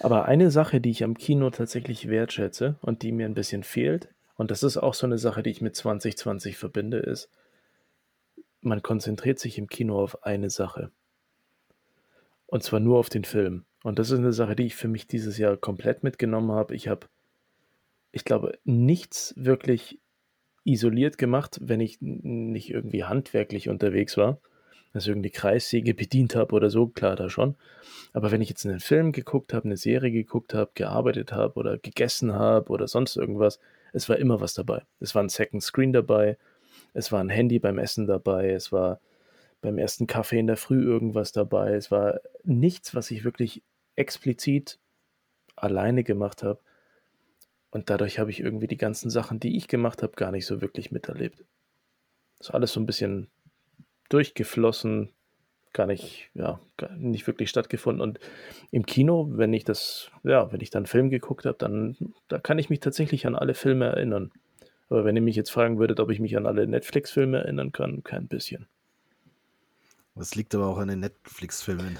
Aber 0.00 0.24
eine 0.24 0.50
Sache, 0.50 0.80
die 0.80 0.90
ich 0.90 1.04
am 1.04 1.16
Kino 1.16 1.50
tatsächlich 1.50 2.08
wertschätze 2.08 2.76
und 2.80 3.02
die 3.02 3.12
mir 3.12 3.26
ein 3.26 3.34
bisschen 3.34 3.62
fehlt, 3.64 4.08
und 4.36 4.50
das 4.50 4.62
ist 4.62 4.76
auch 4.76 4.94
so 4.94 5.06
eine 5.06 5.18
Sache, 5.18 5.42
die 5.42 5.50
ich 5.50 5.60
mit 5.60 5.76
2020 5.76 6.56
verbinde, 6.56 6.98
ist, 6.98 7.28
man 8.64 8.82
konzentriert 8.82 9.38
sich 9.38 9.58
im 9.58 9.68
Kino 9.68 10.00
auf 10.00 10.24
eine 10.24 10.50
Sache. 10.50 10.90
Und 12.46 12.62
zwar 12.62 12.80
nur 12.80 12.98
auf 12.98 13.08
den 13.08 13.24
Film. 13.24 13.64
Und 13.82 13.98
das 13.98 14.10
ist 14.10 14.18
eine 14.18 14.32
Sache, 14.32 14.56
die 14.56 14.66
ich 14.66 14.76
für 14.76 14.88
mich 14.88 15.06
dieses 15.06 15.38
Jahr 15.38 15.56
komplett 15.56 16.02
mitgenommen 16.02 16.52
habe. 16.52 16.74
Ich 16.74 16.88
habe, 16.88 17.08
ich 18.12 18.24
glaube, 18.24 18.58
nichts 18.64 19.34
wirklich 19.36 19.98
isoliert 20.64 21.18
gemacht, 21.18 21.58
wenn 21.60 21.80
ich 21.80 21.98
nicht 22.00 22.70
irgendwie 22.70 23.04
handwerklich 23.04 23.68
unterwegs 23.68 24.16
war 24.16 24.38
ich 25.02 25.08
irgendwie 25.08 25.30
Kreissäge 25.30 25.94
bedient 25.94 26.36
habe 26.36 26.54
oder 26.54 26.70
so, 26.70 26.86
klar, 26.86 27.16
da 27.16 27.28
schon. 27.28 27.56
Aber 28.12 28.30
wenn 28.30 28.40
ich 28.40 28.48
jetzt 28.48 28.64
einen 28.64 28.80
Film 28.80 29.12
geguckt 29.12 29.52
habe, 29.52 29.64
eine 29.64 29.76
Serie 29.76 30.12
geguckt 30.12 30.54
habe, 30.54 30.70
gearbeitet 30.74 31.32
habe 31.32 31.54
oder 31.58 31.78
gegessen 31.78 32.32
habe 32.32 32.70
oder 32.70 32.86
sonst 32.86 33.16
irgendwas, 33.16 33.58
es 33.92 34.08
war 34.08 34.18
immer 34.18 34.40
was 34.40 34.54
dabei. 34.54 34.82
Es 35.00 35.14
war 35.14 35.22
ein 35.22 35.28
Second 35.28 35.62
Screen 35.62 35.92
dabei, 35.92 36.36
es 36.94 37.12
war 37.12 37.20
ein 37.20 37.28
Handy 37.28 37.58
beim 37.58 37.78
Essen 37.78 38.06
dabei, 38.06 38.50
es 38.50 38.72
war 38.72 39.00
beim 39.60 39.78
ersten 39.78 40.06
Kaffee 40.06 40.38
in 40.38 40.46
der 40.46 40.56
Früh 40.56 40.82
irgendwas 40.82 41.32
dabei. 41.32 41.72
Es 41.72 41.90
war 41.90 42.20
nichts, 42.44 42.94
was 42.94 43.10
ich 43.10 43.24
wirklich 43.24 43.62
explizit 43.96 44.78
alleine 45.56 46.04
gemacht 46.04 46.42
habe. 46.42 46.60
Und 47.70 47.90
dadurch 47.90 48.18
habe 48.18 48.30
ich 48.30 48.40
irgendwie 48.40 48.66
die 48.66 48.76
ganzen 48.76 49.10
Sachen, 49.10 49.40
die 49.40 49.56
ich 49.56 49.66
gemacht 49.66 50.02
habe, 50.02 50.12
gar 50.14 50.30
nicht 50.30 50.46
so 50.46 50.60
wirklich 50.60 50.92
miterlebt. 50.92 51.44
Das 52.38 52.48
ist 52.48 52.54
alles 52.54 52.72
so 52.72 52.80
ein 52.80 52.86
bisschen 52.86 53.28
durchgeflossen, 54.10 55.10
gar 55.72 55.86
nicht, 55.86 56.30
ja, 56.34 56.60
gar 56.76 56.94
nicht 56.96 57.26
wirklich 57.26 57.50
stattgefunden. 57.50 58.02
Und 58.02 58.20
im 58.70 58.86
Kino, 58.86 59.28
wenn 59.32 59.52
ich 59.52 59.64
das, 59.64 60.10
ja, 60.22 60.52
wenn 60.52 60.60
ich 60.60 60.70
dann 60.70 60.86
Film 60.86 61.10
geguckt 61.10 61.46
habe, 61.46 61.56
dann, 61.58 61.96
da 62.28 62.38
kann 62.38 62.58
ich 62.58 62.70
mich 62.70 62.80
tatsächlich 62.80 63.26
an 63.26 63.34
alle 63.34 63.54
Filme 63.54 63.86
erinnern. 63.86 64.30
Aber 64.88 65.04
wenn 65.04 65.16
ihr 65.16 65.22
mich 65.22 65.36
jetzt 65.36 65.50
fragen 65.50 65.78
würdet, 65.78 66.00
ob 66.00 66.10
ich 66.10 66.20
mich 66.20 66.36
an 66.36 66.46
alle 66.46 66.66
Netflix-Filme 66.66 67.38
erinnern 67.38 67.72
kann, 67.72 68.02
kein 68.02 68.28
bisschen. 68.28 68.66
Das 70.16 70.36
liegt 70.36 70.54
aber 70.54 70.66
auch 70.66 70.78
an 70.78 70.88
den 70.88 71.00
Netflix-Filmen. 71.00 71.98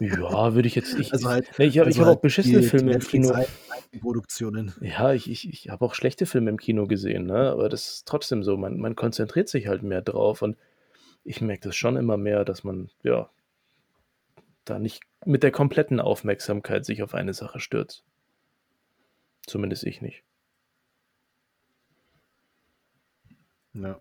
Ja, 0.00 0.54
würde 0.54 0.66
ich 0.66 0.74
jetzt. 0.74 0.98
Ich, 0.98 1.12
also 1.12 1.28
halt, 1.28 1.48
nee, 1.58 1.66
ich 1.66 1.78
habe 1.78 1.86
also 1.86 2.00
hab 2.00 2.06
halt 2.08 2.18
auch 2.18 2.20
beschissene 2.20 2.60
die, 2.60 2.66
Filme 2.66 2.90
die 2.90 2.96
im 2.96 3.00
Kino. 3.00 3.44
Produktionen. 4.00 4.72
Ja, 4.80 5.12
ich, 5.12 5.30
ich, 5.30 5.48
ich 5.48 5.68
habe 5.68 5.84
auch 5.84 5.94
schlechte 5.94 6.26
Filme 6.26 6.50
im 6.50 6.58
Kino 6.58 6.86
gesehen, 6.86 7.26
ne? 7.26 7.50
aber 7.52 7.68
das 7.68 7.88
ist 7.88 8.08
trotzdem 8.08 8.42
so. 8.42 8.56
Man, 8.56 8.78
man 8.78 8.96
konzentriert 8.96 9.48
sich 9.48 9.68
halt 9.68 9.84
mehr 9.84 10.02
drauf. 10.02 10.42
Und 10.42 10.56
ich 11.22 11.40
merke 11.40 11.68
das 11.68 11.76
schon 11.76 11.96
immer 11.96 12.16
mehr, 12.16 12.44
dass 12.44 12.64
man, 12.64 12.90
ja, 13.04 13.30
da 14.64 14.80
nicht 14.80 15.02
mit 15.24 15.44
der 15.44 15.52
kompletten 15.52 16.00
Aufmerksamkeit 16.00 16.84
sich 16.84 17.02
auf 17.02 17.14
eine 17.14 17.34
Sache 17.34 17.60
stürzt. 17.60 18.02
Zumindest 19.46 19.84
ich 19.84 20.02
nicht. 20.02 20.24
Ja. 23.74 24.00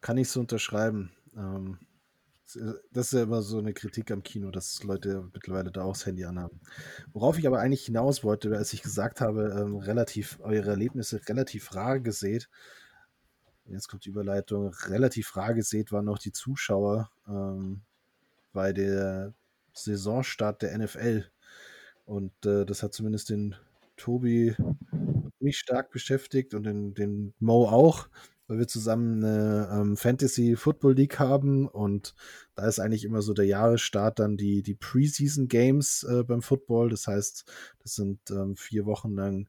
Kann 0.00 0.18
ich 0.18 0.28
so 0.28 0.40
unterschreiben. 0.40 1.10
Ähm, 1.36 1.78
Das 2.92 3.06
ist 3.06 3.12
ja 3.12 3.22
immer 3.24 3.42
so 3.42 3.58
eine 3.58 3.72
Kritik 3.74 4.10
am 4.10 4.22
Kino, 4.22 4.50
dass 4.50 4.82
Leute 4.84 5.28
mittlerweile 5.32 5.72
da 5.72 5.82
auch 5.82 5.94
das 5.94 6.06
Handy 6.06 6.24
anhaben. 6.24 6.60
Worauf 7.12 7.38
ich 7.38 7.46
aber 7.46 7.58
eigentlich 7.60 7.86
hinaus 7.86 8.22
wollte, 8.22 8.56
als 8.56 8.72
ich 8.72 8.82
gesagt 8.82 9.20
habe, 9.20 9.56
ähm, 9.58 9.76
relativ, 9.76 10.38
eure 10.40 10.70
Erlebnisse 10.70 11.20
relativ 11.28 11.74
rar 11.74 12.00
gesät. 12.00 12.48
Jetzt 13.66 13.88
kommt 13.88 14.04
die 14.04 14.10
Überleitung. 14.10 14.72
Relativ 14.86 15.36
rar 15.36 15.54
gesät 15.54 15.90
waren 15.92 16.04
noch 16.04 16.18
die 16.18 16.32
Zuschauer 16.32 17.10
ähm, 17.28 17.82
bei 18.52 18.72
der 18.72 19.34
Saisonstart 19.74 20.62
der 20.62 20.78
NFL. 20.78 21.26
Und 22.06 22.32
äh, 22.46 22.66
das 22.66 22.82
hat 22.82 22.94
zumindest 22.94 23.30
den 23.30 23.56
Tobi 23.96 24.56
mich 25.40 25.58
stark 25.58 25.90
beschäftigt 25.92 26.54
und 26.54 26.64
den, 26.64 26.94
den 26.94 27.34
Mo 27.40 27.68
auch 27.68 28.08
weil 28.54 28.60
wir 28.60 28.68
zusammen 28.68 29.24
eine 29.24 29.68
ähm, 29.72 29.96
Fantasy 29.96 30.54
Football 30.54 30.94
League 30.94 31.18
haben 31.18 31.66
und 31.66 32.14
da 32.54 32.68
ist 32.68 32.78
eigentlich 32.78 33.04
immer 33.04 33.20
so 33.20 33.34
der 33.34 33.46
Jahresstart 33.46 34.20
dann 34.20 34.36
die, 34.36 34.62
die 34.62 34.76
Preseason 34.76 35.48
Games 35.48 36.04
äh, 36.04 36.22
beim 36.22 36.40
Football. 36.40 36.90
Das 36.90 37.08
heißt, 37.08 37.44
das 37.82 37.94
sind 37.96 38.20
ähm, 38.30 38.54
vier 38.54 38.86
Wochen 38.86 39.14
lang 39.14 39.48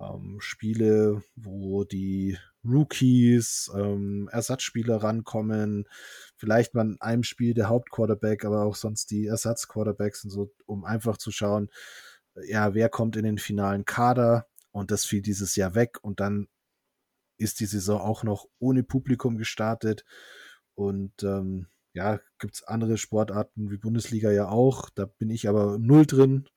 ähm, 0.00 0.36
Spiele, 0.38 1.22
wo 1.34 1.82
die 1.82 2.38
Rookies, 2.64 3.72
ähm, 3.74 4.28
Ersatzspieler 4.30 5.02
rankommen, 5.02 5.88
vielleicht 6.36 6.74
mal 6.74 6.86
in 6.86 7.00
einem 7.00 7.24
Spiel 7.24 7.54
der 7.54 7.68
Hauptquarterback, 7.68 8.44
aber 8.44 8.62
auch 8.62 8.76
sonst 8.76 9.10
die 9.10 9.26
Ersatzquarterbacks 9.26 10.22
und 10.22 10.30
so, 10.30 10.52
um 10.64 10.84
einfach 10.84 11.16
zu 11.16 11.32
schauen, 11.32 11.70
ja, 12.46 12.72
wer 12.74 12.88
kommt 12.88 13.16
in 13.16 13.24
den 13.24 13.38
finalen 13.38 13.84
Kader 13.84 14.46
und 14.70 14.92
das 14.92 15.04
fiel 15.04 15.22
dieses 15.22 15.56
Jahr 15.56 15.74
weg 15.74 15.98
und 16.02 16.20
dann 16.20 16.46
ist 17.36 17.60
die 17.60 17.66
Saison 17.66 18.00
auch 18.00 18.22
noch 18.22 18.48
ohne 18.58 18.82
Publikum 18.82 19.36
gestartet. 19.38 20.04
Und 20.74 21.22
ähm, 21.22 21.68
ja, 21.92 22.20
gibt 22.38 22.54
es 22.54 22.62
andere 22.64 22.98
Sportarten 22.98 23.70
wie 23.70 23.78
Bundesliga 23.78 24.30
ja 24.30 24.48
auch. 24.48 24.90
Da 24.90 25.06
bin 25.06 25.30
ich 25.30 25.48
aber 25.48 25.78
null 25.78 26.06
drin. 26.06 26.48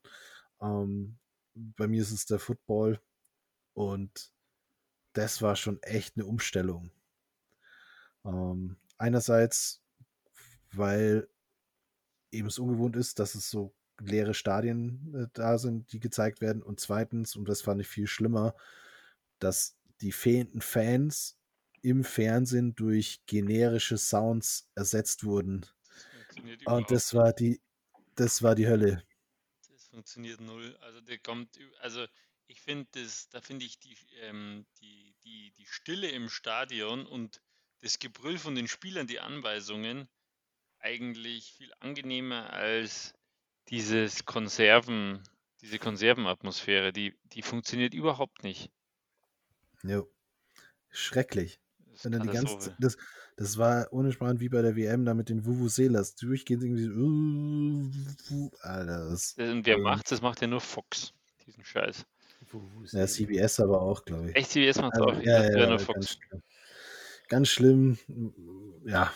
Ähm, 0.61 1.19
bei 1.53 1.87
mir 1.87 2.01
ist 2.01 2.11
es 2.11 2.25
der 2.25 2.39
Football. 2.39 2.99
Und 3.73 4.31
das 5.13 5.41
war 5.41 5.55
schon 5.55 5.81
echt 5.83 6.17
eine 6.17 6.25
Umstellung. 6.25 6.91
Ähm, 8.25 8.77
einerseits, 8.97 9.83
weil 10.71 11.27
eben 12.31 12.47
es 12.47 12.59
ungewohnt 12.59 12.95
ist, 12.95 13.19
dass 13.19 13.35
es 13.35 13.49
so 13.49 13.73
leere 13.99 14.33
Stadien 14.33 15.13
äh, 15.15 15.27
da 15.33 15.57
sind, 15.57 15.91
die 15.91 15.99
gezeigt 15.99 16.41
werden. 16.41 16.61
Und 16.61 16.79
zweitens, 16.79 17.35
und 17.35 17.47
das 17.47 17.61
fand 17.61 17.81
ich 17.81 17.87
viel 17.87 18.07
schlimmer, 18.07 18.55
dass 19.39 19.76
die 20.01 20.11
fehlenden 20.11 20.61
Fans 20.61 21.37
im 21.81 22.03
Fernsehen 22.03 22.75
durch 22.75 23.21
generische 23.25 23.97
Sounds 23.97 24.69
ersetzt 24.75 25.23
wurden. 25.23 25.65
Das 26.35 26.73
Und 26.73 26.91
das 26.91 27.13
war 27.13 27.33
die, 27.33 27.61
das 28.15 28.41
war 28.43 28.55
die 28.55 28.67
Hölle. 28.67 29.03
Das 29.69 29.87
funktioniert 29.87 30.41
null. 30.41 30.75
Also 30.81 31.01
der 31.01 31.19
kommt, 31.19 31.57
also 31.79 32.05
ich 32.47 32.61
finde 32.61 32.87
das, 32.91 33.29
da 33.29 33.41
finde 33.41 33.65
ich 33.65 33.79
die, 33.79 33.95
ähm, 34.21 34.65
die, 34.79 35.15
die, 35.23 35.51
die 35.57 35.65
Stille 35.65 36.09
im 36.09 36.29
Stadion 36.29 37.05
und 37.05 37.41
das 37.79 37.99
Gebrüll 37.99 38.37
von 38.37 38.55
den 38.55 38.67
Spielern, 38.67 39.07
die 39.07 39.19
Anweisungen, 39.19 40.07
eigentlich 40.79 41.53
viel 41.53 41.73
angenehmer 41.79 42.51
als 42.53 43.13
dieses 43.69 44.25
Konserven, 44.25 45.23
diese 45.61 45.79
Konservenatmosphäre, 45.79 46.93
die, 46.93 47.15
die 47.23 47.41
funktioniert 47.41 47.93
überhaupt 47.93 48.43
nicht. 48.43 48.71
Jo. 49.87 50.07
Schrecklich. 50.89 51.59
Wenn 52.03 52.11
dann 52.11 52.23
die 52.23 52.33
ganze 52.33 52.75
das, 52.79 52.97
das 53.37 53.57
war 53.57 53.87
ohne 53.91 54.11
Sparen 54.11 54.39
wie 54.39 54.49
bei 54.49 54.61
der 54.61 54.75
WM 54.75 55.05
da 55.05 55.13
mit 55.13 55.29
den 55.29 55.45
Vuvuzelas. 55.45 56.15
Durchgehend 56.15 56.63
irgendwie 56.63 57.91
so, 58.23 58.51
Alter, 58.61 59.09
das, 59.09 59.35
Und 59.37 59.65
wer 59.65 59.77
ähm, 59.77 59.83
macht 59.83 60.11
das? 60.11 60.21
macht 60.21 60.41
ja 60.41 60.47
nur 60.47 60.61
Fox, 60.61 61.13
diesen 61.45 61.63
Scheiß. 61.63 62.05
Ja, 62.91 63.05
CBS 63.05 63.59
aber 63.59 63.81
auch, 63.81 64.05
glaube 64.05 64.29
ich. 64.29 64.35
Echt, 64.35 64.51
CBS 64.51 64.77
macht 64.81 64.93
also, 64.93 65.05
auch. 65.05 65.21
Ja, 65.21 65.43
ja, 65.43 65.57
ja, 65.57 65.69
nur 65.69 65.79
Fox. 65.79 65.95
Ganz 65.95 66.09
schlimm. 66.09 66.41
ganz 67.27 67.47
schlimm. 67.49 67.97
Ja. 68.85 69.13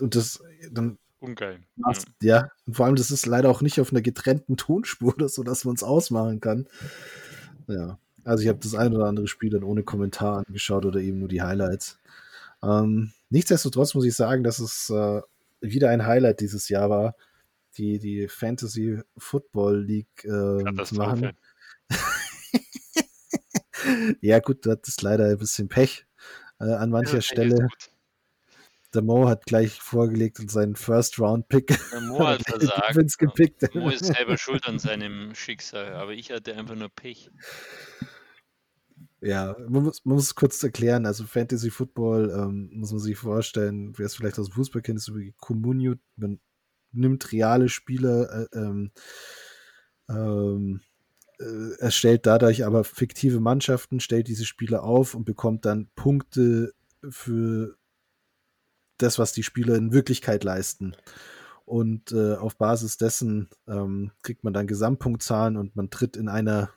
Und 0.00 0.16
das 0.16 0.42
dann. 0.70 0.98
Ungeil. 1.20 1.60
Machst, 1.76 2.08
ja. 2.20 2.36
ja. 2.36 2.48
Und 2.66 2.74
vor 2.74 2.86
allem, 2.86 2.96
das 2.96 3.10
ist 3.10 3.26
leider 3.26 3.48
auch 3.48 3.62
nicht 3.62 3.80
auf 3.80 3.92
einer 3.92 4.02
getrennten 4.02 4.56
Tonspur, 4.56 5.14
sodass 5.28 5.64
man 5.64 5.76
es 5.76 5.82
ausmachen 5.84 6.40
kann. 6.40 6.66
Ja. 7.68 7.98
Also 8.24 8.42
ich 8.42 8.48
habe 8.48 8.60
das 8.60 8.74
ein 8.74 8.94
oder 8.94 9.06
andere 9.06 9.26
Spiel 9.26 9.50
dann 9.50 9.64
ohne 9.64 9.82
Kommentar 9.82 10.44
angeschaut 10.46 10.84
oder 10.84 11.00
eben 11.00 11.18
nur 11.18 11.28
die 11.28 11.42
Highlights. 11.42 11.98
Ähm, 12.62 13.12
nichtsdestotrotz 13.30 13.94
muss 13.94 14.04
ich 14.04 14.14
sagen, 14.14 14.44
dass 14.44 14.58
es 14.58 14.90
äh, 14.90 15.20
wieder 15.60 15.90
ein 15.90 16.06
Highlight 16.06 16.40
dieses 16.40 16.68
Jahr 16.68 16.90
war, 16.90 17.16
die, 17.76 17.98
die 17.98 18.28
Fantasy 18.28 19.00
Football 19.16 19.82
League 19.82 20.24
äh, 20.24 20.84
zu 20.84 20.94
machen. 20.94 21.32
ja 24.20 24.38
gut, 24.38 24.66
das 24.66 24.78
ist 24.86 25.02
leider 25.02 25.26
ein 25.26 25.38
bisschen 25.38 25.68
Pech 25.68 26.06
äh, 26.60 26.64
an 26.64 26.90
mancher 26.90 27.16
ja, 27.16 27.22
Stelle 27.22 27.68
der 28.94 29.02
Mo 29.02 29.28
hat 29.28 29.46
gleich 29.46 29.80
vorgelegt 29.80 30.38
und 30.40 30.50
seinen 30.50 30.76
First-Round-Pick 30.76 31.78
Der 31.92 32.00
Mo 32.00 32.26
hat 32.26 32.42
versagt. 32.46 33.18
gepickt. 33.18 33.74
Mo 33.74 33.88
ist 33.88 34.04
selber 34.04 34.36
schuld 34.36 34.66
an 34.66 34.78
seinem 34.78 35.34
Schicksal, 35.34 35.94
aber 35.94 36.12
ich 36.12 36.30
hatte 36.30 36.54
einfach 36.54 36.74
nur 36.74 36.90
Pech. 36.90 37.30
Ja, 39.24 39.54
man 39.68 39.84
muss, 39.84 40.04
man 40.04 40.16
muss 40.16 40.34
kurz 40.34 40.60
erklären, 40.64 41.06
also 41.06 41.24
Fantasy 41.24 41.70
Football 41.70 42.30
ähm, 42.36 42.70
muss 42.72 42.90
man 42.90 42.98
sich 42.98 43.16
vorstellen, 43.16 43.96
wer 43.96 44.06
es 44.06 44.16
vielleicht 44.16 44.36
aus 44.40 44.48
dem 44.48 44.54
Fußball 44.54 44.82
kennt, 44.82 44.98
ist 44.98 45.04
so 45.04 45.16
wie 45.16 45.32
Communio, 45.38 45.94
man 46.16 46.40
nimmt 46.90 47.30
reale 47.30 47.68
Spieler, 47.68 48.48
äh, 48.52 48.58
ähm, 48.58 48.90
ähm, 50.08 50.80
äh, 51.38 51.78
erstellt 51.78 52.26
dadurch 52.26 52.66
aber 52.66 52.82
fiktive 52.82 53.38
Mannschaften, 53.38 54.00
stellt 54.00 54.26
diese 54.26 54.44
Spieler 54.44 54.82
auf 54.82 55.14
und 55.14 55.24
bekommt 55.24 55.66
dann 55.66 55.88
Punkte 55.94 56.74
für 57.08 57.76
das, 58.98 59.20
was 59.20 59.32
die 59.32 59.44
Spieler 59.44 59.76
in 59.76 59.92
Wirklichkeit 59.92 60.42
leisten. 60.42 60.96
Und 61.64 62.10
äh, 62.10 62.34
auf 62.34 62.56
Basis 62.56 62.96
dessen 62.96 63.50
ähm, 63.68 64.10
kriegt 64.24 64.42
man 64.42 64.52
dann 64.52 64.66
Gesamtpunktzahlen 64.66 65.56
und 65.56 65.76
man 65.76 65.90
tritt 65.90 66.16
in 66.16 66.28
einer 66.28 66.70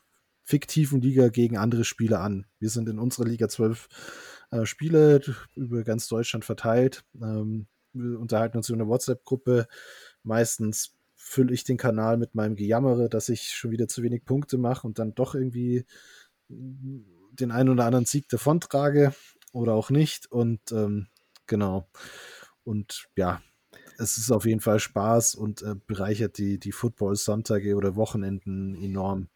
fiktiven 0.45 1.01
Liga 1.01 1.27
gegen 1.27 1.57
andere 1.57 1.83
Spieler 1.83 2.21
an. 2.21 2.45
Wir 2.59 2.69
sind 2.69 2.87
in 2.87 2.99
unserer 2.99 3.25
Liga 3.25 3.49
zwölf 3.49 3.89
äh, 4.51 4.65
Spiele 4.65 5.21
über 5.55 5.83
ganz 5.83 6.07
Deutschland 6.07 6.45
verteilt. 6.45 7.03
Ähm, 7.21 7.67
wir 7.93 8.19
unterhalten 8.19 8.57
uns 8.57 8.69
in 8.69 8.75
einer 8.75 8.87
WhatsApp-Gruppe. 8.87 9.67
Meistens 10.23 10.95
fülle 11.15 11.53
ich 11.53 11.63
den 11.63 11.77
Kanal 11.77 12.17
mit 12.17 12.35
meinem 12.35 12.55
Gejammere, 12.55 13.09
dass 13.09 13.29
ich 13.29 13.53
schon 13.53 13.71
wieder 13.71 13.87
zu 13.87 14.03
wenig 14.03 14.25
Punkte 14.25 14.57
mache 14.57 14.85
und 14.85 14.99
dann 14.99 15.15
doch 15.15 15.35
irgendwie 15.35 15.85
den 16.47 17.51
einen 17.51 17.69
oder 17.69 17.85
anderen 17.85 18.05
Sieg 18.05 18.29
davontrage 18.29 19.13
oder 19.51 19.73
auch 19.73 19.89
nicht. 19.89 20.31
Und 20.31 20.71
ähm, 20.71 21.07
Genau. 21.47 21.87
Und 22.63 23.07
ja, 23.15 23.41
es 23.97 24.17
ist 24.17 24.31
auf 24.31 24.45
jeden 24.45 24.61
Fall 24.61 24.79
Spaß 24.79 25.35
und 25.35 25.61
äh, 25.61 25.75
bereichert 25.87 26.37
die, 26.37 26.59
die 26.59 26.71
Football-Sonntage 26.71 27.75
oder 27.75 27.95
Wochenenden 27.95 28.75
enorm. 28.75 29.29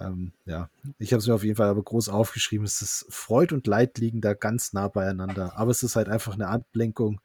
Ähm, 0.00 0.32
ja, 0.44 0.70
ich 0.98 1.12
habe 1.12 1.20
es 1.20 1.26
mir 1.26 1.34
auf 1.34 1.44
jeden 1.44 1.56
Fall 1.56 1.68
aber 1.68 1.82
groß 1.82 2.08
aufgeschrieben. 2.08 2.66
Es 2.66 2.82
ist 2.82 3.06
Freud 3.08 3.54
und 3.54 3.66
Leid 3.66 3.98
liegen 3.98 4.20
da 4.20 4.34
ganz 4.34 4.72
nah 4.72 4.88
beieinander. 4.88 5.56
Aber 5.56 5.70
es 5.70 5.82
ist 5.82 5.96
halt 5.96 6.08
einfach 6.08 6.34
eine 6.34 6.48
Ablenkung 6.48 7.20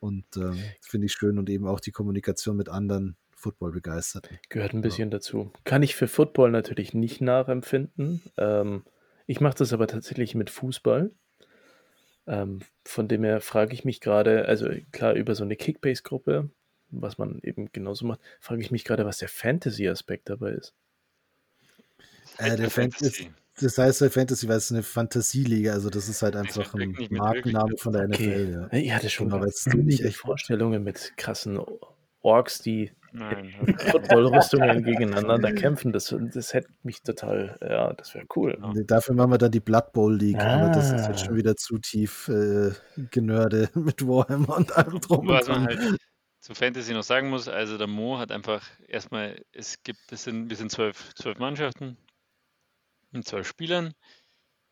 und 0.00 0.24
äh, 0.36 0.52
finde 0.80 1.06
ich 1.06 1.12
schön 1.12 1.38
und 1.38 1.50
eben 1.50 1.66
auch 1.66 1.80
die 1.80 1.92
Kommunikation 1.92 2.56
mit 2.56 2.68
anderen 2.68 3.16
Football 3.30 3.72
begeistert. 3.72 4.28
Gehört 4.48 4.74
ein 4.74 4.80
bisschen 4.80 5.10
ja. 5.10 5.18
dazu. 5.18 5.52
Kann 5.64 5.82
ich 5.82 5.94
für 5.94 6.08
Football 6.08 6.50
natürlich 6.50 6.92
nicht 6.94 7.20
nachempfinden. 7.20 8.22
Ähm, 8.36 8.84
ich 9.26 9.40
mache 9.40 9.58
das 9.58 9.72
aber 9.72 9.86
tatsächlich 9.86 10.34
mit 10.34 10.50
Fußball. 10.50 11.10
Ähm, 12.26 12.60
von 12.84 13.08
dem 13.08 13.24
her 13.24 13.40
frage 13.40 13.72
ich 13.72 13.84
mich 13.84 14.00
gerade, 14.00 14.46
also 14.46 14.68
klar 14.92 15.14
über 15.14 15.34
so 15.34 15.44
eine 15.44 15.56
Kickbase-Gruppe, 15.56 16.50
was 16.90 17.18
man 17.18 17.40
eben 17.42 17.70
genauso 17.72 18.06
macht, 18.06 18.20
frage 18.40 18.60
ich 18.60 18.70
mich 18.70 18.84
gerade, 18.84 19.06
was 19.06 19.18
der 19.18 19.28
Fantasy-Aspekt 19.28 20.28
dabei 20.28 20.52
ist. 20.52 20.74
Äh, 22.38 22.56
der 22.56 22.70
Fantasy. 22.70 23.30
Das 23.60 23.76
heißt 23.76 24.00
der 24.00 24.10
Fantasy, 24.10 24.48
weil 24.48 24.58
es 24.58 24.70
eine 24.70 24.82
Fantasieliga, 24.82 25.72
also 25.72 25.90
das 25.90 26.08
ist 26.08 26.22
halt 26.22 26.36
einfach 26.36 26.74
ein 26.74 26.96
Markenname 27.10 27.76
von 27.76 27.92
der 27.92 28.04
okay. 28.04 28.44
NFL. 28.44 28.68
Ja. 28.72 28.78
Ich 28.78 28.92
hatte 28.92 29.10
schon 29.10 29.32
aber 29.32 29.46
jetzt 29.46 29.66
nicht 29.74 30.04
echt 30.04 30.16
Vorstellungen 30.16 30.84
mit 30.84 31.12
krassen 31.16 31.60
Orks, 32.20 32.60
die 32.60 32.92
Football-Rüstungen 33.12 34.84
gegeneinander 34.84 35.52
kämpfen. 35.52 35.92
Das, 35.92 36.14
das 36.34 36.54
hätte 36.54 36.68
mich 36.82 37.02
total, 37.02 37.58
ja, 37.60 37.92
das 37.94 38.14
wäre 38.14 38.26
cool. 38.36 38.56
Nee, 38.74 38.84
dafür 38.86 39.14
machen 39.14 39.32
wir 39.32 39.38
dann 39.38 39.50
die 39.50 39.60
Blood 39.60 39.92
Bowl 39.92 40.14
League, 40.14 40.38
ah. 40.38 40.60
aber 40.60 40.68
das 40.72 40.92
ist 40.92 41.08
jetzt 41.08 41.26
schon 41.26 41.36
wieder 41.36 41.56
zu 41.56 41.78
tief 41.78 42.28
äh, 42.28 42.70
genörde 43.10 43.70
mit 43.74 44.06
Warhammer 44.06 44.56
und 44.56 44.76
allem 44.76 45.00
drum. 45.00 45.26
Was 45.26 45.48
man 45.48 45.66
halt 45.66 45.98
zu 46.40 46.54
Fantasy 46.54 46.92
noch 46.92 47.02
sagen 47.02 47.30
muss, 47.30 47.48
also 47.48 47.76
der 47.76 47.88
Mo 47.88 48.18
hat 48.18 48.30
einfach 48.30 48.64
erstmal, 48.86 49.42
es 49.52 49.82
gibt, 49.82 50.12
es 50.12 50.22
sind, 50.24 50.48
wir 50.48 50.56
sind 50.56 50.70
zwölf, 50.70 51.12
zwölf 51.14 51.38
Mannschaften 51.38 51.96
mit 53.10 53.26
zwölf 53.26 53.46
Spielern. 53.46 53.94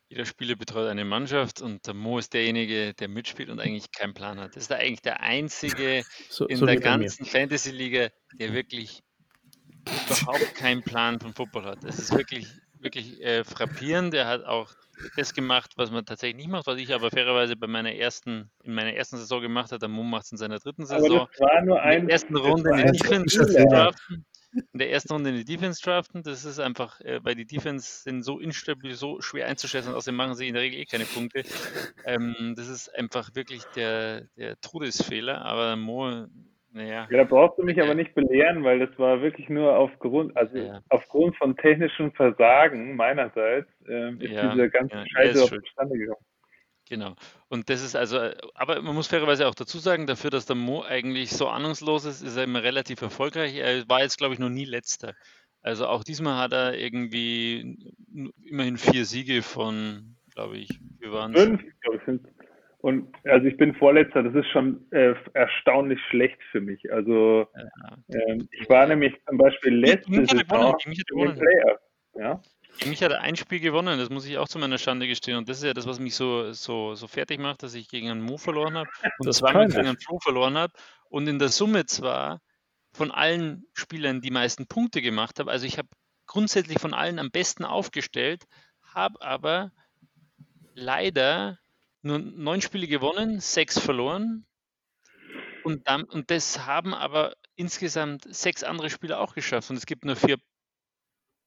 jeder 0.08 0.24
Spieler 0.24 0.56
betreut 0.56 0.88
eine 0.88 1.04
Mannschaft 1.04 1.60
und 1.60 1.86
der 1.86 1.94
Mo 1.94 2.18
ist 2.18 2.32
derjenige, 2.32 2.94
der 2.94 3.08
mitspielt 3.08 3.48
und 3.48 3.60
eigentlich 3.60 3.90
keinen 3.90 4.14
Plan 4.14 4.38
hat. 4.38 4.54
Das 4.54 4.64
ist 4.64 4.70
da 4.70 4.76
eigentlich 4.76 5.02
der 5.02 5.20
einzige 5.20 6.04
so, 6.28 6.46
in 6.46 6.58
so 6.58 6.66
der 6.66 6.78
ganzen 6.78 7.24
Fantasy-Liga, 7.24 8.10
der 8.34 8.52
wirklich 8.52 9.02
überhaupt 10.08 10.54
keinen 10.54 10.82
Plan 10.82 11.18
von 11.20 11.32
Football 11.32 11.64
hat. 11.64 11.82
Das 11.82 11.98
ist 11.98 12.12
wirklich, 12.12 12.46
wirklich 12.78 13.20
äh, 13.22 13.44
frappierend. 13.44 14.14
Er 14.14 14.26
hat 14.26 14.44
auch 14.44 14.72
das 15.16 15.34
gemacht, 15.34 15.72
was 15.76 15.90
man 15.90 16.04
tatsächlich 16.04 16.36
nicht 16.36 16.50
macht, 16.50 16.66
was 16.66 16.78
ich 16.78 16.94
aber 16.94 17.10
fairerweise 17.10 17.56
bei 17.56 17.66
meiner 17.66 17.92
ersten, 17.92 18.50
in 18.62 18.74
meiner 18.74 18.94
ersten 18.94 19.16
Saison 19.16 19.40
gemacht 19.40 19.72
habe. 19.72 19.80
Der 19.80 19.88
Mo 19.88 20.02
macht 20.02 20.26
es 20.26 20.32
in 20.32 20.38
seiner 20.38 20.58
dritten 20.58 20.86
Saison. 20.86 21.20
Aber 21.20 21.28
das 21.30 21.40
war 21.40 21.64
nur 21.64 21.80
ein, 21.80 22.00
in 22.00 22.06
der 22.06 22.12
ersten 22.14 22.36
Runde 22.36 22.70
in 22.70 22.92
die 22.92 22.98
Defense 22.98 23.66
draften. 23.68 24.24
In 24.72 24.78
der 24.78 24.90
ersten 24.90 25.12
Runde 25.12 25.30
in 25.30 25.36
die 25.36 25.44
Defense 25.44 25.82
draften. 25.82 26.22
Das 26.22 26.44
ist 26.44 26.58
einfach, 26.58 27.00
äh, 27.00 27.20
weil 27.22 27.34
die 27.34 27.46
Defense 27.46 28.02
sind 28.02 28.22
so 28.22 28.38
instabil, 28.38 28.94
so 28.94 29.20
schwer 29.20 29.46
einzuschätzen. 29.46 29.94
Außerdem 29.94 30.16
machen 30.16 30.34
sie 30.34 30.48
in 30.48 30.54
der 30.54 30.62
Regel 30.62 30.80
eh 30.80 30.84
keine 30.84 31.04
Punkte. 31.04 31.42
Ähm, 32.04 32.54
das 32.56 32.68
ist 32.68 32.94
einfach 32.94 33.34
wirklich 33.34 33.64
der, 33.74 34.22
der 34.36 34.60
Todesfehler. 34.60 35.44
Aber 35.44 35.76
Mo 35.76 36.26
naja. 36.76 37.06
Ja, 37.10 37.18
da 37.18 37.24
brauchst 37.24 37.58
du 37.58 37.62
mich 37.62 37.80
aber 37.80 37.94
nicht 37.94 38.14
belehren, 38.14 38.62
weil 38.62 38.78
das 38.78 38.98
war 38.98 39.22
wirklich 39.22 39.48
nur 39.48 39.74
aufgrund, 39.78 40.36
also 40.36 40.58
ja. 40.58 40.80
aufgrund 40.90 41.34
von 41.36 41.56
technischem 41.56 42.12
Versagen 42.12 42.94
meinerseits 42.96 43.70
ähm, 43.88 44.20
ist 44.20 44.32
ja, 44.32 44.52
diese 44.52 44.68
ganze 44.68 44.94
ja, 44.94 45.04
Scheiße 45.06 45.42
auch 45.42 45.48
zustande 45.48 45.96
gekommen. 45.96 46.20
Genau. 46.88 47.14
Und 47.48 47.68
das 47.68 47.82
ist 47.82 47.96
also, 47.96 48.18
aber 48.54 48.80
man 48.80 48.94
muss 48.94 49.08
fairerweise 49.08 49.48
auch 49.48 49.54
dazu 49.54 49.78
sagen, 49.78 50.06
dafür, 50.06 50.30
dass 50.30 50.46
der 50.46 50.56
Mo 50.56 50.82
eigentlich 50.82 51.30
so 51.30 51.48
ahnungslos 51.48 52.04
ist, 52.04 52.22
ist 52.22 52.36
er 52.36 52.44
immer 52.44 52.62
relativ 52.62 53.02
erfolgreich. 53.02 53.56
Er 53.56 53.88
war 53.88 54.02
jetzt, 54.02 54.18
glaube 54.18 54.34
ich, 54.34 54.40
noch 54.40 54.50
nie 54.50 54.64
letzter. 54.64 55.14
Also 55.62 55.86
auch 55.86 56.04
diesmal 56.04 56.40
hat 56.40 56.52
er 56.52 56.78
irgendwie 56.78 57.76
immerhin 58.44 58.76
vier 58.76 59.04
Siege 59.04 59.42
von, 59.42 60.16
glaube 60.32 60.58
ich, 60.58 60.68
wir 61.00 61.10
waren 61.10 61.34
Fünf, 61.34 61.60
glaube 61.80 61.98
ich, 61.98 62.04
sind 62.04 62.22
und 62.86 63.08
also 63.24 63.46
ich 63.46 63.56
bin 63.56 63.74
Vorletzter, 63.74 64.22
das 64.22 64.32
ist 64.36 64.46
schon 64.52 64.86
äh, 64.92 65.12
erstaunlich 65.32 65.98
schlecht 66.08 66.38
für 66.52 66.60
mich. 66.60 66.92
Also 66.92 67.48
ja. 67.56 68.20
ähm, 68.28 68.48
ich 68.52 68.68
war 68.68 68.86
nämlich 68.86 69.12
zum 69.26 69.38
Beispiel 69.38 69.74
letzte 69.74 70.24
Saison 70.24 70.76
in 70.84 70.94
den 70.94 71.34
Playoffs. 71.34 71.82
Ja? 72.14 72.40
Mich 72.84 73.02
hat 73.02 73.12
ein 73.12 73.36
Spiel 73.36 73.60
gewonnen, 73.60 73.98
das 73.98 74.10
muss 74.10 74.26
ich 74.26 74.38
auch 74.38 74.48
zu 74.48 74.58
meiner 74.58 74.78
Schande 74.78 75.06
gestehen. 75.06 75.38
Und 75.38 75.48
das 75.48 75.58
ist 75.58 75.64
ja 75.64 75.74
das, 75.74 75.86
was 75.86 75.98
mich 75.98 76.14
so, 76.14 76.52
so, 76.52 76.94
so 76.94 77.06
fertig 77.06 77.40
macht, 77.40 77.62
dass 77.62 77.74
ich 77.74 77.88
gegen 77.88 78.10
einen 78.10 78.20
Mo 78.20 78.36
verloren 78.36 78.76
habe 78.76 78.90
und 79.18 79.32
zweimal 79.32 79.68
gegen 79.68 79.86
einen 79.86 79.98
Flo 79.98 80.18
verloren 80.20 80.58
habe 80.58 80.72
und 81.08 81.26
in 81.26 81.38
der 81.38 81.48
Summe 81.48 81.86
zwar 81.86 82.40
von 82.92 83.10
allen 83.10 83.66
Spielern 83.72 84.20
die 84.20 84.30
meisten 84.30 84.66
Punkte 84.66 85.02
gemacht 85.02 85.38
habe. 85.38 85.50
Also 85.50 85.66
ich 85.66 85.78
habe 85.78 85.88
grundsätzlich 86.26 86.78
von 86.78 86.94
allen 86.94 87.18
am 87.18 87.30
besten 87.30 87.64
aufgestellt, 87.64 88.44
habe 88.82 89.20
aber 89.22 89.72
leider 90.74 91.58
nur 92.02 92.18
neun 92.18 92.60
Spiele 92.60 92.86
gewonnen, 92.86 93.40
sechs 93.40 93.78
verloren. 93.78 94.46
Und, 95.64 95.88
dann, 95.88 96.04
und 96.04 96.30
das 96.30 96.66
haben 96.66 96.94
aber 96.94 97.34
insgesamt 97.56 98.26
sechs 98.32 98.62
andere 98.62 98.90
Spieler 98.90 99.18
auch 99.18 99.34
geschafft. 99.34 99.70
Und 99.70 99.76
es 99.76 99.86
gibt 99.86 100.04
nur 100.04 100.14
vier 100.14 100.38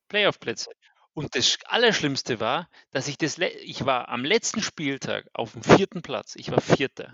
Playoff-Plätze. 0.09 0.71
Und 1.13 1.35
das 1.35 1.57
Allerschlimmste 1.65 2.39
war, 2.39 2.69
dass 2.91 3.07
ich 3.07 3.17
das, 3.17 3.37
ich 3.39 3.85
war 3.85 4.09
am 4.09 4.23
letzten 4.23 4.61
Spieltag 4.61 5.27
auf 5.33 5.53
dem 5.53 5.63
vierten 5.63 6.01
Platz. 6.01 6.35
Ich 6.35 6.51
war 6.51 6.61
Vierter. 6.61 7.13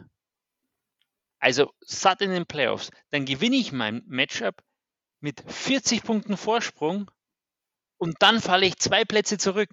Also 1.39 1.73
satt 1.79 2.21
in 2.21 2.31
den 2.31 2.45
Playoffs. 2.45 2.91
Dann 3.11 3.25
gewinne 3.25 3.55
ich 3.55 3.71
mein 3.71 4.03
Matchup 4.07 4.63
mit 5.19 5.43
40 5.47 6.03
Punkten 6.03 6.37
Vorsprung 6.37 7.09
und 7.97 8.15
dann 8.19 8.41
falle 8.41 8.65
ich 8.65 8.77
zwei 8.77 9.05
Plätze 9.05 9.37
zurück 9.37 9.69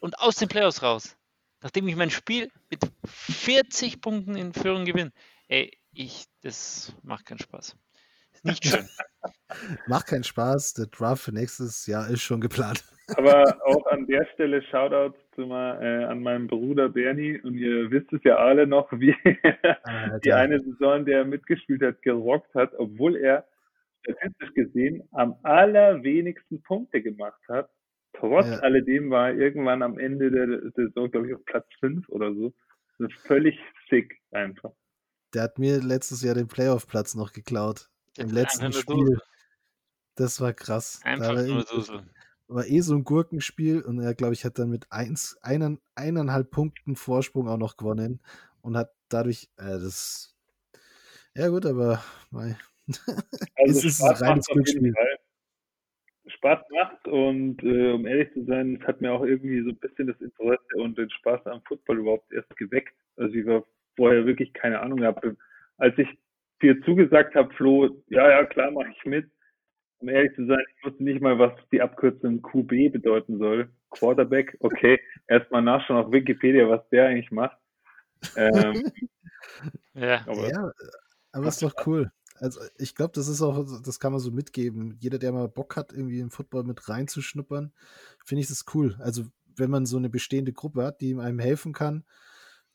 und 0.00 0.18
aus 0.18 0.36
den 0.36 0.48
Playoffs 0.48 0.82
raus 0.82 1.16
nachdem 1.64 1.88
ich 1.88 1.96
mein 1.96 2.10
Spiel 2.10 2.52
mit 2.68 2.82
40 3.06 4.02
Punkten 4.02 4.36
in 4.36 4.52
Führung 4.52 4.84
gewinne. 4.84 5.12
Ey, 5.48 5.76
ich, 5.92 6.26
das 6.42 6.92
macht 7.02 7.24
keinen 7.24 7.38
Spaß. 7.38 7.74
Ist 8.32 8.44
nicht 8.44 8.66
schön. 8.66 8.86
macht 9.86 10.06
keinen 10.06 10.24
Spaß. 10.24 10.74
Der 10.74 10.86
Draft 10.86 11.24
für 11.24 11.32
nächstes 11.32 11.86
Jahr 11.86 12.06
ist 12.08 12.20
schon 12.20 12.42
geplant. 12.42 12.84
Aber 13.16 13.44
auch 13.64 13.86
an 13.86 14.06
der 14.06 14.26
Stelle 14.34 14.62
Shoutouts 14.62 15.18
zu 15.34 15.42
mal, 15.42 15.82
äh, 15.82 16.04
an 16.04 16.22
meinen 16.22 16.46
Bruder 16.46 16.88
Bernie. 16.88 17.40
Und 17.40 17.54
ihr 17.54 17.90
wisst 17.90 18.12
es 18.12 18.22
ja 18.24 18.36
alle 18.36 18.66
noch, 18.66 18.90
wie 18.92 19.14
die 20.24 20.32
eine 20.32 20.60
Saison, 20.60 21.04
der 21.04 21.24
mitgespielt 21.24 21.82
hat, 21.82 22.02
gerockt 22.02 22.54
hat, 22.54 22.72
obwohl 22.78 23.16
er 23.16 23.46
statistisch 24.00 24.54
gesehen 24.54 25.02
am 25.12 25.36
allerwenigsten 25.42 26.62
Punkte 26.62 27.02
gemacht 27.02 27.40
hat 27.48 27.70
Trotz 28.14 28.46
ja. 28.46 28.58
alledem 28.60 29.10
war 29.10 29.30
er 29.30 29.36
irgendwann 29.36 29.82
am 29.82 29.98
Ende 29.98 30.30
der 30.30 30.70
Saison, 30.74 31.10
glaube 31.10 31.28
ich, 31.28 31.34
auf 31.34 31.44
Platz 31.44 31.66
5 31.80 32.08
oder 32.08 32.32
so. 32.32 32.54
Das 32.98 33.10
ist 33.10 33.26
völlig 33.26 33.58
sick 33.90 34.20
einfach. 34.30 34.70
Der 35.34 35.42
hat 35.42 35.58
mir 35.58 35.80
letztes 35.80 36.22
Jahr 36.22 36.34
den 36.34 36.46
Playoff-Platz 36.46 37.16
noch 37.16 37.32
geklaut. 37.32 37.90
Im 38.16 38.30
letzten 38.30 38.72
Spiel. 38.72 39.18
Das 40.14 40.40
war 40.40 40.52
krass. 40.52 41.00
Einfach 41.02 41.34
war 41.34 41.42
nur 41.42 41.64
Dusel. 41.64 42.04
War 42.54 42.66
eh 42.68 42.80
so 42.82 42.94
ein 42.94 43.02
Gurkenspiel 43.02 43.82
und 43.82 43.98
er, 43.98 44.14
glaube 44.14 44.32
ich, 44.32 44.44
hat 44.44 44.60
dann 44.60 44.70
mit 44.70 44.86
eins, 44.90 45.36
einen, 45.42 45.80
eineinhalb 45.96 46.52
Punkten 46.52 46.94
Vorsprung 46.94 47.48
auch 47.48 47.58
noch 47.58 47.76
gewonnen 47.76 48.20
und 48.62 48.76
hat 48.76 48.92
dadurch, 49.08 49.50
äh, 49.56 49.64
das, 49.64 50.36
ja 51.34 51.48
gut, 51.48 51.66
aber 51.66 52.00
mei. 52.30 52.56
Also 53.56 53.78
es 53.78 53.84
ist 53.84 54.02
ein 54.02 54.14
reines 54.14 54.46
Glücksspiel. 54.46 54.94
Spaß 56.26 56.60
macht 56.70 57.08
und 57.08 57.60
äh, 57.64 57.92
um 57.92 58.06
ehrlich 58.06 58.32
zu 58.34 58.44
sein, 58.44 58.78
es 58.80 58.86
hat 58.86 59.00
mir 59.00 59.12
auch 59.12 59.24
irgendwie 59.24 59.60
so 59.62 59.70
ein 59.70 59.76
bisschen 59.76 60.06
das 60.06 60.20
Interesse 60.20 60.76
und 60.76 60.96
den 60.96 61.10
Spaß 61.10 61.46
am 61.46 61.60
Football 61.62 61.98
überhaupt 61.98 62.32
erst 62.32 62.56
geweckt. 62.56 62.94
Also 63.16 63.34
ich 63.34 63.46
war 63.46 63.64
vorher 63.96 64.26
wirklich 64.26 64.52
keine 64.52 64.78
Ahnung 64.78 65.00
gehabt. 65.00 65.26
Als 65.78 65.98
ich 65.98 66.08
dir 66.62 66.80
zugesagt 66.82 67.34
habe, 67.34 67.52
Flo, 67.54 68.00
ja, 68.10 68.30
ja, 68.30 68.44
klar, 68.44 68.70
mache 68.70 68.90
ich 68.96 69.04
mit. 69.04 69.28
Um 70.04 70.10
ehrlich 70.10 70.34
zu 70.34 70.46
sein, 70.46 70.62
ich 70.76 70.84
wusste 70.84 71.02
nicht 71.02 71.22
mal, 71.22 71.38
was 71.38 71.52
die 71.72 71.80
Abkürzung 71.80 72.42
QB 72.42 72.92
bedeuten 72.92 73.38
soll. 73.38 73.70
Quarterback, 73.90 74.56
okay, 74.60 75.00
erstmal 75.28 75.62
nachschauen 75.62 76.04
auf 76.04 76.12
Wikipedia, 76.12 76.68
was 76.68 76.86
der 76.90 77.06
eigentlich 77.06 77.30
macht. 77.30 77.56
Ähm, 78.36 78.92
ja. 79.94 80.20
Aber, 80.26 80.48
ja, 80.48 80.72
aber 81.32 81.46
ist 81.46 81.62
doch 81.62 81.74
cool 81.86 82.10
also 82.40 82.60
ich 82.76 82.94
glaube, 82.94 83.12
das 83.14 83.28
ist 83.28 83.42
auch, 83.42 83.64
das 83.82 84.00
kann 84.00 84.12
man 84.12 84.20
so 84.20 84.30
mitgeben. 84.30 84.96
Jeder, 85.00 85.18
der 85.18 85.32
mal 85.32 85.48
Bock 85.48 85.76
hat, 85.76 85.92
irgendwie 85.92 86.20
im 86.20 86.30
Football 86.30 86.64
mit 86.64 86.88
reinzuschnuppern, 86.88 87.72
finde 88.24 88.40
ich 88.42 88.48
das 88.48 88.64
cool. 88.74 88.96
Also 89.00 89.24
wenn 89.56 89.70
man 89.70 89.86
so 89.86 89.96
eine 89.96 90.10
bestehende 90.10 90.52
Gruppe 90.52 90.84
hat, 90.84 91.00
die 91.00 91.14
einem 91.14 91.38
helfen 91.38 91.72
kann 91.72 92.04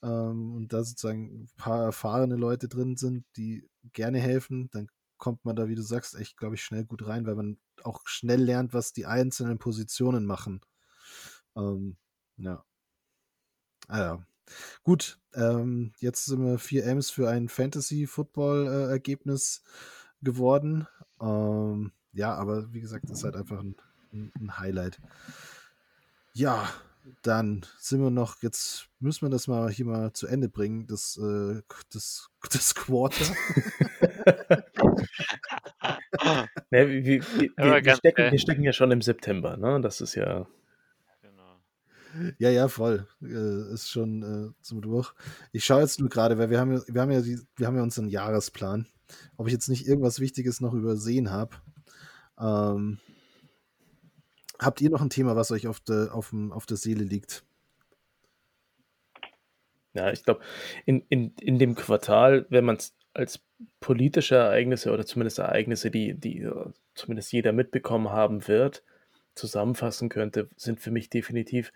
ähm, 0.02 0.56
und 0.56 0.72
da 0.74 0.84
sozusagen 0.84 1.44
ein 1.44 1.50
paar 1.58 1.84
erfahrene 1.84 2.36
Leute 2.36 2.70
drin 2.70 2.96
sind, 2.96 3.26
die 3.36 3.70
gerne 3.94 4.20
helfen, 4.20 4.70
dann 4.72 4.88
kommt 5.20 5.46
man 5.46 5.56
da, 5.56 5.68
wie 5.68 5.76
du 5.76 5.84
sagst, 5.84 6.16
echt, 6.16 6.38
glaube 6.38 6.56
ich, 6.56 6.64
schnell 6.64 6.86
gut 6.86 7.06
rein, 7.06 7.28
weil 7.28 7.36
man 7.36 7.60
auch 7.84 8.02
schnell 8.06 8.42
lernt, 8.42 8.74
was 8.74 8.94
die 8.94 9.06
einzelnen 9.06 9.60
Positionen 9.60 10.26
machen. 10.26 10.62
Ähm, 11.56 11.98
ja. 12.38 12.66
Ah 13.88 14.00
ja, 14.00 14.26
Gut, 14.84 15.20
ähm, 15.34 15.94
jetzt 16.00 16.26
sind 16.26 16.44
wir 16.44 16.60
vier 16.60 16.86
M's 16.86 17.10
für 17.10 17.30
ein 17.30 17.48
Fantasy-Football-Ergebnis 17.50 19.64
geworden. 20.22 20.88
Ähm, 21.22 21.92
ja, 22.14 22.34
aber 22.36 22.72
wie 22.74 22.82
gesagt, 22.82 23.10
ist 23.10 23.24
halt 23.24 23.36
einfach 23.36 23.60
ein, 23.60 23.76
ein, 24.12 24.58
Highlight. 24.58 25.00
Ja, 26.34 26.68
dann 27.22 27.66
sind 27.78 28.02
wir 28.02 28.10
noch, 28.10 28.42
jetzt 28.42 28.90
müssen 29.00 29.24
wir 29.24 29.30
das 29.30 29.48
mal 29.48 29.70
hier 29.70 29.86
mal 29.86 30.14
zu 30.14 30.28
Ende 30.28 30.50
bringen, 30.50 30.88
das, 30.88 31.18
äh, 31.18 31.62
das, 31.92 32.30
das 32.52 32.76
Quarter. 32.76 33.26
ja, 36.72 36.88
wir, 36.88 37.06
wir, 37.06 37.22
wir, 37.22 37.86
wir, 37.86 37.96
stecken, 37.96 38.32
wir 38.32 38.40
stecken 38.40 38.64
ja 38.64 38.74
schon 38.74 38.92
im 38.92 39.02
September, 39.02 39.58
ne? 39.58 39.82
Das 39.82 40.02
ist 40.02 40.16
ja 40.16 40.48
ja, 42.38 42.50
ja, 42.50 42.68
voll. 42.68 43.08
Äh, 43.22 43.74
ist 43.74 43.90
schon 43.90 44.24
äh, 44.24 44.64
zum 44.64 44.82
Durch. 44.82 45.14
Ich 45.52 45.66
schaue 45.66 45.82
jetzt 45.82 46.00
nur 46.00 46.10
gerade, 46.10 46.38
weil 46.38 46.50
wir 46.50 46.60
haben, 46.60 46.82
wir 46.88 47.02
haben 47.02 47.12
ja 47.12 47.22
die, 47.22 47.40
wir 47.56 47.68
haben 47.68 47.76
ja 47.76 47.84
unseren 47.84 48.10
Jahresplan. 48.10 48.88
Ob 49.38 49.48
ich 49.48 49.54
jetzt 49.54 49.70
nicht 49.70 49.88
irgendwas 49.88 50.20
Wichtiges 50.20 50.62
noch 50.62 50.74
übersehen 50.74 51.32
habe. 51.32 51.56
Ähm, 52.40 53.00
habt 54.60 54.82
ihr 54.82 54.90
noch 54.90 55.02
ein 55.02 55.10
Thema, 55.10 55.36
was 55.36 55.52
euch 55.52 55.68
auf, 55.68 55.80
de, 55.80 56.10
auf, 56.10 56.30
dem, 56.30 56.52
auf 56.52 56.66
der 56.66 56.78
Seele 56.78 57.04
liegt? 57.04 57.44
Ja, 59.94 60.12
ich 60.12 60.24
glaube, 60.24 60.42
in, 60.86 61.04
in, 61.10 61.34
in 61.42 61.58
dem 61.58 61.76
Quartal, 61.76 62.46
wenn 62.50 62.66
man 62.66 62.78
es 62.78 62.96
als 63.14 63.42
politische 63.80 64.36
Ereignisse 64.36 64.92
oder 64.92 65.06
zumindest 65.06 65.40
Ereignisse, 65.40 65.90
die, 65.90 66.14
die 66.14 66.42
äh, 66.44 66.66
zumindest 66.94 67.32
jeder 67.32 67.52
mitbekommen 67.52 68.10
haben 68.10 68.48
wird, 68.48 68.84
zusammenfassen 69.36 70.10
könnte, 70.10 70.50
sind 70.56 70.80
für 70.80 70.92
mich 70.92 71.10
definitiv 71.10 71.72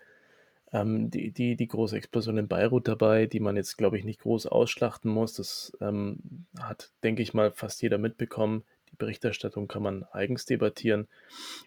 ähm, 0.72 1.10
die, 1.10 1.32
die, 1.32 1.56
die 1.56 1.68
große 1.68 1.96
Explosion 1.96 2.38
in 2.38 2.48
Beirut 2.48 2.88
dabei, 2.88 3.26
die 3.26 3.40
man 3.40 3.56
jetzt, 3.56 3.76
glaube 3.78 3.98
ich, 3.98 4.04
nicht 4.04 4.20
groß 4.20 4.46
ausschlachten 4.46 5.10
muss. 5.10 5.34
Das 5.34 5.76
ähm, 5.80 6.46
hat, 6.58 6.92
denke 7.02 7.22
ich 7.22 7.34
mal, 7.34 7.52
fast 7.52 7.82
jeder 7.82 7.98
mitbekommen. 7.98 8.64
Berichterstattung 8.98 9.68
kann 9.68 9.82
man 9.82 10.04
eigens 10.12 10.46
debattieren. 10.46 11.08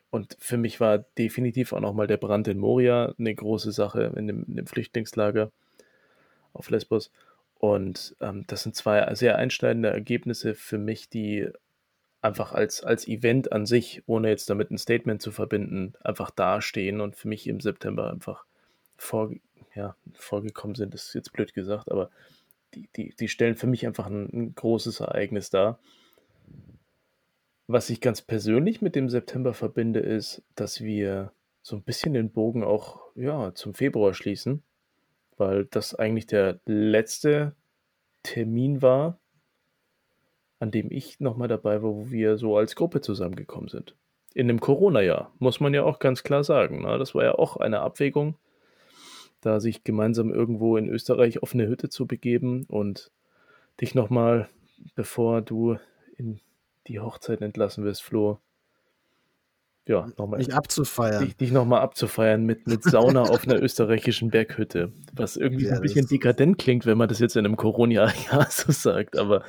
Und 0.09 0.37
für 0.39 0.57
mich 0.57 0.79
war 0.79 0.99
definitiv 1.17 1.73
auch 1.73 1.79
nochmal 1.79 2.07
der 2.07 2.17
Brand 2.17 2.47
in 2.47 2.57
Moria 2.57 3.13
eine 3.17 3.33
große 3.33 3.71
Sache 3.71 4.13
in 4.15 4.27
dem, 4.27 4.45
in 4.47 4.55
dem 4.55 4.67
Flüchtlingslager 4.67 5.51
auf 6.53 6.69
Lesbos. 6.69 7.11
Und 7.59 8.15
ähm, 8.21 8.45
das 8.47 8.63
sind 8.63 8.75
zwei 8.75 9.13
sehr 9.15 9.37
einschneidende 9.37 9.89
Ergebnisse 9.89 10.55
für 10.55 10.77
mich, 10.77 11.09
die 11.09 11.47
einfach 12.21 12.53
als, 12.53 12.83
als 12.83 13.07
Event 13.07 13.51
an 13.51 13.65
sich, 13.65 14.03
ohne 14.05 14.29
jetzt 14.29 14.49
damit 14.49 14.71
ein 14.71 14.77
Statement 14.77 15.21
zu 15.21 15.31
verbinden, 15.31 15.93
einfach 16.03 16.31
dastehen 16.31 17.01
und 17.01 17.15
für 17.15 17.27
mich 17.27 17.47
im 17.47 17.59
September 17.59 18.11
einfach 18.11 18.45
vor, 18.97 19.31
ja, 19.75 19.95
vorgekommen 20.13 20.75
sind, 20.75 20.93
das 20.93 21.05
ist 21.05 21.13
jetzt 21.13 21.33
blöd 21.33 21.53
gesagt, 21.53 21.91
aber 21.91 22.09
die, 22.73 22.89
die, 22.95 23.15
die 23.17 23.27
stellen 23.27 23.55
für 23.55 23.67
mich 23.67 23.85
einfach 23.85 24.07
ein, 24.07 24.29
ein 24.33 24.55
großes 24.55 24.99
Ereignis 24.99 25.49
dar. 25.49 25.79
Was 27.67 27.89
ich 27.89 27.99
ganz 27.99 28.21
persönlich 28.21 28.81
mit 28.81 28.95
dem 28.95 29.09
September 29.09 29.53
verbinde, 29.53 29.99
ist, 29.99 30.41
dass 30.55 30.81
wir 30.81 31.33
so 31.61 31.75
ein 31.75 31.83
bisschen 31.83 32.13
den 32.13 32.31
Bogen 32.31 32.63
auch 32.63 33.01
ja, 33.15 33.53
zum 33.53 33.73
Februar 33.73 34.13
schließen, 34.13 34.63
weil 35.35 35.65
das 35.65 35.93
eigentlich 35.93 36.27
der 36.27 36.61
letzte 36.65 37.55
Termin 38.23 38.81
war, 38.81 39.19
an 40.59 40.71
dem 40.71 40.89
ich 40.91 41.19
nochmal 41.19 41.49
dabei 41.49 41.83
war, 41.83 41.93
wo 41.93 42.09
wir 42.09 42.37
so 42.37 42.55
als 42.55 42.75
Gruppe 42.77 43.01
zusammengekommen 43.01 43.67
sind. 43.67 43.95
In 44.33 44.47
dem 44.47 44.61
Corona-Jahr, 44.61 45.33
muss 45.39 45.59
man 45.59 45.73
ja 45.73 45.83
auch 45.83 45.99
ganz 45.99 46.23
klar 46.23 46.45
sagen. 46.45 46.83
Ne? 46.83 46.97
das 46.97 47.15
war 47.15 47.25
ja 47.25 47.35
auch 47.35 47.57
eine 47.57 47.81
Abwägung, 47.81 48.37
da 49.41 49.59
sich 49.59 49.83
gemeinsam 49.83 50.33
irgendwo 50.33 50.77
in 50.77 50.87
Österreich 50.87 51.43
auf 51.43 51.53
eine 51.53 51.67
Hütte 51.67 51.89
zu 51.89 52.07
begeben 52.07 52.63
und 52.69 53.11
dich 53.81 53.93
nochmal, 53.93 54.47
bevor 54.95 55.41
du 55.41 55.77
in 56.15 56.39
die 56.87 56.99
Hochzeit 56.99 57.41
entlassen 57.41 57.83
wirst, 57.83 58.03
Flo, 58.03 58.39
ja, 59.87 60.05
nochmal. 60.17 60.39
Dich 60.39 60.53
abzufeiern. 60.53 61.23
Dich, 61.23 61.37
dich 61.37 61.51
nochmal 61.51 61.79
abzufeiern 61.79 62.43
mit, 62.43 62.67
mit 62.67 62.83
Sauna 62.83 63.21
auf 63.29 63.47
einer 63.47 63.61
österreichischen 63.61 64.29
Berghütte. 64.29 64.91
Was 65.13 65.37
irgendwie 65.37 65.65
ja, 65.65 65.75
ein 65.75 65.81
bisschen 65.81 66.05
dekadent 66.05 66.57
klingt, 66.57 66.85
wenn 66.85 66.97
man 66.97 67.07
das 67.07 67.19
jetzt 67.19 67.37
in 67.37 67.45
einem 67.45 67.55
Corona-Jahr 67.55 68.47
so 68.49 68.71
sagt. 68.73 69.17
Aber 69.17 69.43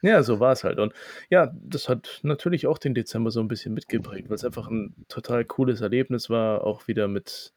ja, 0.00 0.22
so 0.22 0.38
war 0.38 0.52
es 0.52 0.62
halt. 0.62 0.78
Und 0.78 0.92
ja, 1.28 1.52
das 1.60 1.88
hat 1.88 2.20
natürlich 2.22 2.68
auch 2.68 2.78
den 2.78 2.94
Dezember 2.94 3.32
so 3.32 3.40
ein 3.40 3.48
bisschen 3.48 3.74
mitgeprägt, 3.74 4.28
weil 4.28 4.36
es 4.36 4.44
einfach 4.44 4.68
ein 4.68 4.94
total 5.08 5.44
cooles 5.44 5.80
Erlebnis 5.80 6.30
war, 6.30 6.64
auch 6.64 6.86
wieder 6.86 7.08
mit 7.08 7.52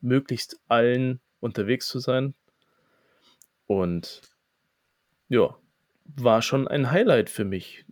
möglichst 0.00 0.58
allen 0.68 1.20
unterwegs 1.40 1.88
zu 1.88 1.98
sein. 1.98 2.34
Und 3.66 4.22
ja, 5.28 5.54
war 6.04 6.40
schon 6.40 6.68
ein 6.68 6.90
Highlight 6.90 7.28
für 7.28 7.44
mich 7.44 7.84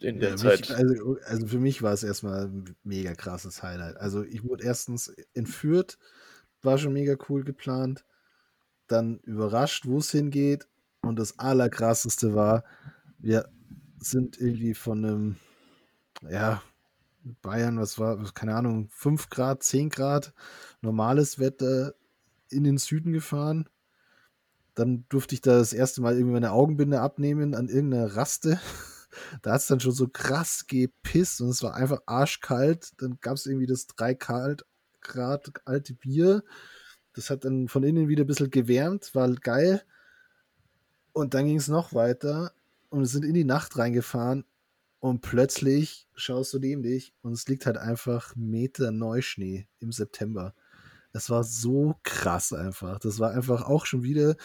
in 0.00 0.18
der 0.18 0.30
ja, 0.30 0.36
Zeit. 0.36 0.60
Mich, 0.60 0.76
also, 0.76 1.18
also, 1.24 1.46
für 1.46 1.58
mich 1.58 1.82
war 1.82 1.92
es 1.92 2.02
erstmal 2.02 2.46
ein 2.46 2.76
mega 2.84 3.14
krasses 3.14 3.62
Highlight. 3.62 3.96
Also 3.96 4.22
ich 4.22 4.44
wurde 4.44 4.64
erstens 4.64 5.08
entführt, 5.34 5.98
war 6.62 6.78
schon 6.78 6.92
mega 6.92 7.16
cool 7.28 7.44
geplant. 7.44 8.04
Dann 8.86 9.18
überrascht, 9.20 9.86
wo 9.86 9.98
es 9.98 10.10
hingeht. 10.10 10.66
Und 11.02 11.18
das 11.18 11.38
Allerkrasseste 11.38 12.34
war, 12.34 12.64
wir 13.18 13.48
sind 13.98 14.38
irgendwie 14.38 14.74
von 14.74 15.04
einem, 15.04 15.36
ja, 16.28 16.62
Bayern, 17.42 17.78
was 17.78 17.98
war, 17.98 18.18
keine 18.32 18.54
Ahnung, 18.54 18.88
5 18.90 19.28
Grad, 19.28 19.62
10 19.62 19.90
Grad, 19.90 20.32
normales 20.80 21.38
Wetter 21.38 21.94
in 22.48 22.64
den 22.64 22.78
Süden 22.78 23.12
gefahren. 23.12 23.68
Dann 24.74 25.04
durfte 25.08 25.34
ich 25.34 25.40
da 25.40 25.58
das 25.58 25.72
erste 25.72 26.00
Mal 26.00 26.14
irgendwie 26.14 26.34
meine 26.34 26.52
Augenbinde 26.52 27.00
abnehmen 27.00 27.54
an 27.54 27.68
irgendeiner 27.68 28.16
Raste. 28.16 28.58
Da 29.42 29.52
hat 29.52 29.60
es 29.60 29.66
dann 29.66 29.80
schon 29.80 29.92
so 29.92 30.08
krass 30.08 30.66
gepisst 30.66 31.40
und 31.40 31.48
es 31.48 31.62
war 31.62 31.74
einfach 31.74 32.00
arschkalt. 32.06 32.92
Dann 32.98 33.18
gab 33.20 33.36
es 33.36 33.46
irgendwie 33.46 33.66
das 33.66 33.86
3 33.86 34.14
Grad 34.14 34.64
alte 35.64 35.94
Bier. 35.94 36.44
Das 37.12 37.30
hat 37.30 37.44
dann 37.44 37.68
von 37.68 37.82
innen 37.82 38.08
wieder 38.08 38.24
ein 38.24 38.28
bisschen 38.28 38.50
gewärmt, 38.50 39.14
war 39.14 39.30
geil. 39.34 39.82
Und 41.12 41.34
dann 41.34 41.46
ging 41.46 41.56
es 41.56 41.68
noch 41.68 41.92
weiter 41.92 42.52
und 42.88 43.00
wir 43.00 43.06
sind 43.06 43.24
in 43.24 43.34
die 43.34 43.44
Nacht 43.44 43.76
reingefahren 43.76 44.44
und 45.00 45.22
plötzlich 45.22 46.08
schaust 46.14 46.52
du 46.52 46.58
neben 46.58 46.82
dich 46.82 47.14
und 47.22 47.32
es 47.32 47.48
liegt 47.48 47.66
halt 47.66 47.78
einfach 47.78 48.36
Meter 48.36 48.90
Neuschnee 48.92 49.66
im 49.80 49.92
September. 49.92 50.54
Das 51.12 51.30
war 51.30 51.42
so 51.42 51.96
krass 52.04 52.52
einfach. 52.52 53.00
Das 53.00 53.18
war 53.18 53.32
einfach 53.32 53.62
auch 53.62 53.86
schon 53.86 54.04
wieder 54.04 54.36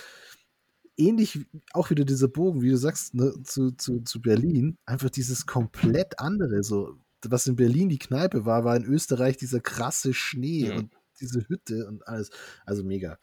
ähnlich, 0.97 1.45
auch 1.73 1.89
wieder 1.89 2.05
dieser 2.05 2.27
Bogen, 2.27 2.61
wie 2.61 2.69
du 2.69 2.77
sagst, 2.77 3.13
ne, 3.13 3.33
zu, 3.43 3.71
zu, 3.71 4.01
zu 4.01 4.21
Berlin. 4.21 4.77
Einfach 4.85 5.09
dieses 5.09 5.45
komplett 5.45 6.19
andere. 6.19 6.63
So, 6.63 6.97
was 7.25 7.47
in 7.47 7.55
Berlin 7.55 7.89
die 7.89 7.99
Kneipe 7.99 8.45
war, 8.45 8.63
war 8.63 8.75
in 8.75 8.85
Österreich 8.85 9.37
dieser 9.37 9.59
krasse 9.59 10.13
Schnee 10.13 10.71
mhm. 10.71 10.77
und 10.77 10.93
diese 11.19 11.47
Hütte 11.47 11.87
und 11.87 12.07
alles. 12.07 12.29
Also 12.65 12.83
mega. 12.83 13.17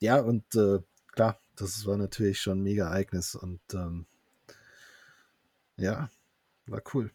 Ja, 0.00 0.20
und 0.20 0.54
äh, 0.54 0.80
klar, 1.12 1.38
das 1.56 1.86
war 1.86 1.96
natürlich 1.96 2.40
schon 2.40 2.58
ein 2.58 2.62
mega 2.62 2.86
Ereignis 2.86 3.34
und 3.34 3.60
ähm, 3.72 4.06
ja, 5.76 6.10
war 6.66 6.82
cool. 6.94 7.10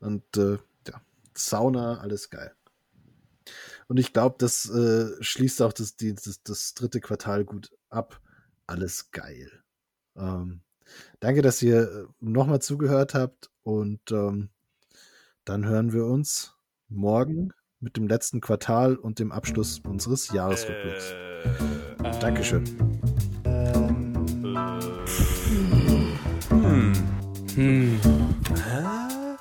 Und 0.00 0.36
äh, 0.36 0.58
ja, 0.88 1.02
Sauna, 1.34 1.98
alles 1.98 2.30
geil. 2.30 2.54
Und 3.88 3.98
ich 3.98 4.12
glaube, 4.12 4.36
das 4.38 4.68
äh, 4.70 5.22
schließt 5.22 5.62
auch 5.62 5.72
das, 5.72 5.96
die, 5.96 6.14
das, 6.14 6.42
das, 6.42 6.74
dritte 6.74 7.00
Quartal 7.00 7.44
gut 7.44 7.70
ab 7.90 8.21
alles 8.72 9.10
geil. 9.10 9.50
Ähm, 10.16 10.62
danke, 11.20 11.42
dass 11.42 11.62
ihr 11.62 11.82
äh, 11.82 12.06
nochmal 12.20 12.60
zugehört 12.60 13.14
habt 13.14 13.50
und 13.62 14.00
ähm, 14.10 14.48
dann 15.44 15.66
hören 15.66 15.92
wir 15.92 16.06
uns 16.06 16.56
morgen 16.88 17.44
mhm. 17.44 17.52
mit 17.80 17.96
dem 17.96 18.08
letzten 18.08 18.40
Quartal 18.40 18.96
und 18.96 19.18
dem 19.18 19.30
Abschluss 19.30 19.80
unseres 19.80 20.32
Jahresrückblicks. 20.32 21.12
Äh, 21.12 22.08
äh, 22.08 22.18
Dankeschön. 22.18 22.64
Äh, 23.44 23.74
hm. 26.48 26.94
Hm. 27.54 28.00
Hm. 28.00 28.00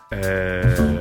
Hä? 0.09 0.15
Äh. 0.15 1.00